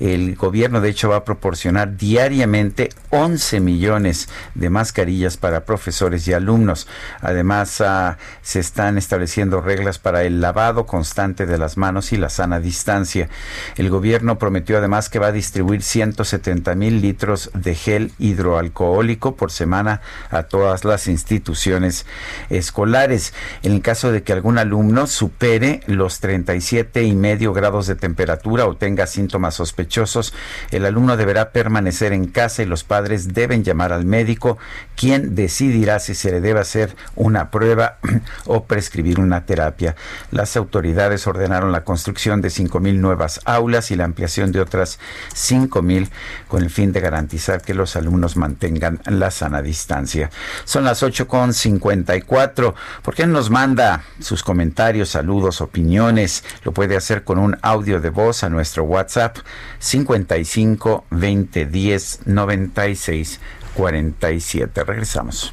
[0.00, 6.32] El gobierno, de hecho, va a proporcionar diariamente 11 millones de mascarillas para profesores y
[6.32, 6.88] alumnos.
[7.20, 12.28] Además, ah, se están estableciendo reglas para el lavado constante de las manos y la
[12.28, 13.28] sana distancia.
[13.76, 19.50] El gobierno prometió además que va a distribuir 170 mil litros de gel hidroalcohólico por
[19.50, 22.06] semana a todas las instituciones
[22.50, 23.32] escolares.
[23.62, 28.66] En el caso de que algún alumno supere los 37 y medio grados de temperatura
[28.66, 30.34] o tenga síntomas sospechosos,
[30.72, 34.58] el alumno deberá permanecer en casa y los padres deben llamar al médico,
[34.96, 37.98] quien decidirá si se le debe hacer una prueba
[38.46, 39.94] o prescribir una terapia.
[40.32, 44.98] Las autoridades ordenaron la construcción de 5 mil nuevas aulas y la ampliación de otras
[45.34, 46.10] 5 mil
[46.48, 50.30] con el fin de garantizar que los alumnos mantengan la sana distancia.
[50.64, 52.74] Son las 8 con 54.
[53.02, 56.44] ¿Por qué nos manda sus comentarios, saludos, opiniones?
[56.64, 59.36] Lo puede hacer con un audio de voz a nuestro WhatsApp
[59.78, 63.40] 55 20 10 96
[63.74, 64.84] 47.
[64.84, 65.52] Regresamos.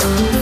[0.00, 0.37] Ooh.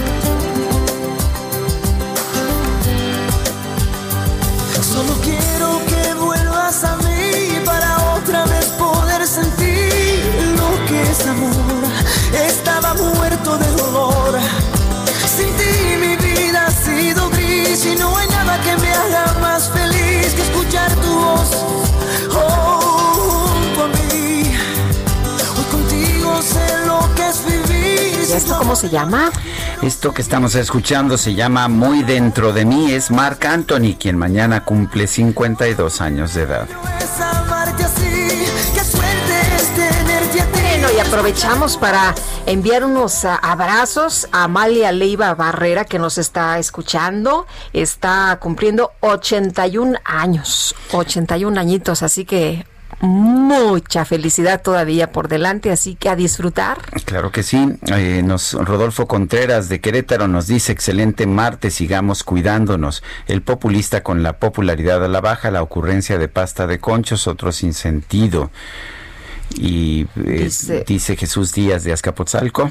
[28.35, 29.31] ¿Esto cómo se llama?
[29.83, 32.93] Esto que estamos escuchando se llama Muy dentro de mí.
[32.93, 36.67] Es Mark Anthony, quien mañana cumple 52 años de edad.
[40.53, 42.15] Bueno, y aprovechamos para
[42.47, 47.47] enviar unos abrazos a Amalia Leiva Barrera, que nos está escuchando.
[47.73, 52.67] Está cumpliendo 81 años, 81 añitos, así que
[53.01, 56.79] mucha felicidad todavía por delante, así que a disfrutar.
[57.05, 57.79] Claro que sí.
[57.95, 63.03] Eh, nos Rodolfo Contreras de Querétaro nos dice excelente martes, sigamos cuidándonos.
[63.27, 67.53] El populista con la popularidad a la baja, la ocurrencia de pasta de conchos, otro
[67.53, 68.51] sin sentido.
[69.59, 72.71] Y eh, dice, Jesús Díaz de Azcapotzalco.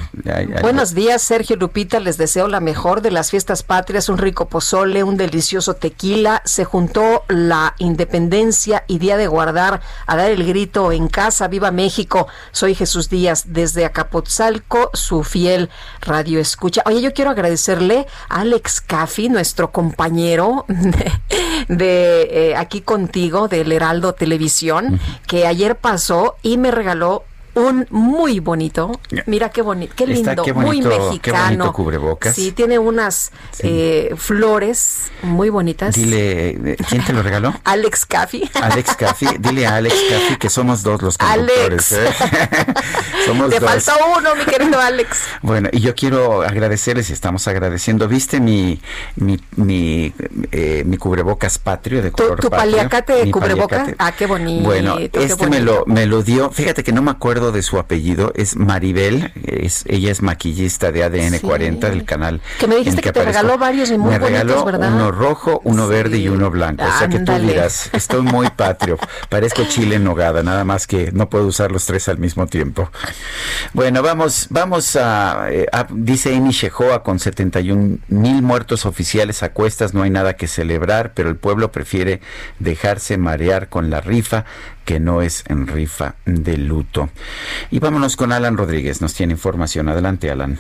[0.62, 2.00] Buenos días, Sergio Lupita.
[2.00, 6.42] Les deseo la mejor de las fiestas patrias, un rico pozole, un delicioso tequila.
[6.46, 11.48] Se juntó la independencia y día de guardar a dar el grito en casa.
[11.48, 12.28] ¡Viva México!
[12.52, 15.70] Soy Jesús Díaz desde Acapotzalco, su fiel
[16.02, 16.84] radio escucha.
[16.86, 20.66] Oye, yo quiero agradecerle a Alex Caffi, nuestro compañero
[21.68, 27.26] de, eh, aquí contigo del Heraldo Televisión, que ayer pasó y me regaló
[27.56, 31.72] un muy bonito, mira qué bonito, qué lindo, muy mexicano.
[31.74, 32.36] cubrebocas.
[32.36, 35.96] Sí, tiene unas eh, flores muy bonitas.
[35.96, 37.54] Dile, ¿quién te lo regaló?
[37.64, 38.50] Alex Caffi.
[38.62, 41.92] Alex Caffi, dile a Alex Caffi que somos dos los conductores.
[41.94, 42.14] ¿eh?
[43.26, 45.20] somos te faltó uno, mi querido Alex.
[45.42, 48.08] Bueno, y yo quiero agradecerles y estamos agradeciendo.
[48.08, 48.82] ¿Viste mi
[49.16, 50.14] mi mi,
[50.52, 53.94] eh, mi cubrebocas patrio de color ¿Tu, tu paliacate cubrebocas?
[53.98, 54.64] Ah, qué bonito.
[54.64, 56.52] Bueno, este me lo me lo dio.
[56.52, 61.04] Fíjate que no me acuerdo de su apellido, es Maribel, es, ella es maquillista de
[61.04, 62.42] ADN 40 del canal.
[62.60, 66.18] Que me dijiste que, te regaló varios y muy me regaló uno rojo, uno verde
[66.18, 66.84] y uno blanco.
[66.84, 68.98] O sea que tú dirás, estoy muy patrio,
[69.30, 72.90] parezco chile en nogada, nada más que no puedo usar los tres al mismo tiempo.
[73.74, 79.94] Bueno, vamos, vamos a, eh, dice Amy Shehoa, con 71 mil muertos oficiales a cuestas,
[79.94, 82.22] no hay nada que celebrar, pero el pueblo prefiere
[82.60, 84.46] dejarse marear con la rifa
[84.86, 87.10] que no es en rifa de luto.
[87.72, 89.90] Y vámonos con Alan Rodríguez, nos tiene información.
[89.90, 90.60] Adelante, Alan.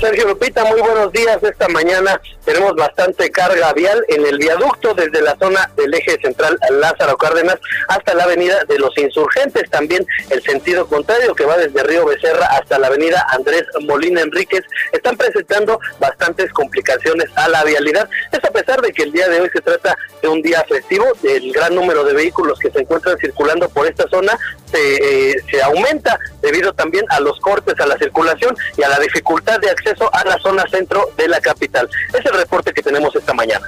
[0.00, 1.42] Sergio Lupita, muy buenos días.
[1.42, 6.58] Esta mañana tenemos bastante carga vial en el viaducto desde la zona del eje central
[6.70, 7.56] Lázaro Cárdenas
[7.88, 9.70] hasta la avenida de los Insurgentes.
[9.70, 14.64] También el sentido contrario que va desde Río Becerra hasta la avenida Andrés Molina Enríquez
[14.92, 18.06] están presentando bastantes complicaciones a la vialidad.
[18.32, 21.06] Es a pesar de que el día de hoy se trata de un día festivo,
[21.22, 24.38] el gran número de vehículos que se encuentran circulando por esta zona
[24.70, 28.98] se, eh, se aumenta debido también a los cortes a la circulación y a la
[28.98, 31.88] dificultad de acceso a la zona centro de la capital.
[32.12, 33.66] Es el reporte que tenemos esta mañana.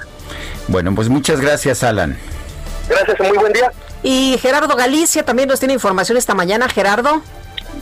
[0.67, 2.17] Bueno, pues muchas gracias, Alan.
[2.87, 3.71] Gracias, muy buen día.
[4.03, 6.69] Y Gerardo Galicia también nos tiene información esta mañana.
[6.69, 7.21] Gerardo.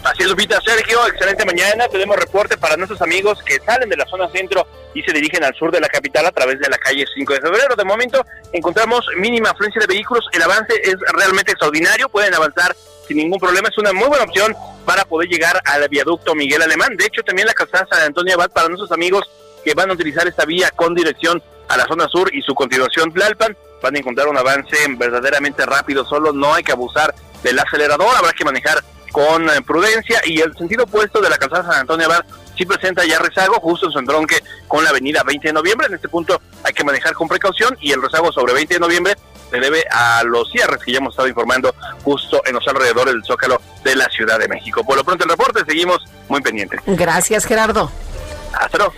[0.03, 0.59] Así es, Lupita.
[0.61, 1.87] Sergio, excelente mañana.
[1.87, 5.53] Tenemos reporte para nuestros amigos que salen de la zona centro y se dirigen al
[5.55, 7.75] sur de la capital a través de la calle 5 de febrero.
[7.75, 10.25] De momento encontramos mínima afluencia de vehículos.
[10.33, 12.09] El avance es realmente extraordinario.
[12.09, 12.75] Pueden avanzar
[13.07, 13.69] sin ningún problema.
[13.69, 14.55] Es una muy buena opción
[14.87, 16.95] para poder llegar al viaducto Miguel Alemán.
[16.95, 19.29] De hecho, también la calzada de Antonio Abad para nuestros amigos
[19.65, 23.11] que van a utilizar esta vía con dirección a la zona sur y su continuación
[23.11, 26.05] Tlalpan van a encontrar un avance verdaderamente rápido.
[26.05, 28.15] Solo no hay que abusar del acelerador.
[28.15, 28.81] Habrá que manejar
[29.11, 32.23] con eh, prudencia y el sentido opuesto de la calzada San Antonio Abad
[32.57, 35.87] sí presenta ya rezago justo en su entronque con la avenida 20 de noviembre.
[35.87, 39.15] En este punto hay que manejar con precaución y el rezago sobre 20 de noviembre
[39.49, 43.23] se debe a los cierres que ya hemos estado informando justo en los alrededores del
[43.23, 44.83] Zócalo de la Ciudad de México.
[44.83, 46.81] Por lo pronto el reporte, seguimos muy pendientes.
[46.85, 47.91] Gracias, Gerardo.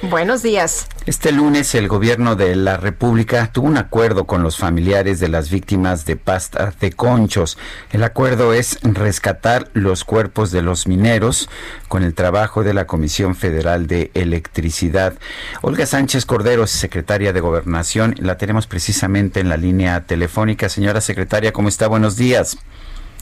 [0.04, 0.88] Buenos días.
[1.06, 5.50] Este lunes el gobierno de la República tuvo un acuerdo con los familiares de las
[5.50, 7.58] víctimas de pasta de conchos.
[7.92, 11.50] El acuerdo es rescatar los cuerpos de los mineros
[11.88, 15.14] con el trabajo de la Comisión Federal de Electricidad.
[15.62, 20.70] Olga Sánchez Cordero, secretaria de Gobernación, la tenemos precisamente en la línea telefónica.
[20.70, 21.88] Señora secretaria, ¿cómo está?
[21.88, 22.58] Buenos días.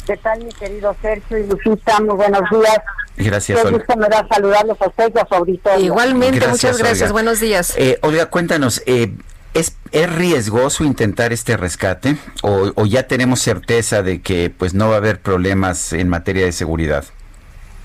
[0.07, 1.99] ¿Qué tal, mi querido Sergio y Lucita?
[1.99, 2.79] Muy buenos días.
[3.17, 5.85] Gracias, Qué gusto me da saludarlos a ustedes y a su auditorio.
[5.85, 7.11] Igualmente, muchas gracias.
[7.11, 7.73] Buenos días.
[7.77, 9.11] Eh, Olga, cuéntanos, eh,
[9.53, 14.95] ¿es, ¿es riesgoso intentar este rescate o, ya tenemos certeza de que pues no va
[14.95, 17.03] a haber problemas en materia de seguridad?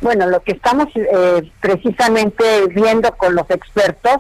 [0.01, 4.19] Bueno, lo que estamos eh, precisamente viendo con los expertos,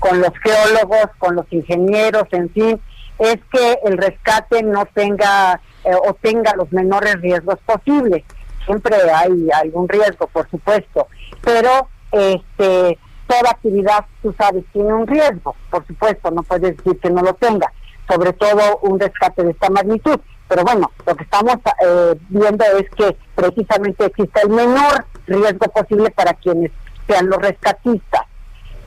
[0.00, 2.80] con los geólogos, con los ingenieros, en fin,
[3.20, 8.24] es que el rescate no tenga eh, o tenga los menores riesgos posibles.
[8.66, 11.08] Siempre hay algún riesgo, por supuesto,
[11.42, 17.10] pero este toda actividad, tú sabes, tiene un riesgo, por supuesto, no puedes decir que
[17.10, 17.72] no lo tenga,
[18.08, 20.18] sobre todo un rescate de esta magnitud.
[20.48, 21.56] Pero bueno, lo que estamos
[21.86, 26.70] eh, viendo es que precisamente existe el menor riesgo posible para quienes
[27.06, 28.22] sean los rescatistas.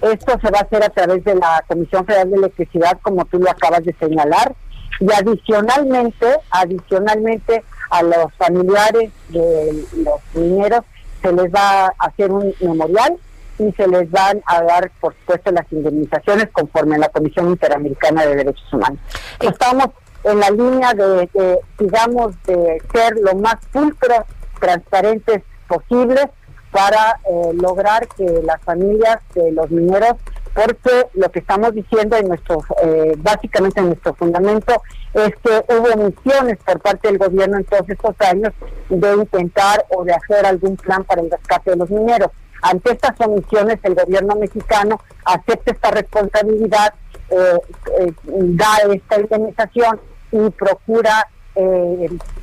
[0.01, 3.39] Esto se va a hacer a través de la Comisión Federal de Electricidad, como tú
[3.39, 4.55] lo acabas de señalar,
[4.99, 10.81] y adicionalmente, adicionalmente a los familiares de los mineros
[11.21, 13.17] se les va a hacer un memorial
[13.59, 18.25] y se les van a dar, por supuesto, las indemnizaciones conforme a la Comisión Interamericana
[18.25, 18.99] de Derechos Humanos.
[19.39, 19.87] Estamos
[20.23, 24.21] en la línea de, digamos, de ser lo más pulcros,
[24.59, 26.27] transparentes posibles
[26.71, 30.13] para eh, lograr que las familias de los mineros
[30.57, 34.81] porque lo que estamos diciendo eh, básicamente en nuestro fundamento
[35.13, 38.53] es que hubo omisiones por parte del gobierno en todos estos años
[38.89, 42.31] de intentar o de hacer algún plan para el rescate de los mineros.
[42.63, 46.91] Ante estas omisiones, el gobierno mexicano acepta esta responsabilidad,
[47.29, 47.59] eh,
[47.99, 50.01] eh, da esta indemnización
[50.31, 51.27] y procura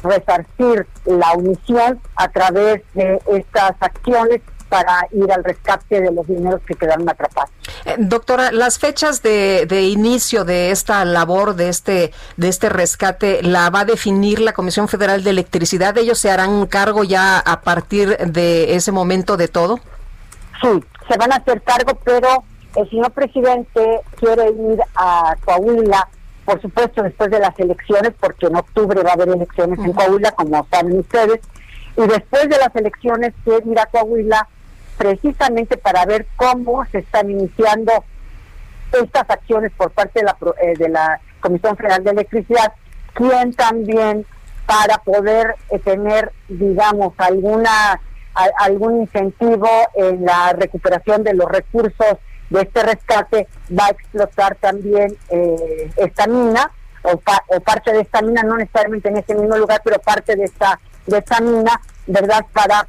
[0.03, 4.41] resarcir la omisión a través de estas acciones
[4.75, 7.51] para ir al rescate de los dineros que quedaron atrapados.
[7.85, 13.41] Eh, doctora, las fechas de, de, inicio de esta labor, de este, de este rescate,
[13.45, 15.97] ¿la va a definir la Comisión Federal de Electricidad?
[15.97, 19.79] ¿Ellos se harán cargo ya a partir de ese momento de todo?
[20.61, 22.43] Sí, se van a hacer cargo, pero
[22.75, 26.09] el señor presidente quiere ir a Coahuila,
[26.45, 30.33] por supuesto después de las elecciones, porque en octubre va a haber elecciones en Coahuila,
[30.33, 31.41] como saben ustedes,
[31.97, 34.49] y después de las elecciones quiere ir a Coahuila
[34.97, 37.93] precisamente para ver cómo se están iniciando
[38.93, 42.73] estas acciones por parte de la, eh, de la Comisión Federal de Electricidad,
[43.13, 44.25] quien también
[44.67, 48.01] para poder eh, tener, digamos, alguna
[48.59, 52.19] algún incentivo en la recuperación de los recursos
[52.51, 56.71] de este rescate va a explotar también eh, esta mina
[57.03, 57.17] o,
[57.61, 61.19] parte de esta mina, no necesariamente en ese mismo lugar, pero parte de esta de
[61.19, 62.45] esta mina, ¿verdad?
[62.53, 62.87] Para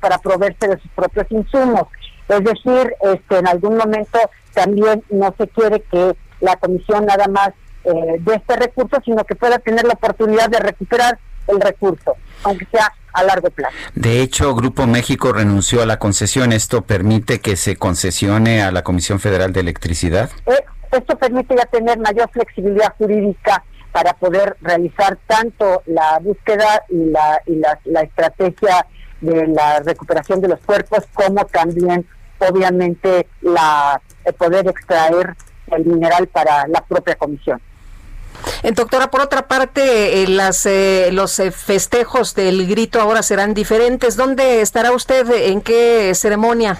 [0.00, 1.88] para proveerse de sus propios insumos.
[2.28, 4.18] Es decir, este, en algún momento
[4.54, 7.50] también no se quiere que la comisión nada más
[7.84, 11.18] eh, de este recurso, sino que pueda tener la oportunidad de recuperar
[11.48, 13.76] el recurso, aunque sea a largo plazo.
[13.94, 16.52] De hecho, Grupo México renunció a la concesión.
[16.52, 20.30] ¿Esto permite que se concesione a la Comisión Federal de Electricidad?
[20.46, 23.62] Eh, esto permite ya tener mayor flexibilidad jurídica
[23.92, 28.84] para poder realizar tanto la búsqueda y la, y la, la estrategia
[29.24, 32.06] de la recuperación de los cuerpos como también
[32.38, 34.00] obviamente la
[34.38, 35.34] poder extraer
[35.68, 37.60] el mineral para la propia comisión.
[38.62, 44.16] Eh, doctora, por otra parte, eh, las, eh, los festejos del grito ahora serán diferentes.
[44.16, 45.30] ¿Dónde estará usted?
[45.30, 46.78] ¿En qué ceremonia?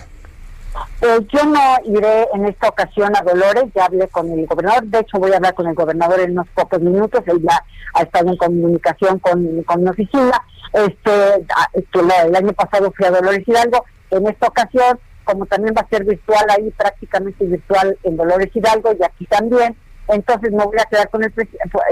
[1.01, 5.18] Yo no iré en esta ocasión a Dolores, ya hablé con el gobernador, de hecho
[5.18, 7.62] voy a hablar con el gobernador en unos pocos minutos, él ya
[7.94, 10.42] ha estado en comunicación con, con mi oficina,
[10.72, 15.88] este, el año pasado fui a Dolores Hidalgo, en esta ocasión, como también va a
[15.88, 19.76] ser virtual ahí, prácticamente virtual en Dolores Hidalgo y aquí también,
[20.09, 21.32] entonces me voy a quedar con el,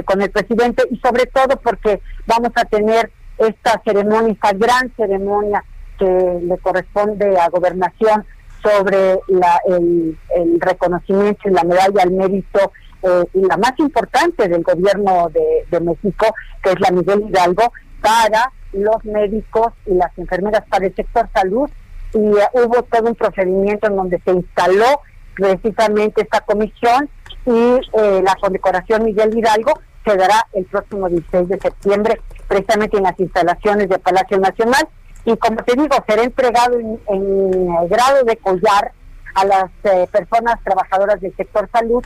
[0.04, 5.64] con el presidente y sobre todo porque vamos a tener esta ceremonia, esta gran ceremonia
[5.98, 8.26] que le corresponde a gobernación
[8.62, 10.16] sobre la, el,
[10.60, 12.72] reconocimiento y la medalla al mérito
[13.02, 16.26] eh, y la más importante del gobierno de, México,
[16.62, 21.68] que es la Miguel Hidalgo, para los médicos y las enfermeras para el sector salud.
[22.14, 25.01] Y eh, hubo todo un procedimiento en donde se instaló
[25.34, 27.09] precisamente esta comisión
[27.47, 29.72] y eh, la condecoración Miguel Hidalgo
[30.05, 34.89] se dará el próximo 16 de septiembre precisamente en las instalaciones del Palacio Nacional
[35.24, 38.93] y como te digo será entregado en, grado de collar
[39.35, 42.05] a las eh, personas trabajadoras del sector salud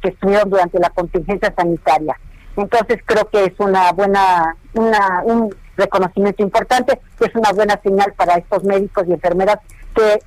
[0.00, 2.18] que estuvieron durante la contingencia sanitaria.
[2.56, 8.12] Entonces creo que es una buena, una, un reconocimiento importante, que es una buena señal
[8.14, 9.58] para estos médicos y enfermeras
[9.94, 10.18] que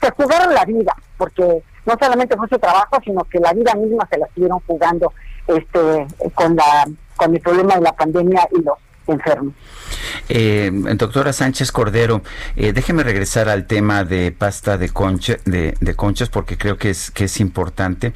[0.00, 4.06] se jugaron la vida, porque no solamente fue su trabajo, sino que la vida misma
[4.10, 5.12] se la estuvieron jugando
[5.46, 6.86] este con la
[7.16, 9.54] con el problema de la pandemia y los enfermos.
[10.28, 12.22] Eh, doctora Sánchez Cordero,
[12.56, 17.40] eh, déjeme regresar al tema de pasta de, concha, de, conchas porque creo que es,
[17.40, 18.12] importante.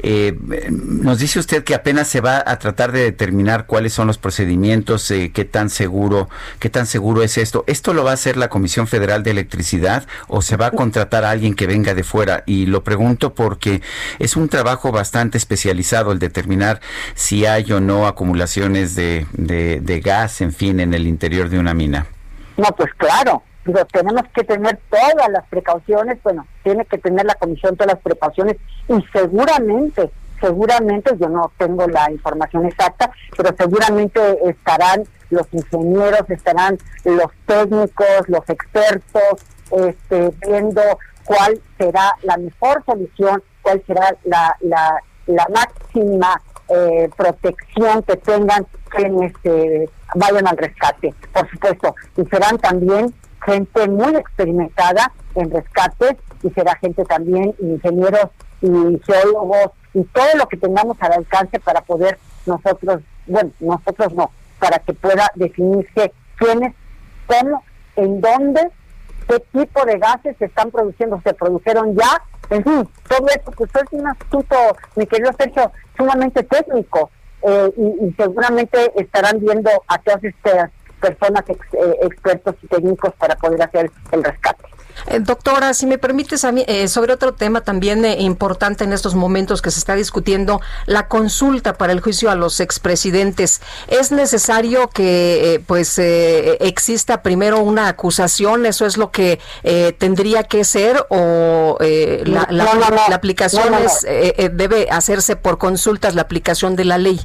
[0.00, 0.36] Eh,
[0.70, 5.10] nos dice usted que apenas se va a tratar de determinar cuáles son los procedimientos,
[5.10, 6.28] eh, qué tan seguro,
[6.58, 7.64] qué tan seguro es esto.
[7.66, 11.24] ¿Esto lo va a hacer la Comisión Federal de Electricidad o se va a contratar
[11.24, 12.44] a alguien que venga de fuera?
[12.46, 13.82] Y lo pregunto porque
[14.18, 16.80] es un trabajo bastante especializado el determinar
[17.14, 21.58] si hay o no acumulaciones de, de, de gas, en fin, en el interior de
[21.58, 22.06] una mina?
[22.56, 27.34] No, pues claro, digo, tenemos que tener todas las precauciones, bueno, tiene que tener la
[27.34, 28.56] comisión todas las precauciones
[28.88, 30.10] y seguramente,
[30.40, 38.28] seguramente, yo no tengo la información exacta, pero seguramente estarán los ingenieros, estarán los técnicos,
[38.28, 40.82] los expertos, este, viendo
[41.24, 46.40] cuál será la mejor solución, cuál será la, la, máxima
[46.70, 51.94] eh, protección que tengan quienes este, vayan al rescate, por supuesto.
[52.16, 53.14] Y serán también
[53.44, 58.28] gente muy experimentada en rescates y será gente también, ingenieros
[58.60, 64.30] y geólogos y todo lo que tengamos al alcance para poder nosotros, bueno, nosotros no,
[64.58, 66.74] para que pueda definirse quiénes,
[67.26, 67.62] cómo,
[67.96, 68.68] en dónde,
[69.28, 73.70] qué tipo de gases se están produciendo, se produjeron ya, en fin, todo eso, pues
[73.74, 74.56] es un asunto,
[74.96, 77.10] mi querido Sergio, sumamente técnico
[77.42, 80.70] eh, y, seguramente estarán viendo a todas estas
[81.00, 84.67] personas eh, expertos y técnicos para poder hacer el rescate.
[85.06, 88.92] Eh, doctora, si me permites a mí, eh, sobre otro tema también eh, importante en
[88.92, 93.60] estos momentos que se está discutiendo, la consulta para el juicio a los expresidentes.
[93.86, 98.66] ¿Es necesario que pues exista primero una acusación?
[98.66, 99.40] ¿Eso es lo que
[99.98, 102.46] tendría que ser o la,
[103.12, 103.74] aplicación
[104.52, 107.20] debe hacerse por consultas, la aplicación de la ley?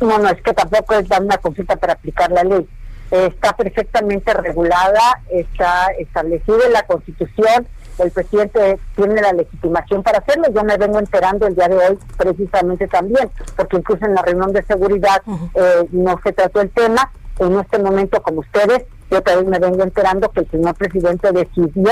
[0.00, 2.66] no, no, es que tampoco es dar una consulta para aplicar la ley
[3.12, 7.68] está perfectamente regulada, está establecida en la Constitución,
[7.98, 10.44] el presidente tiene la legitimación para hacerlo.
[10.52, 14.52] Yo me vengo enterando el día de hoy precisamente también, porque incluso en la reunión
[14.52, 15.22] de seguridad
[15.54, 17.12] eh, no se trató el tema.
[17.38, 21.90] En este momento, como ustedes, yo también me vengo enterando que el señor presidente decidió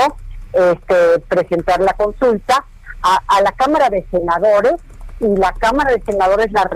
[0.53, 2.65] este, presentar la consulta
[3.03, 4.73] a, la Cámara de Senadores
[5.19, 6.67] y la Cámara de Senadores la,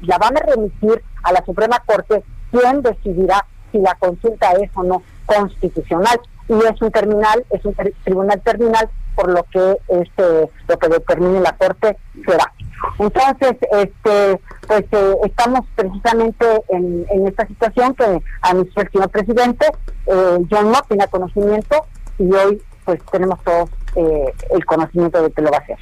[0.00, 4.82] la van a remitir a la Suprema Corte, quien decidirá si la consulta es o
[4.82, 7.74] no constitucional y es un terminal, es un
[8.04, 12.52] tribunal terminal, por lo que este lo que determine la corte será.
[12.98, 19.66] Entonces, este, pues eh, estamos precisamente en, esta situación que anunció el señor presidente,
[20.06, 21.86] eh, John no tiene conocimiento
[22.18, 25.78] y hoy pues tenemos todos eh, el conocimiento de que lo va a hacer.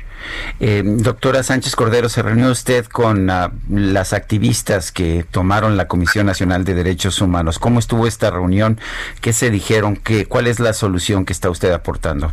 [0.61, 6.27] Eh, doctora Sánchez Cordero, ¿se reunió usted con ah, las activistas que tomaron la Comisión
[6.27, 7.59] Nacional de Derechos Humanos?
[7.59, 8.79] ¿Cómo estuvo esta reunión?
[9.21, 9.97] ¿Qué se dijeron?
[9.97, 12.33] ¿Qué, ¿Cuál es la solución que está usted aportando?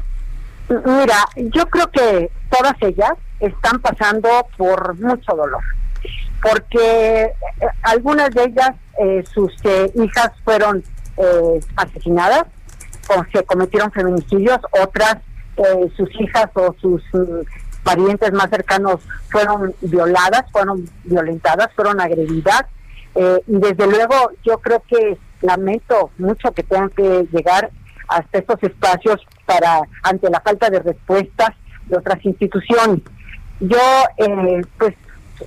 [0.70, 5.64] Mira, yo creo que todas ellas están pasando por mucho dolor,
[6.44, 7.34] porque eh,
[7.82, 8.72] algunas de ellas,
[9.34, 9.52] sus
[9.96, 10.84] hijas fueron
[11.76, 12.46] asesinadas,
[13.10, 15.18] o se cometieron feminicidios, otras
[15.64, 17.42] eh, sus hijas o sus mm,
[17.84, 22.64] parientes más cercanos fueron violadas, fueron violentadas, fueron agredidas.
[23.16, 27.70] Eh, y desde luego yo creo que lamento mucho que tengan que llegar
[28.08, 31.50] hasta estos espacios para ante la falta de respuestas
[31.88, 33.02] de otras instituciones.
[33.60, 33.78] Yo,
[34.18, 34.96] eh, pues,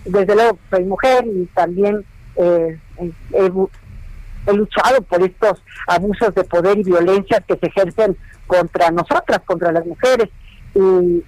[0.05, 2.05] desde luego soy mujer y también
[2.37, 2.79] he,
[4.47, 8.17] he luchado por estos abusos de poder y violencia que se ejercen
[8.47, 10.29] contra nosotras, contra las mujeres,
[10.75, 11.23] y,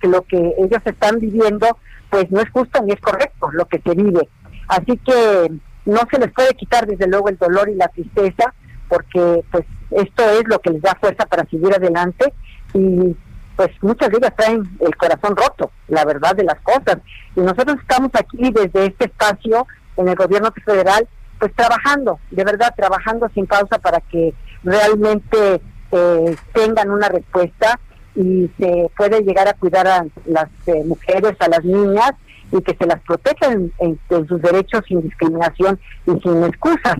[0.00, 1.66] que lo que ellos están viviendo,
[2.10, 4.28] pues no es justo ni es correcto lo que se vive.
[4.68, 5.50] Así que
[5.86, 8.54] no se les puede quitar desde luego el dolor y la tristeza,
[8.88, 12.32] porque pues esto es lo que les da fuerza para seguir adelante
[12.74, 13.16] y
[13.56, 16.98] pues muchas de ellas traen el corazón roto, la verdad de las cosas.
[17.36, 19.66] Y nosotros estamos aquí desde este espacio
[19.96, 21.06] en el gobierno federal,
[21.40, 25.60] pues trabajando, de verdad trabajando sin pausa para que realmente
[25.90, 27.80] eh, tengan una respuesta
[28.14, 32.12] y se puede llegar a cuidar a las eh, mujeres, a las niñas
[32.52, 33.98] y que se las protejan en,
[34.28, 36.96] sus derechos sin discriminación y sin excusas.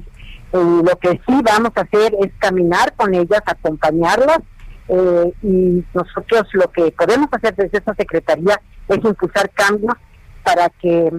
[0.52, 4.40] Y lo que sí vamos a hacer es caminar con ellas, acompañarlas
[4.88, 9.94] eh, y nosotros lo que podemos hacer desde esta Secretaría es impulsar cambios
[10.42, 11.10] para que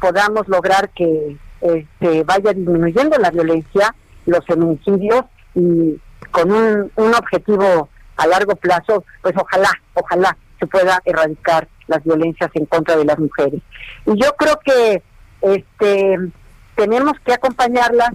[0.00, 3.94] podamos lograr que se vaya disminuyendo la violencia,
[4.26, 5.24] los feminicidios
[5.54, 12.50] y con un, objetivo a largo plazo, pues ojalá, ojalá se pueda erradicar las violencias
[12.54, 13.60] en contra de las mujeres.
[14.06, 15.02] Y yo creo que
[15.40, 16.18] este
[16.74, 18.10] tenemos que acompañarlas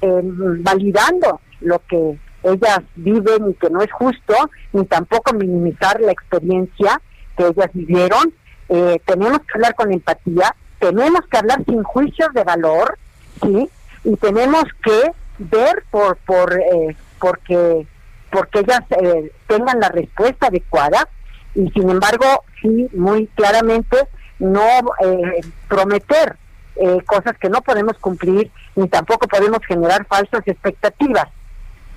[0.00, 4.34] validando lo que ellas viven y que no es justo,
[4.72, 7.00] ni tampoco minimizar la experiencia
[7.36, 8.34] que ellas vivieron.
[8.68, 12.98] Eh, tenemos que hablar con empatía, tenemos que hablar sin juicios de valor,
[13.40, 13.70] ¿sí?
[14.02, 17.86] Y tenemos que ver por, por eh, porque
[18.32, 21.08] porque ellas eh, tengan la respuesta adecuada
[21.54, 22.26] y sin embargo
[22.60, 23.96] sí muy claramente
[24.40, 24.66] no
[25.04, 26.36] eh, prometer
[26.76, 31.28] eh, cosas que no podemos cumplir ni tampoco podemos generar falsas expectativas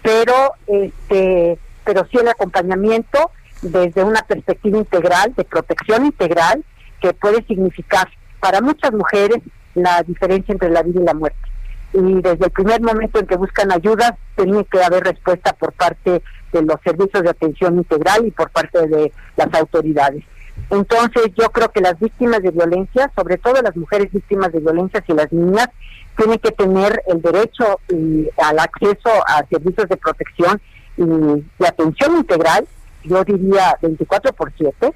[0.04, 3.32] pero este pero sí el acompañamiento
[3.62, 6.64] desde una perspectiva integral de protección integral
[7.02, 8.10] que puede significar
[8.46, 9.40] para muchas mujeres
[9.74, 11.50] la diferencia entre la vida y la muerte
[11.94, 16.22] y desde el primer momento en que buscan ayuda tiene que haber respuesta por parte
[16.54, 20.24] de los servicios de atención integral y por parte de las autoridades.
[20.70, 25.04] Entonces yo creo que las víctimas de violencia, sobre todo las mujeres víctimas de violencia
[25.08, 25.70] y las niñas,
[26.16, 30.62] tienen que tener el derecho y, al acceso a servicios de protección
[30.98, 32.68] y atención integral,
[33.06, 34.94] yo diría 24 por 7,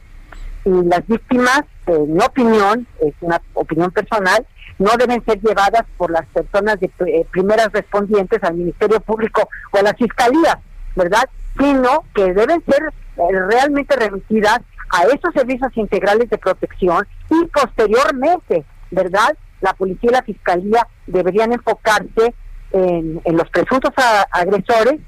[0.65, 4.45] y las víctimas, en mi opinión, es una opinión personal,
[4.77, 9.77] no deben ser llevadas por las personas de eh, primeras respondientes al Ministerio Público o
[9.77, 10.59] a la Fiscalía,
[10.95, 11.29] ¿verdad?
[11.57, 12.83] Sino que deben ser
[13.17, 14.59] eh, realmente remitidas
[14.91, 19.37] a esos servicios integrales de protección y posteriormente, ¿verdad?
[19.61, 22.33] La policía y la fiscalía deberían enfocarse
[22.71, 23.91] en, los presuntos
[24.31, 24.99] agresores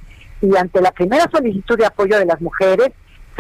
[0.41, 2.89] y ante la primera solicitud de apoyo de las mujeres,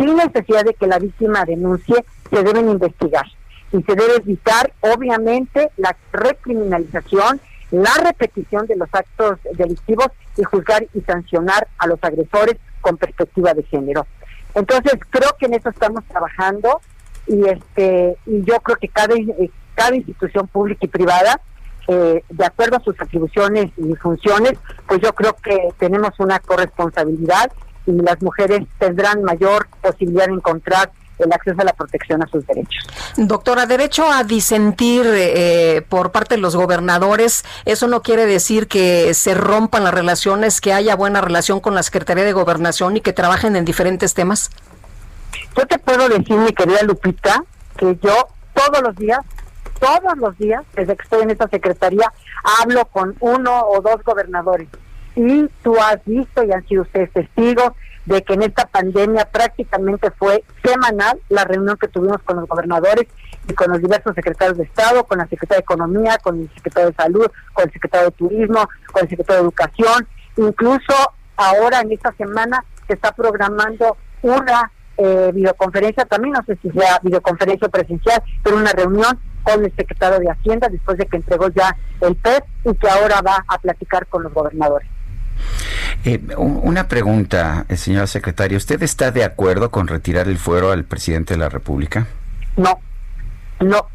[0.01, 3.25] sin necesidad de que la víctima denuncie, se deben investigar
[3.71, 10.07] y se debe evitar, obviamente, la recriminalización, la repetición de los actos delictivos
[10.37, 14.07] y juzgar y sancionar a los agresores con perspectiva de género.
[14.55, 16.81] Entonces, creo que en eso estamos trabajando
[17.27, 19.13] y este y yo creo que cada
[19.75, 21.39] cada institución pública y privada
[21.87, 24.53] eh, de acuerdo a sus atribuciones y funciones,
[24.87, 27.51] pues yo creo que tenemos una corresponsabilidad
[27.85, 32.45] y las mujeres tendrán mayor posibilidad de encontrar el acceso a la protección a sus
[32.47, 32.83] derechos.
[33.17, 39.13] Doctora, derecho a disentir eh, por parte de los gobernadores, ¿eso no quiere decir que
[39.13, 43.13] se rompan las relaciones, que haya buena relación con la Secretaría de Gobernación y que
[43.13, 44.49] trabajen en diferentes temas?
[45.57, 47.43] Yo te puedo decir, mi querida Lupita,
[47.77, 49.19] que yo todos los días,
[49.79, 52.11] todos los días, desde que estoy en esta secretaría,
[52.61, 54.67] hablo con uno o dos gobernadores.
[55.15, 57.71] Y tú has visto y han sido ustedes testigos
[58.05, 63.07] de que en esta pandemia prácticamente fue semanal la reunión que tuvimos con los gobernadores
[63.47, 66.89] y con los diversos secretarios de Estado, con la secretaria de Economía, con el secretario
[66.89, 70.07] de Salud, con el secretario de Turismo, con el secretario de Educación.
[70.37, 70.93] Incluso
[71.35, 76.99] ahora en esta semana se está programando una eh, videoconferencia, también no sé si sea
[77.01, 81.75] videoconferencia presencial, pero una reunión con el secretario de Hacienda después de que entregó ya
[82.01, 84.87] el PEP y que ahora va a platicar con los gobernadores.
[86.03, 88.57] Eh, una pregunta, eh, señora secretaria.
[88.57, 92.07] ¿Usted está de acuerdo con retirar el fuero al presidente de la República?
[92.57, 92.79] No,
[93.59, 93.87] no,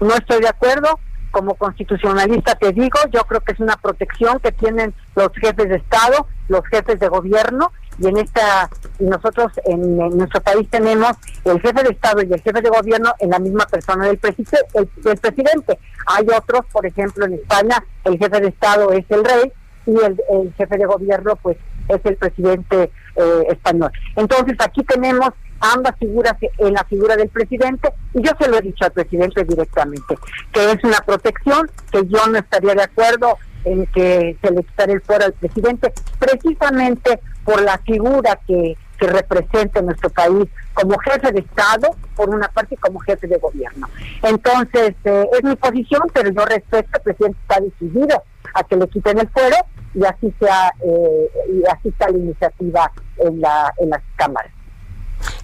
[0.00, 0.98] no estoy de acuerdo.
[1.30, 5.76] Como constitucionalista te digo, yo creo que es una protección que tienen los jefes de
[5.76, 8.68] Estado, los jefes de gobierno, y en esta,
[8.98, 11.12] nosotros en, nuestro país tenemos
[11.46, 15.16] el jefe de Estado y el jefe de gobierno en la misma persona del, del
[15.18, 15.78] presidente.
[16.06, 19.52] Hay otros, por ejemplo, en España, el jefe de Estado es el rey
[19.86, 21.56] y el, jefe de gobierno pues
[21.88, 23.90] es el presidente eh, español.
[24.16, 25.30] Entonces aquí tenemos
[25.60, 29.44] ambas figuras en la figura del presidente y yo se lo he dicho al presidente
[29.44, 30.16] directamente,
[30.52, 34.92] que es una protección, que yo no estaría de acuerdo en que se le quitara
[34.92, 40.98] el fuero al presidente, precisamente por la figura que, que representa en nuestro país como
[40.98, 43.88] jefe de Estado, por una parte, y como jefe de gobierno.
[44.22, 48.22] Entonces, eh, es mi posición, pero yo respeto, el presidente está decidido
[48.54, 49.56] a que le quiten el fuero
[49.94, 54.52] y así sea eh, y así está la iniciativa en la en las cámaras.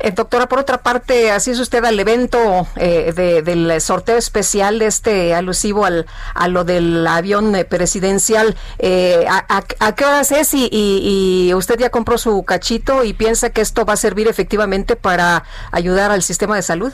[0.01, 3.13] Eh, doctora, por otra parte, es usted al evento eh,
[3.45, 8.57] del sorteo especial de este alusivo al, a lo del avión presidencial.
[8.79, 13.61] Eh, a, qué horas es y, y, usted ya compró su cachito y piensa que
[13.61, 16.93] esto va a servir efectivamente para ayudar al sistema de salud?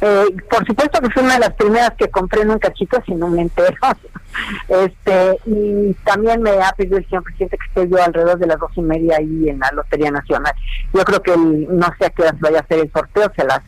[0.00, 3.14] Eh, por supuesto que fue una de las primeras que compré en un cachito, si
[3.14, 3.76] no me entero.
[4.68, 8.58] este Y también me ha pedido el señor presidente que esté yo alrededor de las
[8.58, 10.52] dos y media ahí en la Lotería Nacional.
[10.92, 13.44] Yo creo que no sé a qué hora vaya a hacer el sorteo, si a
[13.44, 13.60] las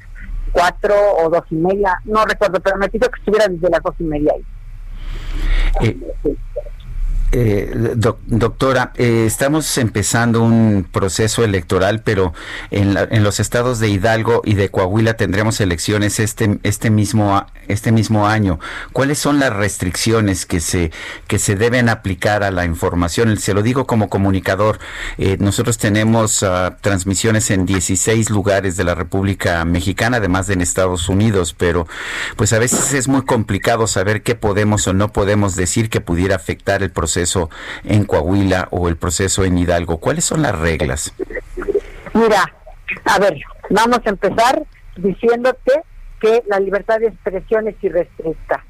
[0.53, 3.95] cuatro o dos y media, no recuerdo, pero me pidió que estuviera desde las dos
[3.99, 5.89] y media ahí.
[5.89, 6.37] Eh,
[7.33, 7.73] eh,
[8.27, 12.33] doctora, eh, estamos empezando un proceso electoral, pero
[12.71, 17.91] en, en, los estados de Hidalgo y de Coahuila tendremos elecciones este este mismo este
[17.91, 18.61] mismo año.
[18.93, 20.93] ¿Cuáles son las restricciones que se
[21.27, 23.37] que se deben aplicar a la información?
[23.39, 24.79] Se lo digo como comunicador.
[25.19, 30.61] Eh, nosotros tenemos uh, transmisiones en 16 lugares de la República Mexicana, además de en
[30.61, 31.87] Estados Unidos, pero
[32.37, 36.37] pues a veces es muy complicado saber qué podemos o no podemos decir que pudiera
[36.37, 37.16] afectar el proceso
[37.85, 39.99] en Coahuila o el proceso en Hidalgo?
[39.99, 41.13] ¿Cuáles son las reglas?
[42.15, 42.53] Mira,
[43.05, 43.39] a ver,
[43.71, 44.63] vamos a empezar
[44.97, 45.83] diciéndote
[46.21, 48.65] que la libertad de expresión es irrestricta.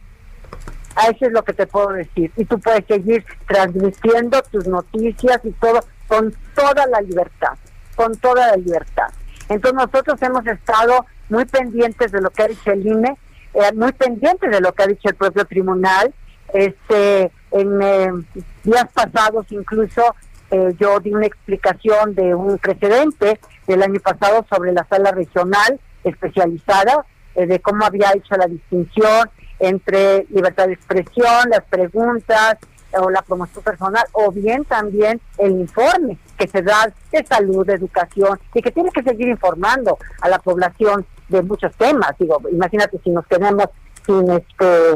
[0.96, 2.32] A eso es lo que te puedo decir.
[2.36, 7.52] Y tú puedes seguir transmitiendo tus noticias y todo con toda la libertad,
[7.94, 9.08] con toda la libertad.
[9.48, 13.16] Entonces nosotros hemos estado muy pendientes de lo que ha dicho el INE,
[13.54, 16.14] eh, muy pendientes de lo que ha dicho el propio tribunal,
[16.52, 18.12] este en eh,
[18.64, 20.14] días pasados incluso
[20.50, 25.80] eh, yo di una explicación de un precedente del año pasado sobre la sala regional
[26.04, 27.04] especializada,
[27.34, 29.28] eh, de cómo había hecho la distinción
[29.58, 32.58] entre libertad de expresión, las preguntas
[32.92, 37.74] o la promoción personal, o bien también el informe que se da de salud, de
[37.74, 42.12] educación, y que tiene que seguir informando a la población de muchos temas.
[42.18, 43.66] Digo, imagínate si nos quedamos
[44.06, 44.94] sin este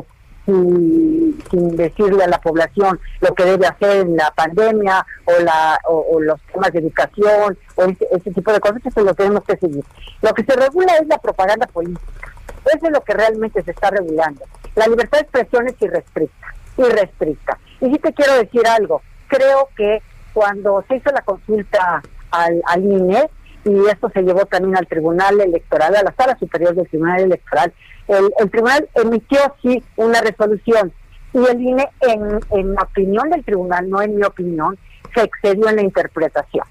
[1.51, 6.21] sin, decirle a la población lo que debe hacer en la pandemia o, la, o,
[6.21, 9.85] los temas de educación o ese, tipo de cosas, eso lo tenemos que seguir.
[10.23, 12.35] Lo que se regula es la propaganda política.
[12.67, 14.45] Eso es lo que realmente se está regulando.
[14.75, 17.59] La libertad de expresión es irrestricta, irrestricta.
[17.81, 20.03] Y sí te quiero decir algo, creo que
[20.33, 23.29] cuando se hizo la consulta al, al INE,
[23.65, 27.73] y esto se llevó también al Tribunal Electoral, a la Sala Superior del Tribunal Electoral,
[28.09, 30.93] el, el tribunal emitió sí una resolución
[31.33, 34.77] y el INE, en, en opinión del tribunal, no en mi opinión,
[35.15, 36.65] se excedió en la interpretación.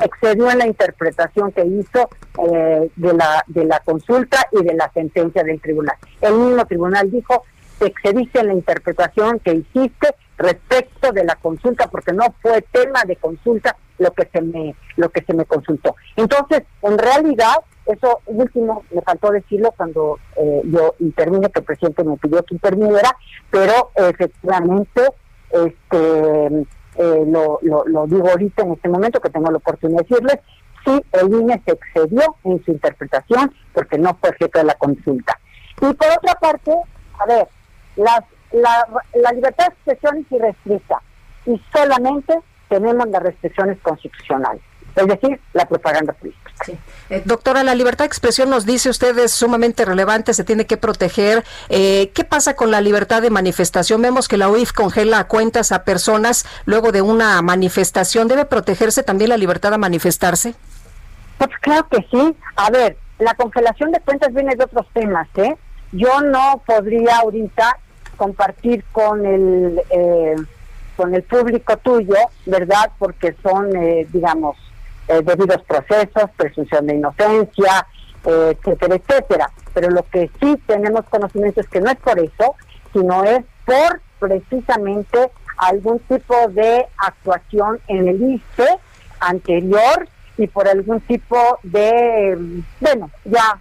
[0.00, 2.08] Excedió en la interpretación que hizo
[2.50, 5.96] eh, de, la, de la consulta y de la sentencia del tribunal.
[6.20, 7.44] El mismo tribunal dijo,
[7.78, 13.04] te excediste en la interpretación que hiciste respecto de la consulta, porque no fue tema
[13.04, 15.96] de consulta lo que se me, lo que se me consultó.
[16.16, 17.54] Entonces, en realidad,
[17.86, 22.54] eso último me faltó decirlo cuando eh, yo intervine, que el presidente me pidió que
[22.54, 23.16] interviniera,
[23.50, 25.02] pero efectivamente
[25.50, 30.38] este eh, lo, lo, digo ahorita en este momento que tengo la oportunidad de decirles,
[30.84, 35.38] sí, el INE se excedió en su interpretación porque no fue objeto de la consulta.
[35.80, 36.72] Y por otra parte,
[37.18, 37.48] a ver,
[37.96, 38.20] las,
[38.52, 41.02] la, la libertad de expresión es irrestricta
[41.46, 42.38] y solamente
[42.72, 44.62] tenemos las restricciones constitucionales
[44.96, 46.42] es decir, la propaganda política.
[47.08, 50.76] Eh, doctora, la libertad de expresión nos dice usted es sumamente relevante, se tiene que
[50.76, 51.44] proteger.
[51.68, 54.02] Eh, ¿Qué pasa con la libertad de manifestación?
[54.02, 58.28] Vemos que la UIF congela cuentas a personas luego de una manifestación.
[58.28, 60.54] ¿Debe protegerse también la libertad de manifestarse?
[61.38, 62.36] Pues claro que sí.
[62.56, 65.56] A ver, la congelación de cuentas viene de otros temas, ¿eh?
[65.92, 67.78] Yo no podría ahorita
[68.16, 69.80] compartir con el...
[69.90, 70.36] Eh,
[71.02, 72.14] con el público tuyo,
[72.46, 72.92] ¿verdad?
[72.96, 74.56] Porque son, eh, digamos,
[75.08, 77.84] eh, debidos procesos, presunción de inocencia,
[78.24, 79.50] eh, etcétera, etcétera.
[79.74, 82.54] Pero lo que sí tenemos conocimiento es que no es por eso,
[82.92, 88.68] sino es por precisamente algún tipo de actuación en el ISPE
[89.18, 90.08] anterior
[90.38, 93.58] y por algún tipo de, bueno, ya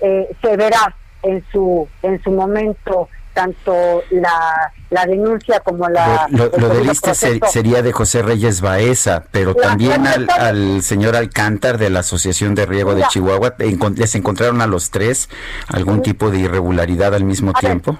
[0.00, 6.26] eh, se verá en su en su momento tanto la, la denuncia como la...
[6.30, 12.00] Lo, del ISTE sería de José Reyes Baeza, pero también al, señor Alcántar de la
[12.00, 13.54] Asociación de Riego de Chihuahua,
[13.96, 15.28] ¿les encontraron a los tres
[15.68, 17.98] algún tipo de irregularidad al mismo tiempo?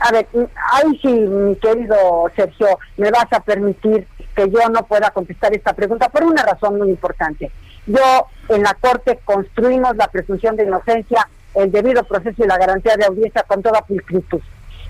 [0.00, 0.26] a ver,
[0.72, 5.74] ahí sí, mi querido Sergio, me vas a permitir que yo no pueda contestar esta
[5.74, 7.50] pregunta por una razón muy importante.
[7.86, 12.96] Yo en la Corte construimos la presunción de inocencia el debido proceso y la garantía
[12.96, 14.40] de audiencia con toda pulcritud.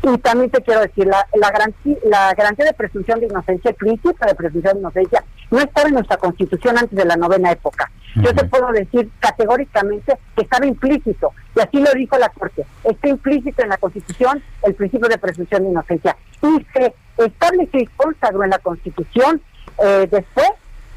[0.04, 3.76] Y también te quiero decir, la, la, garantía, la garantía de presunción de inocencia, el
[3.76, 7.90] principio de presunción de inocencia, no estaba en nuestra constitución antes de la novena época.
[8.16, 13.08] Yo te puedo decir categóricamente que estaba implícito, y así lo dijo la Corte, está
[13.08, 16.16] implícito en la constitución el principio de presunción de inocencia.
[16.42, 19.40] Y se estableció y consagró en la constitución
[19.82, 20.50] eh, después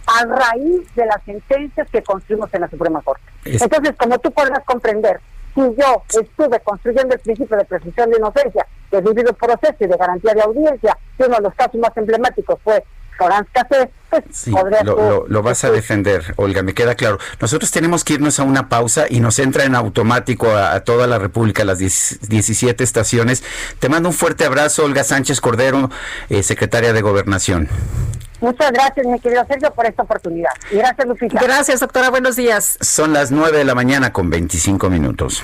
[0.07, 3.23] a raíz de las sentencias que construimos en la Suprema Corte.
[3.45, 5.19] Entonces, como tú podrás comprender,
[5.57, 9.97] si yo estuve construyendo el principio de presunción de inocencia, de debido proceso y de
[9.97, 12.83] garantía de audiencia, y uno de los casos más emblemáticos fue
[14.09, 14.51] pues sí,
[14.83, 17.17] lo, lo, vas a defender, Olga, me queda claro.
[17.41, 21.17] Nosotros tenemos que irnos a una pausa y nos entra en automático a, toda la
[21.17, 23.43] República, las 17 estaciones.
[23.79, 25.89] Te mando un fuerte abrazo, Olga Sánchez Cordero,
[26.29, 27.69] eh, secretaria de Gobernación.
[28.39, 30.51] Muchas gracias, mi querido Sergio, por esta oportunidad.
[30.71, 31.39] Y gracias, Lupita.
[31.41, 32.09] Gracias, doctora.
[32.09, 32.77] Buenos días.
[32.81, 35.43] Son las 9 de la mañana con 25 minutos.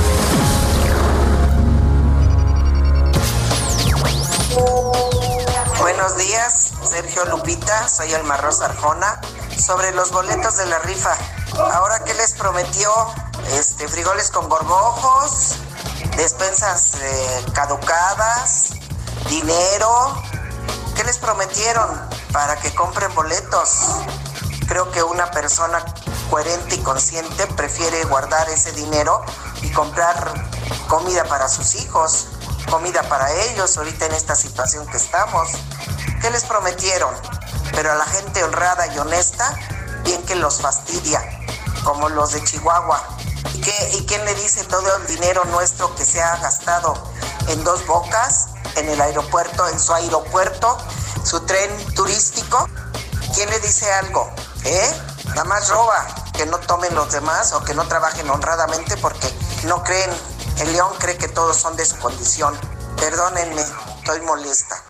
[6.21, 9.19] Días, Sergio Lupita, soy Alma Rosa Arjona.
[9.57, 11.15] Sobre los boletos de la rifa,
[11.73, 12.91] ahora que les prometió,
[13.53, 15.55] este, frigoles con gorgojos,
[16.17, 18.73] despensas eh, caducadas,
[19.29, 20.23] dinero,
[20.95, 21.89] ¿qué les prometieron
[22.31, 23.87] para que compren boletos?
[24.67, 25.83] Creo que una persona
[26.29, 29.23] coherente y consciente prefiere guardar ese dinero
[29.61, 30.33] y comprar
[30.87, 32.27] comida para sus hijos,
[32.69, 35.49] comida para ellos ahorita en esta situación que estamos.
[36.21, 37.13] ¿Qué les prometieron?
[37.73, 39.53] Pero a la gente honrada y honesta,
[40.03, 41.21] bien que los fastidia,
[41.83, 43.01] como los de Chihuahua.
[43.53, 46.93] ¿Y, qué, ¿Y quién le dice todo el dinero nuestro que se ha gastado
[47.47, 50.77] en dos bocas, en el aeropuerto, en su aeropuerto,
[51.23, 52.67] su tren turístico?
[53.33, 54.29] ¿Quién le dice algo?
[54.63, 54.93] ¿Eh?
[55.29, 59.27] Nada más roba, que no tomen los demás o que no trabajen honradamente porque
[59.63, 60.09] no creen,
[60.59, 62.53] el león cree que todos son de su condición.
[62.97, 63.61] Perdónenme,
[64.03, 64.83] Estoy molesta.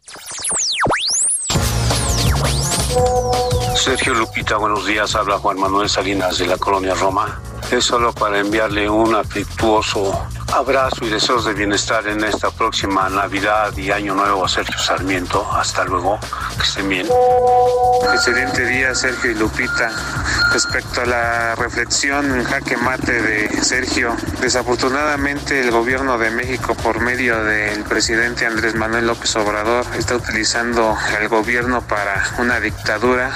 [3.76, 5.16] Sergio Lupita, buenos días.
[5.16, 7.42] Habla Juan Manuel Salinas de la colonia Roma.
[7.72, 13.76] Es solo para enviarle un afectuoso abrazo y deseos de bienestar en esta próxima Navidad
[13.78, 15.48] y Año Nuevo a Sergio Sarmiento.
[15.52, 16.20] Hasta luego,
[16.58, 17.08] que estén bien.
[18.14, 19.92] Excelente día, Sergio y Lupita.
[20.52, 27.00] Respecto a la reflexión en jaque mate de Sergio, desafortunadamente el gobierno de México por
[27.00, 33.32] medio del presidente Andrés Manuel López Obrador está utilizando el gobierno para una dictadura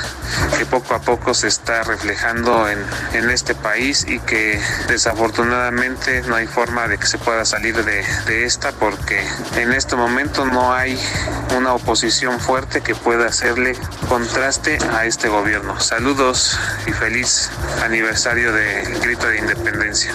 [0.58, 2.80] que poco a poco se está reflejando en,
[3.14, 8.46] en este país y que desafortunadamente no hay forma de se pueda salir de, de
[8.46, 9.22] esta porque
[9.58, 11.00] en este momento no hay
[11.58, 13.76] una oposición fuerte que pueda hacerle
[14.10, 15.80] contraste a este gobierno.
[15.80, 17.50] Saludos y feliz
[17.84, 20.14] aniversario del grito de independencia.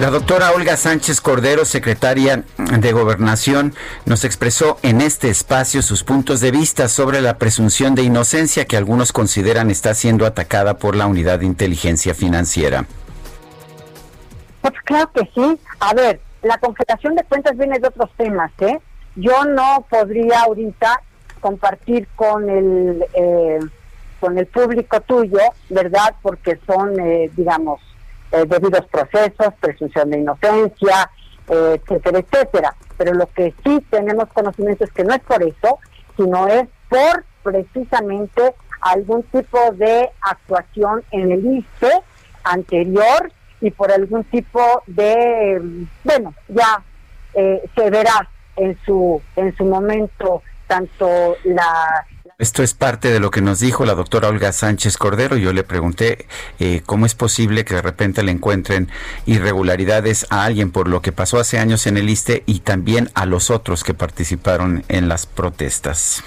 [0.00, 3.74] La doctora Olga Sánchez Cordero, secretaria de Gobernación,
[4.06, 8.76] nos expresó en este espacio sus puntos de vista sobre la presunción de inocencia que
[8.76, 12.86] algunos consideran está siendo atacada por la Unidad de Inteligencia Financiera.
[14.60, 15.58] Pues claro que sí.
[15.80, 18.78] A ver, la confrontación de cuentas viene de otros temas, ¿eh?
[19.16, 21.00] Yo no podría ahorita
[21.40, 23.58] compartir con el eh,
[24.20, 26.14] con el público tuyo, ¿verdad?
[26.22, 27.80] Porque son, eh, digamos,
[28.32, 31.10] eh, debidos procesos, presunción de inocencia,
[31.48, 32.74] eh, etcétera, etcétera.
[32.96, 35.78] Pero lo que sí tenemos conocimiento es que no es por eso,
[36.16, 41.90] sino es por precisamente algún tipo de actuación en el ISPE
[42.44, 45.60] anterior y por algún tipo de,
[46.04, 46.82] bueno, ya
[47.34, 52.06] eh, se verá en su en su momento tanto la
[52.38, 55.36] esto es parte de lo que nos dijo la doctora Olga Sánchez Cordero.
[55.36, 56.28] Yo le pregunté
[56.60, 58.88] eh, cómo es posible que de repente le encuentren
[59.26, 63.26] irregularidades a alguien por lo que pasó hace años en el ISTE y también a
[63.26, 66.22] los otros que participaron en las protestas.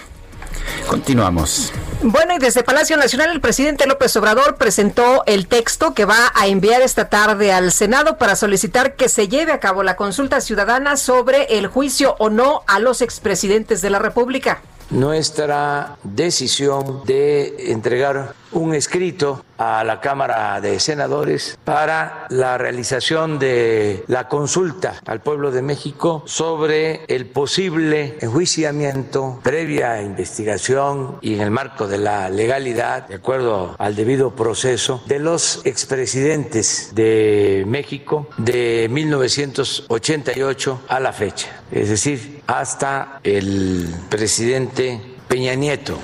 [0.85, 1.71] Continuamos.
[2.01, 6.47] Bueno, y desde Palacio Nacional el presidente López Obrador presentó el texto que va a
[6.47, 10.97] enviar esta tarde al Senado para solicitar que se lleve a cabo la consulta ciudadana
[10.97, 14.61] sobre el juicio o no a los expresidentes de la República
[14.91, 24.03] nuestra decisión de entregar un escrito a la Cámara de Senadores para la realización de
[24.07, 31.51] la consulta al pueblo de México sobre el posible enjuiciamiento previa investigación y en el
[31.51, 38.87] marco de la legalidad, de acuerdo al debido proceso, de los expresidentes de México de
[38.89, 45.97] 1988 a la fecha, es decir, hasta el presidente Peña Nieto.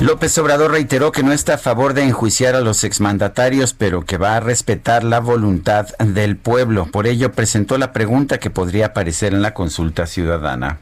[0.00, 4.18] López Obrador reiteró que no está a favor de enjuiciar a los exmandatarios, pero que
[4.18, 6.86] va a respetar la voluntad del pueblo.
[6.86, 10.78] Por ello presentó la pregunta que podría aparecer en la consulta ciudadana.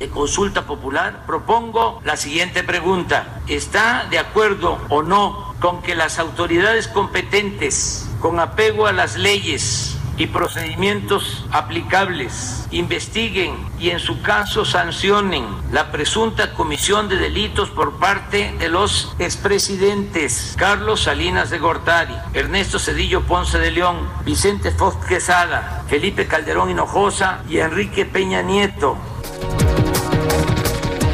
[0.00, 3.40] De consulta popular propongo la siguiente pregunta.
[3.46, 9.96] ¿Está de acuerdo o no con que las autoridades competentes, con apego a las leyes,
[10.16, 17.98] y procedimientos aplicables, investiguen y en su caso sancionen la presunta comisión de delitos por
[17.98, 25.04] parte de los expresidentes Carlos Salinas de Gortari, Ernesto Cedillo Ponce de León, Vicente Fox
[25.06, 28.96] Quesada, Felipe Calderón Hinojosa y Enrique Peña Nieto.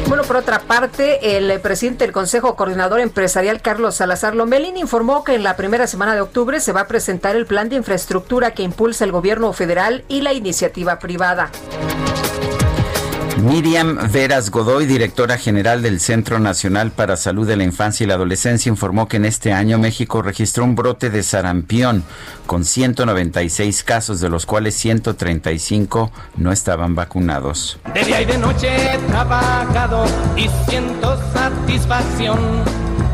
[0.07, 5.35] Bueno, por otra parte, el presidente del Consejo Coordinador Empresarial, Carlos Salazar Lomelín, informó que
[5.35, 8.63] en la primera semana de octubre se va a presentar el plan de infraestructura que
[8.63, 11.49] impulsa el gobierno federal y la iniciativa privada.
[13.43, 18.13] Miriam Veras Godoy, directora general del Centro Nacional para Salud de la Infancia y la
[18.13, 22.05] Adolescencia, informó que en este año México registró un brote de sarampión
[22.45, 27.79] con 196 casos, de los cuales 135 no estaban vacunados.
[27.93, 30.05] De día y de noche he trabajado
[30.37, 32.39] y siento satisfacción.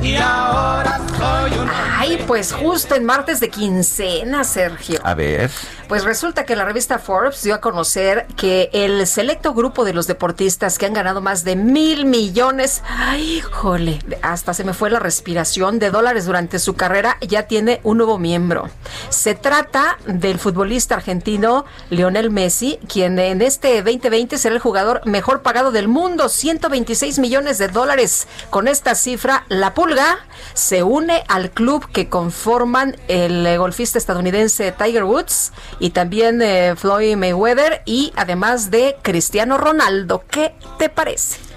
[0.02, 1.70] Y ahora soy un
[2.02, 5.00] Ay, pues justo en martes de quincena, Sergio.
[5.04, 5.52] A ver.
[5.90, 10.08] Pues resulta que la revista Forbes dio a conocer que el selecto grupo de los
[10.08, 15.00] deportistas que han ganado más de mil millones, ay, jole, hasta se me fue la
[15.00, 18.70] respiración de dólares durante su carrera, ya tiene un nuevo miembro.
[19.10, 25.42] Se trata del futbolista argentino Lionel Messi, quien en este 2020 será el jugador mejor
[25.42, 28.28] pagado del mundo, 126 millones de dólares.
[28.52, 30.20] Con esta cifra, la Pulga
[30.54, 37.16] se une al club que conforman el golfista estadounidense Tiger Woods y también eh, Floyd
[37.16, 40.24] Mayweather y además de Cristiano Ronaldo.
[40.30, 41.50] ¿Qué te parece?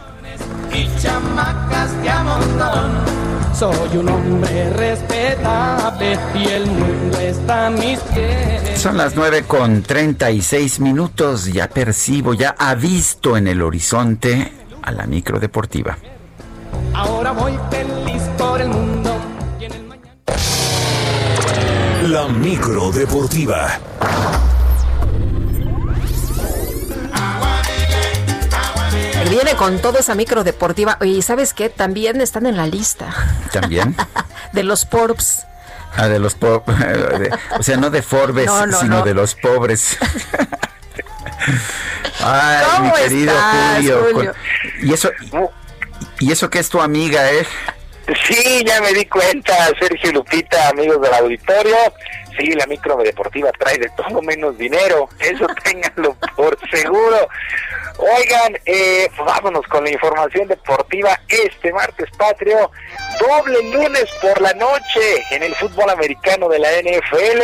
[0.74, 2.12] y chamacas de.
[3.54, 8.80] Soy un hombre respetable y el mundo está a mis pies.
[8.80, 11.46] Son las nueve con 36 minutos.
[11.52, 14.52] Ya percibo, ya ha visto en el horizonte
[14.82, 15.96] a la micro deportiva.
[16.94, 19.10] Ahora voy feliz por el mundo.
[22.08, 23.78] La micro deportiva.
[29.30, 30.98] Viene con toda esa micro deportiva.
[31.00, 31.70] Oye, ¿y sabes qué?
[31.70, 33.14] También están en la lista.
[33.50, 33.96] ¿También?
[34.52, 35.46] de los Forbes.
[35.96, 37.30] Ah, de los pobres.
[37.58, 39.04] O sea, no de Forbes, No, no, sino no.
[39.04, 39.96] de los pobres.
[42.24, 44.08] Ay, mi ¿Cómo querido estás, Julio.
[44.12, 44.34] Julio?
[44.82, 45.10] Y eso,
[46.22, 47.44] y eso que es tu amiga, ¿eh?
[48.26, 51.74] Sí, ya me di cuenta, Sergio Lupita, amigos del auditorio.
[52.38, 57.28] Sí, la micro deportiva trae de todo menos dinero, eso ténganlo por seguro.
[57.98, 62.70] Oigan, eh, vámonos con la información deportiva este martes patrio.
[63.18, 67.42] Doble lunes por la noche en el fútbol americano de la NFL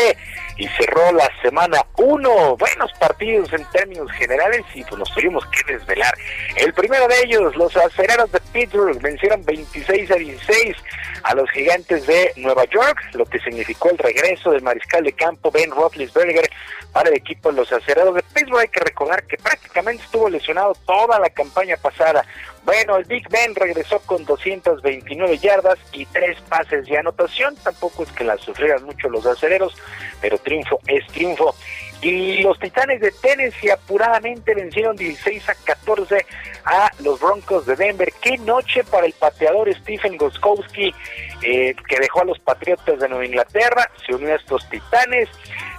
[0.58, 2.56] y cerró la semana uno.
[2.56, 6.12] Buenos partidos en términos generales y pues nos tuvimos que desvelar.
[6.56, 10.76] El primero de ellos, los aceleros de Pittsburgh vencieron 26 a 16
[11.22, 15.50] a los gigantes de Nueva York, lo que significó el regreso del mariscal de campo
[15.50, 16.50] Ben Roethlisberger
[16.92, 18.60] para el equipo de los acerados de Pittsburgh.
[18.60, 22.24] Hay que recordar que prácticamente estuvo lesionado toda la campaña pasada.
[22.64, 27.56] Bueno, el Big Ben regresó con 229 yardas y tres pases de anotación.
[27.56, 29.74] Tampoco es que la sufrieran mucho los acereros,
[30.20, 31.54] pero triunfo es triunfo.
[32.00, 36.24] Y los Titanes de Tennessee apuradamente vencieron 16 a 14
[36.64, 38.12] a los Broncos de Denver.
[38.20, 40.94] Qué noche para el pateador Stephen Goskowski,
[41.42, 45.28] eh, que dejó a los Patriotas de Nueva Inglaterra, se unió a estos Titanes,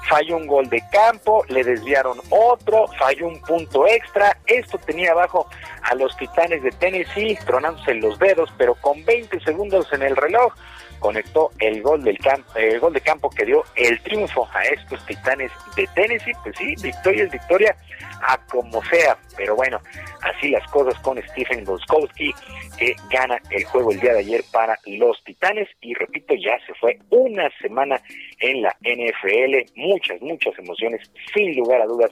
[0.10, 4.36] falló un gol de campo, le desviaron otro, falló un punto extra.
[4.48, 5.48] Esto tenía abajo
[5.84, 10.54] a los Titanes de Tennessee, tronándose los dedos, pero con 20 segundos en el reloj
[11.00, 15.06] conectó el gol del campo, el gol de campo que dio el triunfo a estos
[15.06, 16.34] Titanes de Tennessee.
[16.44, 17.76] Pues sí, victoria es victoria
[18.22, 19.80] a como sea, pero bueno,
[20.22, 22.34] así las cosas con Stephen Goskowski
[22.78, 26.74] que gana el juego el día de ayer para los Titanes y repito, ya se
[26.76, 28.02] fue una semana
[28.40, 32.12] en la NFL, muchas, muchas emociones, sin lugar a dudas.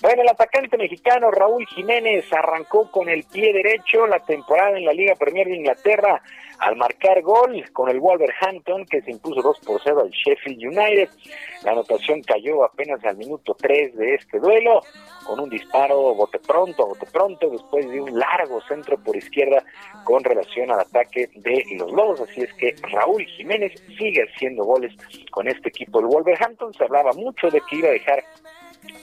[0.00, 4.92] Bueno, el atacante mexicano Raúl Jiménez arrancó con el pie derecho la temporada en la
[4.92, 6.22] Liga Premier de Inglaterra
[6.58, 11.08] al marcar gol con el Wolverhampton que se impuso 2 por 0 al Sheffield United.
[11.64, 14.80] La anotación cayó apenas al minuto 3 de este duelo
[15.26, 19.64] con un disparo bote pronto, bote pronto, después de un largo centro por izquierda
[20.04, 22.20] con relación al ataque de los Lobos.
[22.20, 24.94] Así es que Raúl Jiménez sigue haciendo goles
[25.30, 26.72] con este equipo del Wolverhampton.
[26.74, 28.22] Se hablaba mucho de que iba a dejar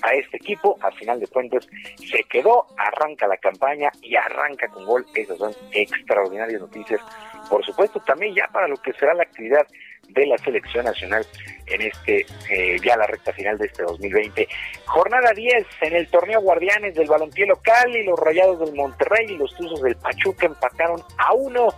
[0.01, 4.85] a este equipo, a final de cuentas se quedó, arranca la campaña y arranca con
[4.85, 7.01] gol, esas son extraordinarias noticias,
[7.49, 9.68] por supuesto también ya para lo que será la actividad
[10.09, 11.25] de la selección nacional
[11.67, 14.47] en este eh, ya la recta final de este 2020.
[14.85, 19.38] Jornada 10 en el torneo Guardianes del Balompié local y los Rayados del Monterrey y
[19.38, 21.73] los Tuzos del Pachuca empataron a uno.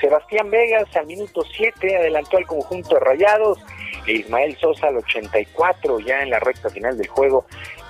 [0.00, 3.58] Sebastián Vegas al minuto 7 adelantó al conjunto de Rayados
[4.06, 7.44] e Ismael Sosa al 84 ya en la recta final del juego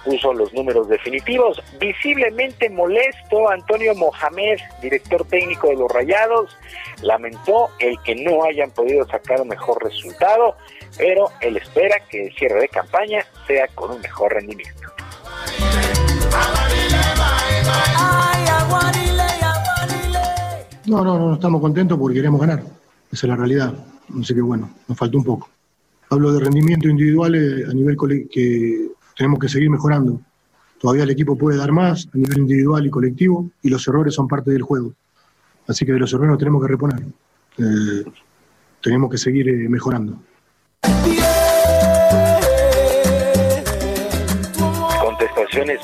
[0.04, 1.62] puso los números definitivos.
[1.78, 6.56] Visiblemente molesto, Antonio Mohamed, director técnico de los Rayados,
[7.02, 10.56] lamentó el que no hayan podido sacar un mejor resultado,
[10.96, 14.80] pero él espera que el cierre de campaña sea con un mejor rendimiento.
[20.86, 22.60] No, no, no estamos contentos porque queremos ganar.
[23.12, 23.74] Esa es la realidad.
[24.20, 25.48] Así que bueno, nos faltó un poco.
[26.08, 27.96] Hablo de rendimiento individual eh, a nivel
[28.28, 28.88] que
[29.20, 30.18] tenemos que seguir mejorando.
[30.80, 34.26] Todavía el equipo puede dar más a nivel individual y colectivo y los errores son
[34.26, 34.94] parte del juego.
[35.68, 37.02] Así que de los errores nos tenemos que reponer.
[37.58, 38.04] Eh,
[38.80, 40.18] tenemos que seguir eh, mejorando.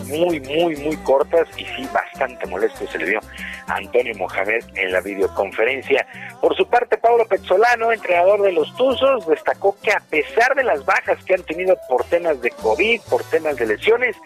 [0.07, 3.21] Muy, muy, muy cortas y sí, bastante molesto se le dio
[3.67, 6.07] a Antonio Mohamed en la videoconferencia.
[6.41, 10.83] Por su parte, Pablo Pezzolano, entrenador de los Tuzos, destacó que a pesar de las
[10.87, 14.17] bajas que han tenido por temas de COVID, por temas de lesiones,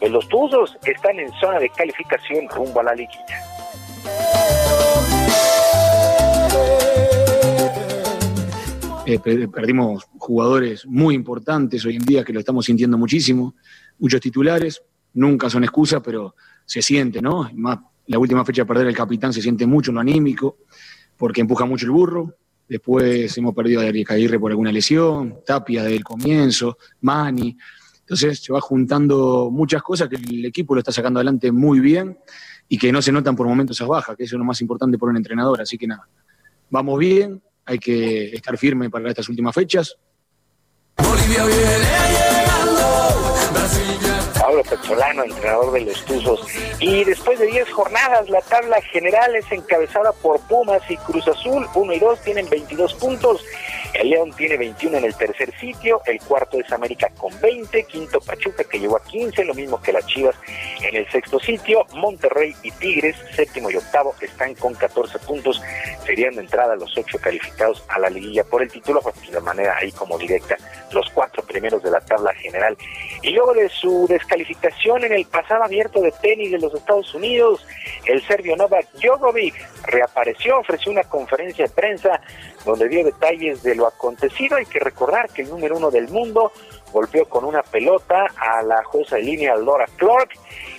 [0.00, 3.44] pues los Tuzos están en zona de calificación rumbo a la liguilla.
[9.06, 13.54] Eh, per- perdimos jugadores muy importantes hoy en día que lo estamos sintiendo muchísimo,
[14.00, 14.82] muchos titulares,
[15.16, 17.50] nunca son excusas, pero se siente, ¿no?
[17.54, 20.58] Más la última fecha de perder el capitán se siente mucho en lo anímico,
[21.16, 22.34] porque empuja mucho el burro.
[22.68, 27.56] Después hemos perdido a Ariel Aguirre por alguna lesión, Tapia del comienzo, Mani.
[28.00, 32.16] Entonces se va juntando muchas cosas que el equipo lo está sacando adelante muy bien
[32.68, 34.98] y que no se notan por momentos esas bajas, que eso es lo más importante
[34.98, 35.60] por un entrenador.
[35.60, 36.08] Así que nada,
[36.70, 39.96] vamos bien, hay que estar firme para estas últimas fechas.
[44.46, 46.46] Pablo Pezzolano, entrenador de los Tuzos.
[46.78, 51.66] Y después de 10 jornadas, la tabla general es encabezada por Pumas y Cruz Azul.
[51.74, 53.44] 1 y 2 tienen 22 puntos.
[53.92, 56.00] El León tiene 21 en el tercer sitio.
[56.06, 57.84] El cuarto es América con 20.
[57.86, 60.36] Quinto Pachuca que llegó a 15, lo mismo que las Chivas
[60.82, 61.84] en el sexto sitio.
[61.94, 65.60] Monterrey y Tigres, séptimo y octavo, están con 14 puntos.
[66.04, 69.76] Serían de entrada los ocho calificados a la liguilla por el título, pues de manera
[69.76, 70.56] ahí como directa,
[70.92, 72.76] los cuatro primeros de la tabla general.
[73.22, 77.66] Y luego de su descalificación en el pasado abierto de tenis de los Estados Unidos,
[78.04, 79.54] el serbio Novak Djokovic
[79.86, 82.20] reapareció, ofreció una conferencia de prensa
[82.64, 84.56] donde dio detalles de lo acontecido.
[84.56, 86.52] Hay que recordar que el número uno del mundo
[86.92, 90.30] golpeó con una pelota a la jueza de línea Laura Clark,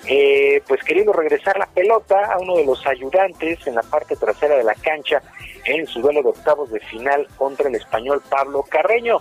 [0.07, 4.55] eh, pues queriendo regresar la pelota a uno de los ayudantes en la parte trasera
[4.55, 5.21] de la cancha
[5.65, 9.19] en su duelo de octavos de final contra el español Pablo Carreño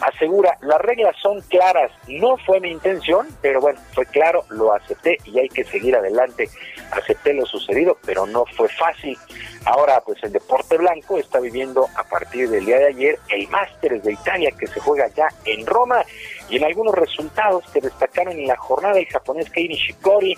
[0.00, 5.18] asegura, las reglas son claras, no fue mi intención, pero bueno, fue claro, lo acepté
[5.24, 6.48] y hay que seguir adelante.
[6.90, 9.16] Acepté lo sucedido, pero no fue fácil.
[9.64, 14.02] Ahora, pues el deporte blanco está viviendo a partir del día de ayer el Masters
[14.02, 16.02] de Italia que se juega ya en Roma
[16.48, 20.34] y en algunos resultados que destacaron en la jornada el japonés Kei Nishikori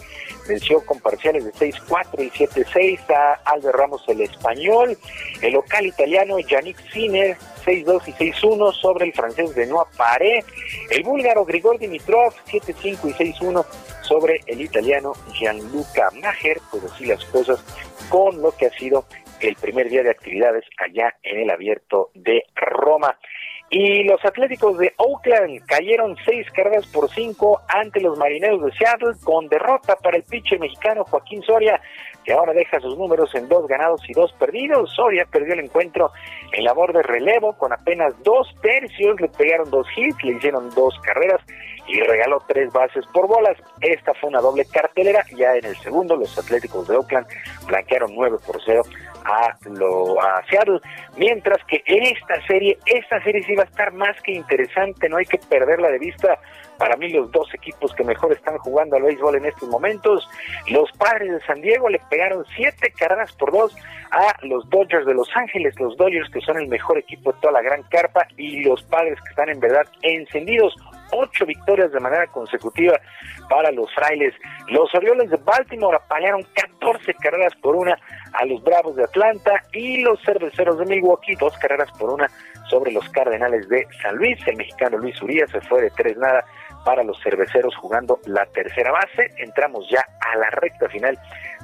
[0.48, 4.98] venció con parciales de 6-4 y 7-6 a Albert Ramos el español,
[5.42, 10.44] el local italiano Yannick Sinner 6-2 y 6-1 sobre el francés de Noa Paré,
[10.90, 13.64] el búlgaro Grigor Dimitrov 7-5 y 6-1
[14.02, 17.62] sobre el italiano Gianluca Maher, pues así las cosas
[18.08, 19.04] con lo que ha sido
[19.40, 23.16] el primer día de actividades allá en el abierto de Roma.
[23.72, 29.14] Y los Atléticos de Oakland cayeron seis carreras por cinco ante los Marineros de Seattle
[29.22, 31.80] con derrota para el pitcher mexicano Joaquín Soria,
[32.30, 34.94] que ahora deja sus números en dos ganados y dos perdidos.
[34.94, 36.12] Soria perdió el encuentro
[36.52, 40.96] en labor de relevo con apenas dos tercios, le pegaron dos hits, le hicieron dos
[41.00, 41.40] carreras
[41.88, 43.56] y regaló tres bases por bolas.
[43.80, 45.24] Esta fue una doble cartelera.
[45.36, 47.26] Ya en el segundo, los Atléticos de Oakland
[47.66, 48.82] blanquearon 9 por 0
[49.24, 50.14] a, lo,
[50.48, 50.78] Seattle.
[51.16, 55.26] Mientras que esta serie, esta serie sí va a estar más que interesante, no hay
[55.26, 56.38] que perderla de vista.
[56.80, 60.26] Para mí los dos equipos que mejor están jugando al béisbol en estos momentos,
[60.70, 63.76] los Padres de San Diego le pegaron siete carreras por dos
[64.10, 67.52] a los Dodgers de Los Ángeles, los Dodgers que son el mejor equipo de toda
[67.52, 70.74] la gran carpa y los Padres que están en verdad encendidos
[71.12, 72.98] ocho victorias de manera consecutiva
[73.50, 74.32] para los frailes.
[74.68, 77.98] Los Orioles de Baltimore apalearon 14 carreras por una
[78.32, 82.30] a los Bravos de Atlanta y los Cerveceros de Milwaukee, dos carreras por una
[82.70, 84.38] sobre los Cardenales de San Luis.
[84.46, 86.42] El mexicano Luis Urias se fue de tres nada
[86.84, 89.30] para los cerveceros jugando la tercera base.
[89.38, 91.18] Entramos ya a la recta final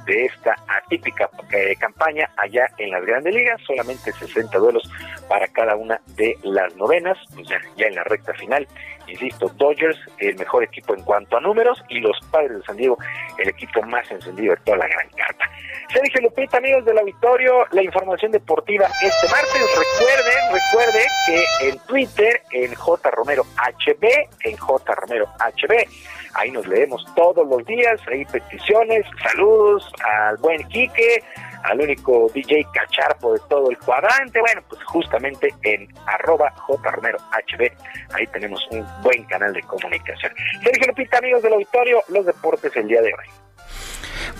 [0.06, 4.90] de esta atípica eh, campaña allá en las grandes ligas, solamente 60 duelos
[5.28, 8.66] para cada una de las novenas, pues ya, ya en la recta final,
[9.06, 12.96] insisto, Dodgers, el mejor equipo en cuanto a números, y los Padres de San Diego,
[13.38, 15.50] el equipo más encendido de toda la gran carta.
[15.92, 19.62] Sergio Lupita, amigos del auditorio, la información deportiva este martes.
[19.78, 24.04] Recuerden, recuerden que en Twitter, en J Romero HB,
[24.44, 25.88] en J Romero HB,
[26.36, 31.22] ahí nos leemos todos los días, hay peticiones, saludos al buen Quique,
[31.64, 37.70] al único DJ cacharpo de todo el cuadrante, bueno, pues justamente en arroba HB,
[38.14, 40.32] ahí tenemos un buen canal de comunicación.
[40.62, 43.26] Sergio Lupita, amigos del auditorio, los deportes el día de hoy.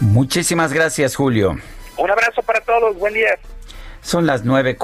[0.01, 1.57] Muchísimas gracias, Julio.
[1.97, 3.39] Un abrazo para todos, buen día.
[4.03, 4.77] Son las 9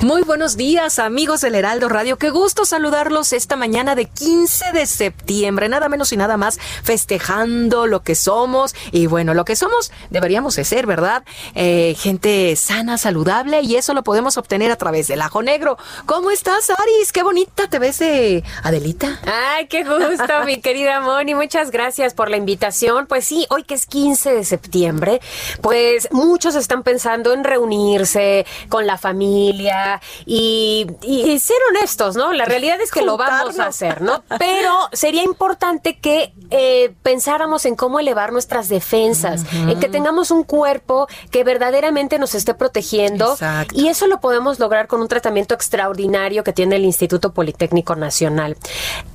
[0.00, 2.18] Muy buenos días, amigos del Heraldo Radio.
[2.18, 7.88] Qué gusto saludarlos esta mañana de 15 de septiembre, nada menos y nada más festejando
[7.88, 8.76] lo que somos.
[8.92, 11.24] Y bueno, lo que somos deberíamos de ser, ¿verdad?
[11.56, 15.78] Eh, gente sana, saludable, y eso lo podemos obtener a través del ajo negro.
[16.06, 17.10] ¿Cómo estás, Aris?
[17.12, 19.18] Qué bonita te ves de Adelita.
[19.26, 21.34] Ay, qué gusto, mi querida Moni.
[21.34, 23.08] Muchas gracias por la invitación.
[23.08, 25.20] Pues sí, hoy que es 15 de septiembre,
[25.60, 29.87] pues muchos están pensando en reunirse con la familia
[30.26, 30.86] y,
[31.40, 32.32] ser honestos, ¿no?
[32.32, 34.22] La realidad es que lo vamos a hacer, ¿no?
[34.38, 40.44] Pero sería importante que eh, pensáramos en cómo elevar nuestras defensas, en que tengamos un
[40.44, 43.36] cuerpo que verdaderamente nos esté protegiendo
[43.72, 48.56] y eso lo podemos lograr con un tratamiento extraordinario que tiene el Instituto Politécnico Nacional.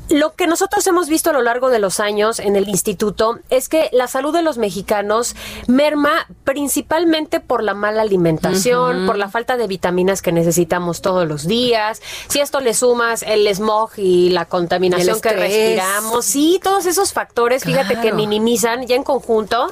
[0.10, 3.70] Lo que nosotros hemos visto a lo largo de los años en el instituto es
[3.70, 5.36] que la salud de los mexicanos
[5.68, 11.48] merma principalmente por la mala alimentación, por la falta de vitaminas que necesitamos todos los
[11.48, 12.02] días.
[12.28, 17.64] Si esto le sumas el smog y la contaminación que respiramos, sí, todos esos factores,
[17.64, 19.70] fíjate que minimizan ya en conjunto,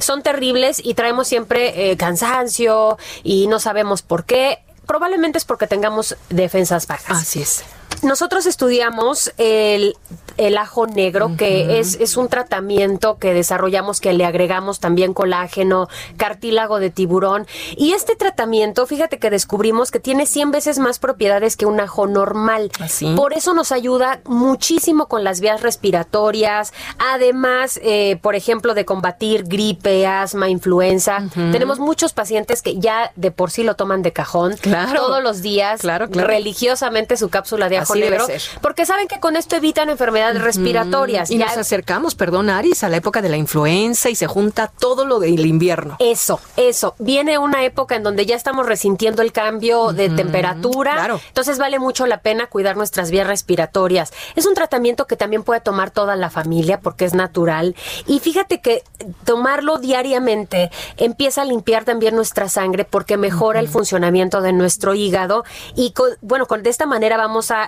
[0.00, 4.58] son terribles y traemos siempre eh, cansancio y no sabemos por qué.
[4.86, 7.22] Probablemente es porque tengamos defensas bajas.
[7.22, 7.64] Así es.
[8.02, 9.96] Nosotros estudiamos el,
[10.36, 15.88] el ajo negro, que es, es un tratamiento que desarrollamos, que le agregamos también colágeno,
[16.16, 17.46] cartílago de tiburón.
[17.76, 22.06] Y este tratamiento, fíjate que descubrimos que tiene 100 veces más propiedades que un ajo
[22.06, 22.70] normal.
[23.16, 26.72] Por eso nos ayuda muchísimo con las vías respiratorias.
[26.98, 31.24] Además, eh, por ejemplo, de combatir gripe, asma, influenza.
[31.34, 34.56] Tenemos muchos pacientes que ya de por sí lo toman de cajón.
[34.60, 35.00] Claro.
[35.00, 35.80] Todos los días.
[35.80, 36.28] Claro, claro.
[36.28, 38.26] Religiosamente su cápsula de ajo Así debe negro.
[38.26, 38.42] ser.
[38.60, 41.30] Porque saben que con esto evitan enfermedades respiratorias.
[41.30, 44.70] Y Ya- nos acercamos, perdón, Aris, a la época de la influenza y se junta
[44.78, 45.96] todo lo del invierno.
[45.98, 46.94] Eso, eso.
[46.98, 51.18] Viene una época en donde ya estamos resintiendo el cambio de temperatura.
[51.28, 54.12] Entonces vale mucho la pena cuidar nuestras vías respiratorias.
[54.36, 57.74] Es un tratamiento que también puede tomar toda la familia porque es natural.
[58.06, 58.82] Y fíjate que
[59.24, 65.44] tomarlo diariamente empieza a limpiar también nuestra sangre porque mejora el funcionamiento de nuestro hígado.
[65.74, 67.67] Y con- bueno, con, de esta manera vamos a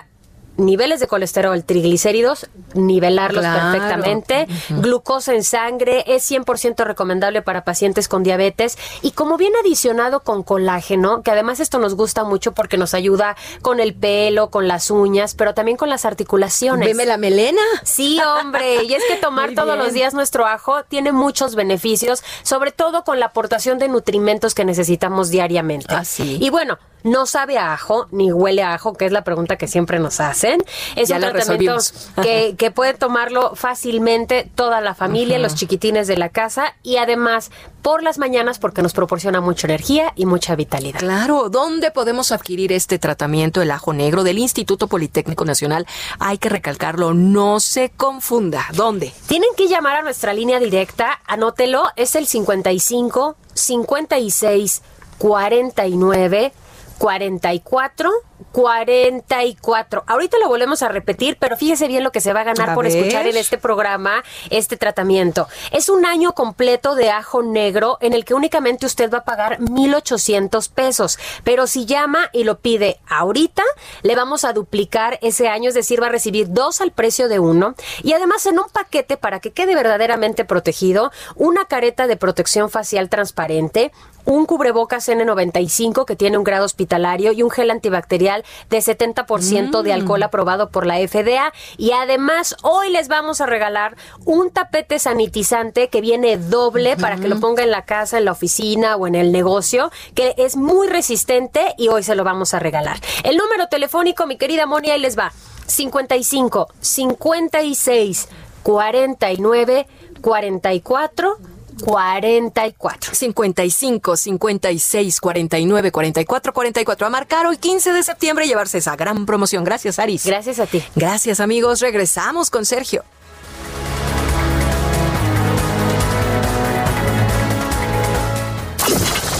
[0.65, 3.71] niveles de colesterol, triglicéridos, nivelarlos Claro.
[3.71, 10.21] perfectamente, glucosa en sangre, es 100% recomendable para pacientes con diabetes y como viene adicionado
[10.21, 14.67] con colágeno, que además esto nos gusta mucho porque nos ayuda con el pelo, con
[14.67, 16.87] las uñas, pero también con las articulaciones.
[16.87, 17.61] Veme la melena.
[17.83, 22.71] Sí, hombre, y es que tomar todos los días nuestro ajo tiene muchos beneficios, sobre
[22.71, 25.93] todo con la aportación de nutrimentos que necesitamos diariamente.
[25.93, 26.37] Así.
[26.41, 29.67] Y bueno, no sabe a ajo ni huele a ajo, que es la pregunta que
[29.67, 30.63] siempre nos hacen.
[30.95, 31.77] Es Ya un tratamiento
[32.21, 37.51] que, que puede tomarlo fácilmente toda la familia, los chiquitines de la casa y además
[37.81, 40.99] por las mañanas porque nos proporciona mucha energía y mucha vitalidad.
[40.99, 45.87] Claro, ¿dónde podemos adquirir este tratamiento, el ajo negro, del Instituto Politécnico Nacional?
[46.19, 48.65] Hay que recalcarlo, no se confunda.
[48.73, 49.13] ¿Dónde?
[49.27, 54.81] Tienen que llamar a nuestra línea directa, anótelo, es el 55 56
[55.17, 56.53] 49
[57.01, 58.09] 44
[58.51, 60.03] 44.
[60.07, 62.73] Ahorita lo volvemos a repetir, pero fíjese bien lo que se va a ganar A
[62.75, 62.95] por ver.
[62.95, 65.47] escuchar en este programa este tratamiento.
[65.71, 69.59] Es un año completo de ajo negro en el que únicamente usted va a pagar
[69.59, 71.19] 1,800 pesos.
[71.43, 73.63] Pero si llama y lo pide ahorita,
[74.03, 77.39] le vamos a duplicar ese año, es decir, va a recibir dos al precio de
[77.39, 77.75] uno.
[78.03, 83.09] Y además en un paquete para que quede verdaderamente protegido, una careta de protección facial
[83.09, 83.91] transparente,
[84.25, 88.30] un cubrebocas N95 que tiene un grado hospitalario y un gel antibacterial
[88.69, 91.53] de 70% de alcohol aprobado por la FDA.
[91.77, 93.95] Y además, hoy les vamos a regalar
[94.25, 98.31] un tapete sanitizante que viene doble para que lo ponga en la casa, en la
[98.31, 102.59] oficina o en el negocio, que es muy resistente y hoy se lo vamos a
[102.59, 102.97] regalar.
[103.23, 105.31] El número telefónico, mi querida Moni, ahí les va.
[105.67, 108.27] 55 56
[108.63, 109.87] 49
[110.21, 111.37] 44
[111.81, 113.13] 44.
[113.13, 117.07] 55 56 49 44 44.
[117.07, 119.63] A marcar hoy 15 de septiembre y llevarse esa gran promoción.
[119.63, 120.25] Gracias, Aris.
[120.25, 120.83] Gracias a ti.
[120.95, 121.81] Gracias, amigos.
[121.81, 123.03] Regresamos con Sergio.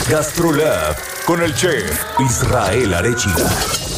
[0.10, 3.91] Gastrolab con el chef Israel Arechiga.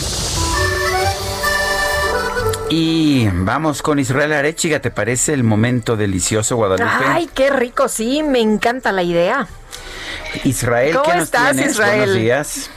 [2.76, 7.06] Y vamos con Israel Arechiga, ¿te parece el momento delicioso, Guadalupe?
[7.06, 9.48] Ay, qué rico, sí, me encanta la idea.
[10.44, 11.74] Israel, ¿Cómo ¿qué nos estás, tienes?
[11.74, 11.98] Israel?
[12.00, 12.72] Buenos días.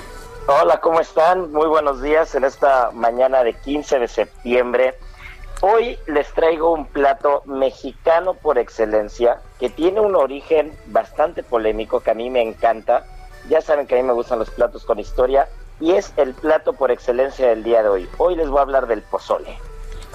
[0.49, 1.51] Hola, ¿cómo están?
[1.51, 4.99] Muy buenos días en esta mañana de 15 de septiembre.
[5.63, 12.11] Hoy les traigo un plato mexicano por excelencia que tiene un origen bastante polémico que
[12.11, 13.07] a mí me encanta.
[13.49, 15.49] Ya saben que a mí me gustan los platos con historia
[15.81, 18.09] y es el plato por excelencia del día de hoy.
[18.19, 19.57] Hoy les voy a hablar del pozole.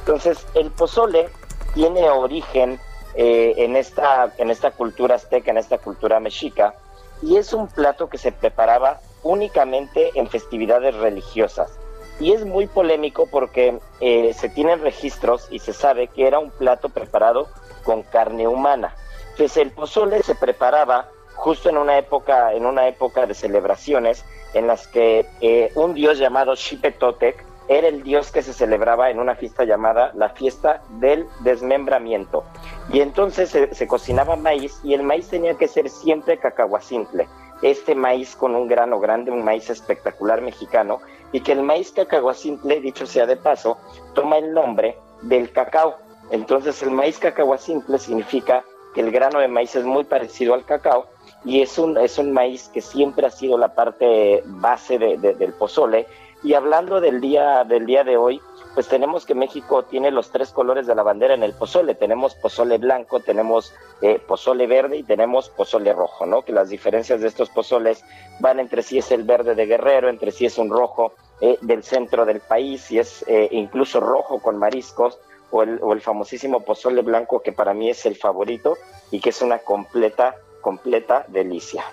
[0.02, 1.30] Entonces, el pozole
[1.74, 2.80] tiene origen
[3.16, 6.74] eh, en, esta, en esta cultura azteca, en esta cultura mexica,
[7.22, 11.78] y es un plato que se preparaba únicamente en festividades religiosas.
[12.20, 16.52] Y es muy polémico porque eh, se tienen registros y se sabe que era un
[16.52, 17.48] plato preparado
[17.84, 18.96] con carne humana.
[19.32, 24.68] Entonces el pozole se preparaba justo en una época, en una época de celebraciones en
[24.68, 29.36] las que eh, un dios llamado Xipetotec era el dios que se celebraba en una
[29.36, 32.44] fiesta llamada la fiesta del desmembramiento.
[32.92, 37.30] Y entonces se, cocinaba maíz y el maíz tenía que ser siempre cacahuacintle
[37.62, 41.00] este maíz con un grano grande, un maíz espectacular mexicano,
[41.32, 43.78] y que el maíz cacahuacintle, dicho sea de paso,
[44.14, 45.96] toma el nombre del cacao.
[46.32, 51.06] Entonces el maíz cacahuacintle significa que el grano de maíz es muy parecido al cacao
[51.46, 56.08] y es un, es un maíz que siempre ha sido la parte base del pozole.
[56.44, 58.42] Y hablando del día, del día de hoy,
[58.74, 61.94] pues tenemos que México tiene los tres colores de la bandera en el pozole.
[61.94, 66.44] Tenemos pozole blanco, tenemos eh, pozole verde y tenemos pozole rojo, ¿no?
[66.44, 68.04] Que las diferencias de estos pozoles
[68.40, 71.84] van entre sí es el verde de Guerrero, entre sí es un rojo eh, del
[71.84, 75.20] centro del país y es eh, incluso rojo con mariscos
[75.52, 78.78] o el, o el famosísimo pozole blanco que para mí es el favorito
[79.12, 81.84] y que es una completa, completa delicia.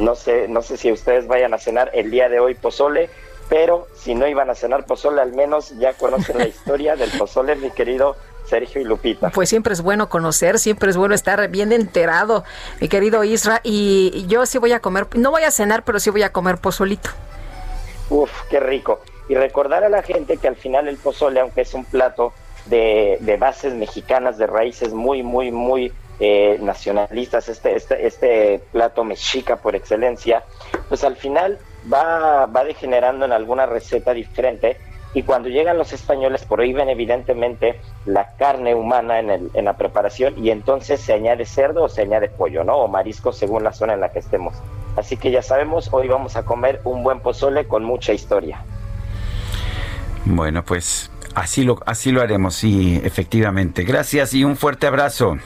[0.00, 3.10] No sé, no sé si ustedes vayan a cenar el día de hoy pozole,
[3.50, 7.56] pero si no iban a cenar pozole, al menos ya conocen la historia del pozole,
[7.56, 9.30] mi querido Sergio y Lupita.
[9.30, 12.44] Pues siempre es bueno conocer, siempre es bueno estar bien enterado,
[12.80, 13.60] mi querido Isra.
[13.64, 16.58] Y yo sí voy a comer, no voy a cenar, pero sí voy a comer
[16.58, 17.10] pozolito.
[18.08, 19.00] Uf, qué rico.
[19.28, 22.32] Y recordar a la gente que al final el pozole, aunque es un plato
[22.66, 29.02] de, de bases mexicanas, de raíces muy, muy, muy eh, nacionalistas, este, este, este plato
[29.02, 30.44] mexica por excelencia,
[30.88, 31.58] pues al final
[31.92, 34.76] va, va degenerando en alguna receta diferente
[35.12, 40.34] y cuando llegan los españoles prohíben evidentemente la carne humana en, el, en la preparación
[40.42, 42.76] y entonces se añade cerdo o se añade pollo, ¿no?
[42.76, 44.54] O marisco según la zona en la que estemos.
[44.96, 48.62] Así que ya sabemos, hoy vamos a comer un buen pozole con mucha historia.
[50.24, 53.82] Bueno, pues así lo, así lo haremos, sí, efectivamente.
[53.82, 55.38] Gracias y un fuerte abrazo.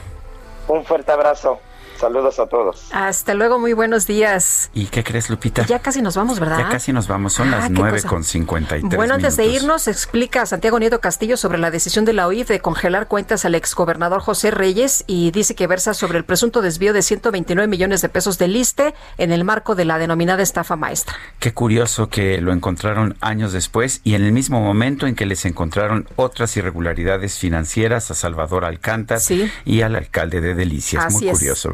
[0.67, 1.59] Un fuerte abrazo.
[2.05, 2.85] Saludos a todos.
[2.91, 4.69] Hasta luego, muy buenos días.
[4.75, 5.65] ¿Y qué crees, Lupita?
[5.65, 6.59] Ya casi nos vamos, ¿verdad?
[6.59, 8.09] Ya casi nos vamos, son Ah, las qué nueve cosa.
[8.09, 12.27] con 53 Bueno, antes de irnos, explica Santiago Nieto Castillo sobre la decisión de la
[12.27, 16.61] OIF de congelar cuentas al exgobernador José Reyes y dice que versa sobre el presunto
[16.61, 20.75] desvío de 129 millones de pesos del ISTE en el marco de la denominada estafa
[20.75, 21.15] maestra.
[21.39, 25.43] Qué curioso que lo encontraron años después y en el mismo momento en que les
[25.45, 29.19] encontraron otras irregularidades financieras a Salvador Alcántar
[29.65, 31.05] y al alcalde de Delicias.
[31.05, 31.39] Así Muy es.
[31.39, 31.71] curioso,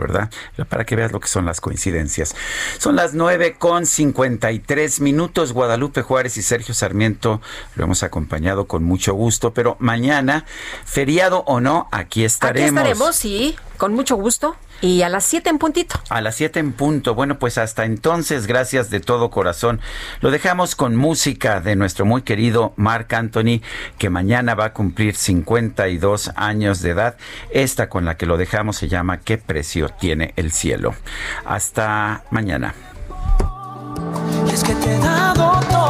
[0.69, 2.35] Para que veas lo que son las coincidencias.
[2.77, 5.53] Son las nueve con 53 minutos.
[5.53, 7.41] Guadalupe Juárez y Sergio Sarmiento
[7.75, 10.45] lo hemos acompañado con mucho gusto, pero mañana,
[10.85, 12.81] feriado o no, aquí estaremos.
[12.81, 14.55] Aquí estaremos, sí, con mucho gusto.
[14.81, 15.99] Y a las 7 en puntito.
[16.09, 17.13] A las 7 en punto.
[17.13, 19.79] Bueno, pues hasta entonces, gracias de todo corazón.
[20.21, 23.61] Lo dejamos con música de nuestro muy querido Marc Anthony,
[23.97, 27.15] que mañana va a cumplir 52 años de edad.
[27.51, 30.95] Esta con la que lo dejamos se llama ¿Qué precio tiene el cielo?
[31.45, 32.73] Hasta mañana.
[34.47, 35.80] Y es que te he dado todo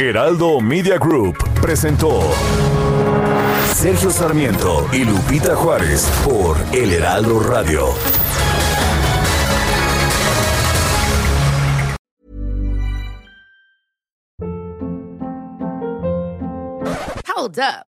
[0.00, 2.22] Heraldo Media Group presentó
[3.74, 7.84] Sergio Sarmiento y Lupita Juárez por El Heraldo Radio.
[17.36, 17.89] Hold up.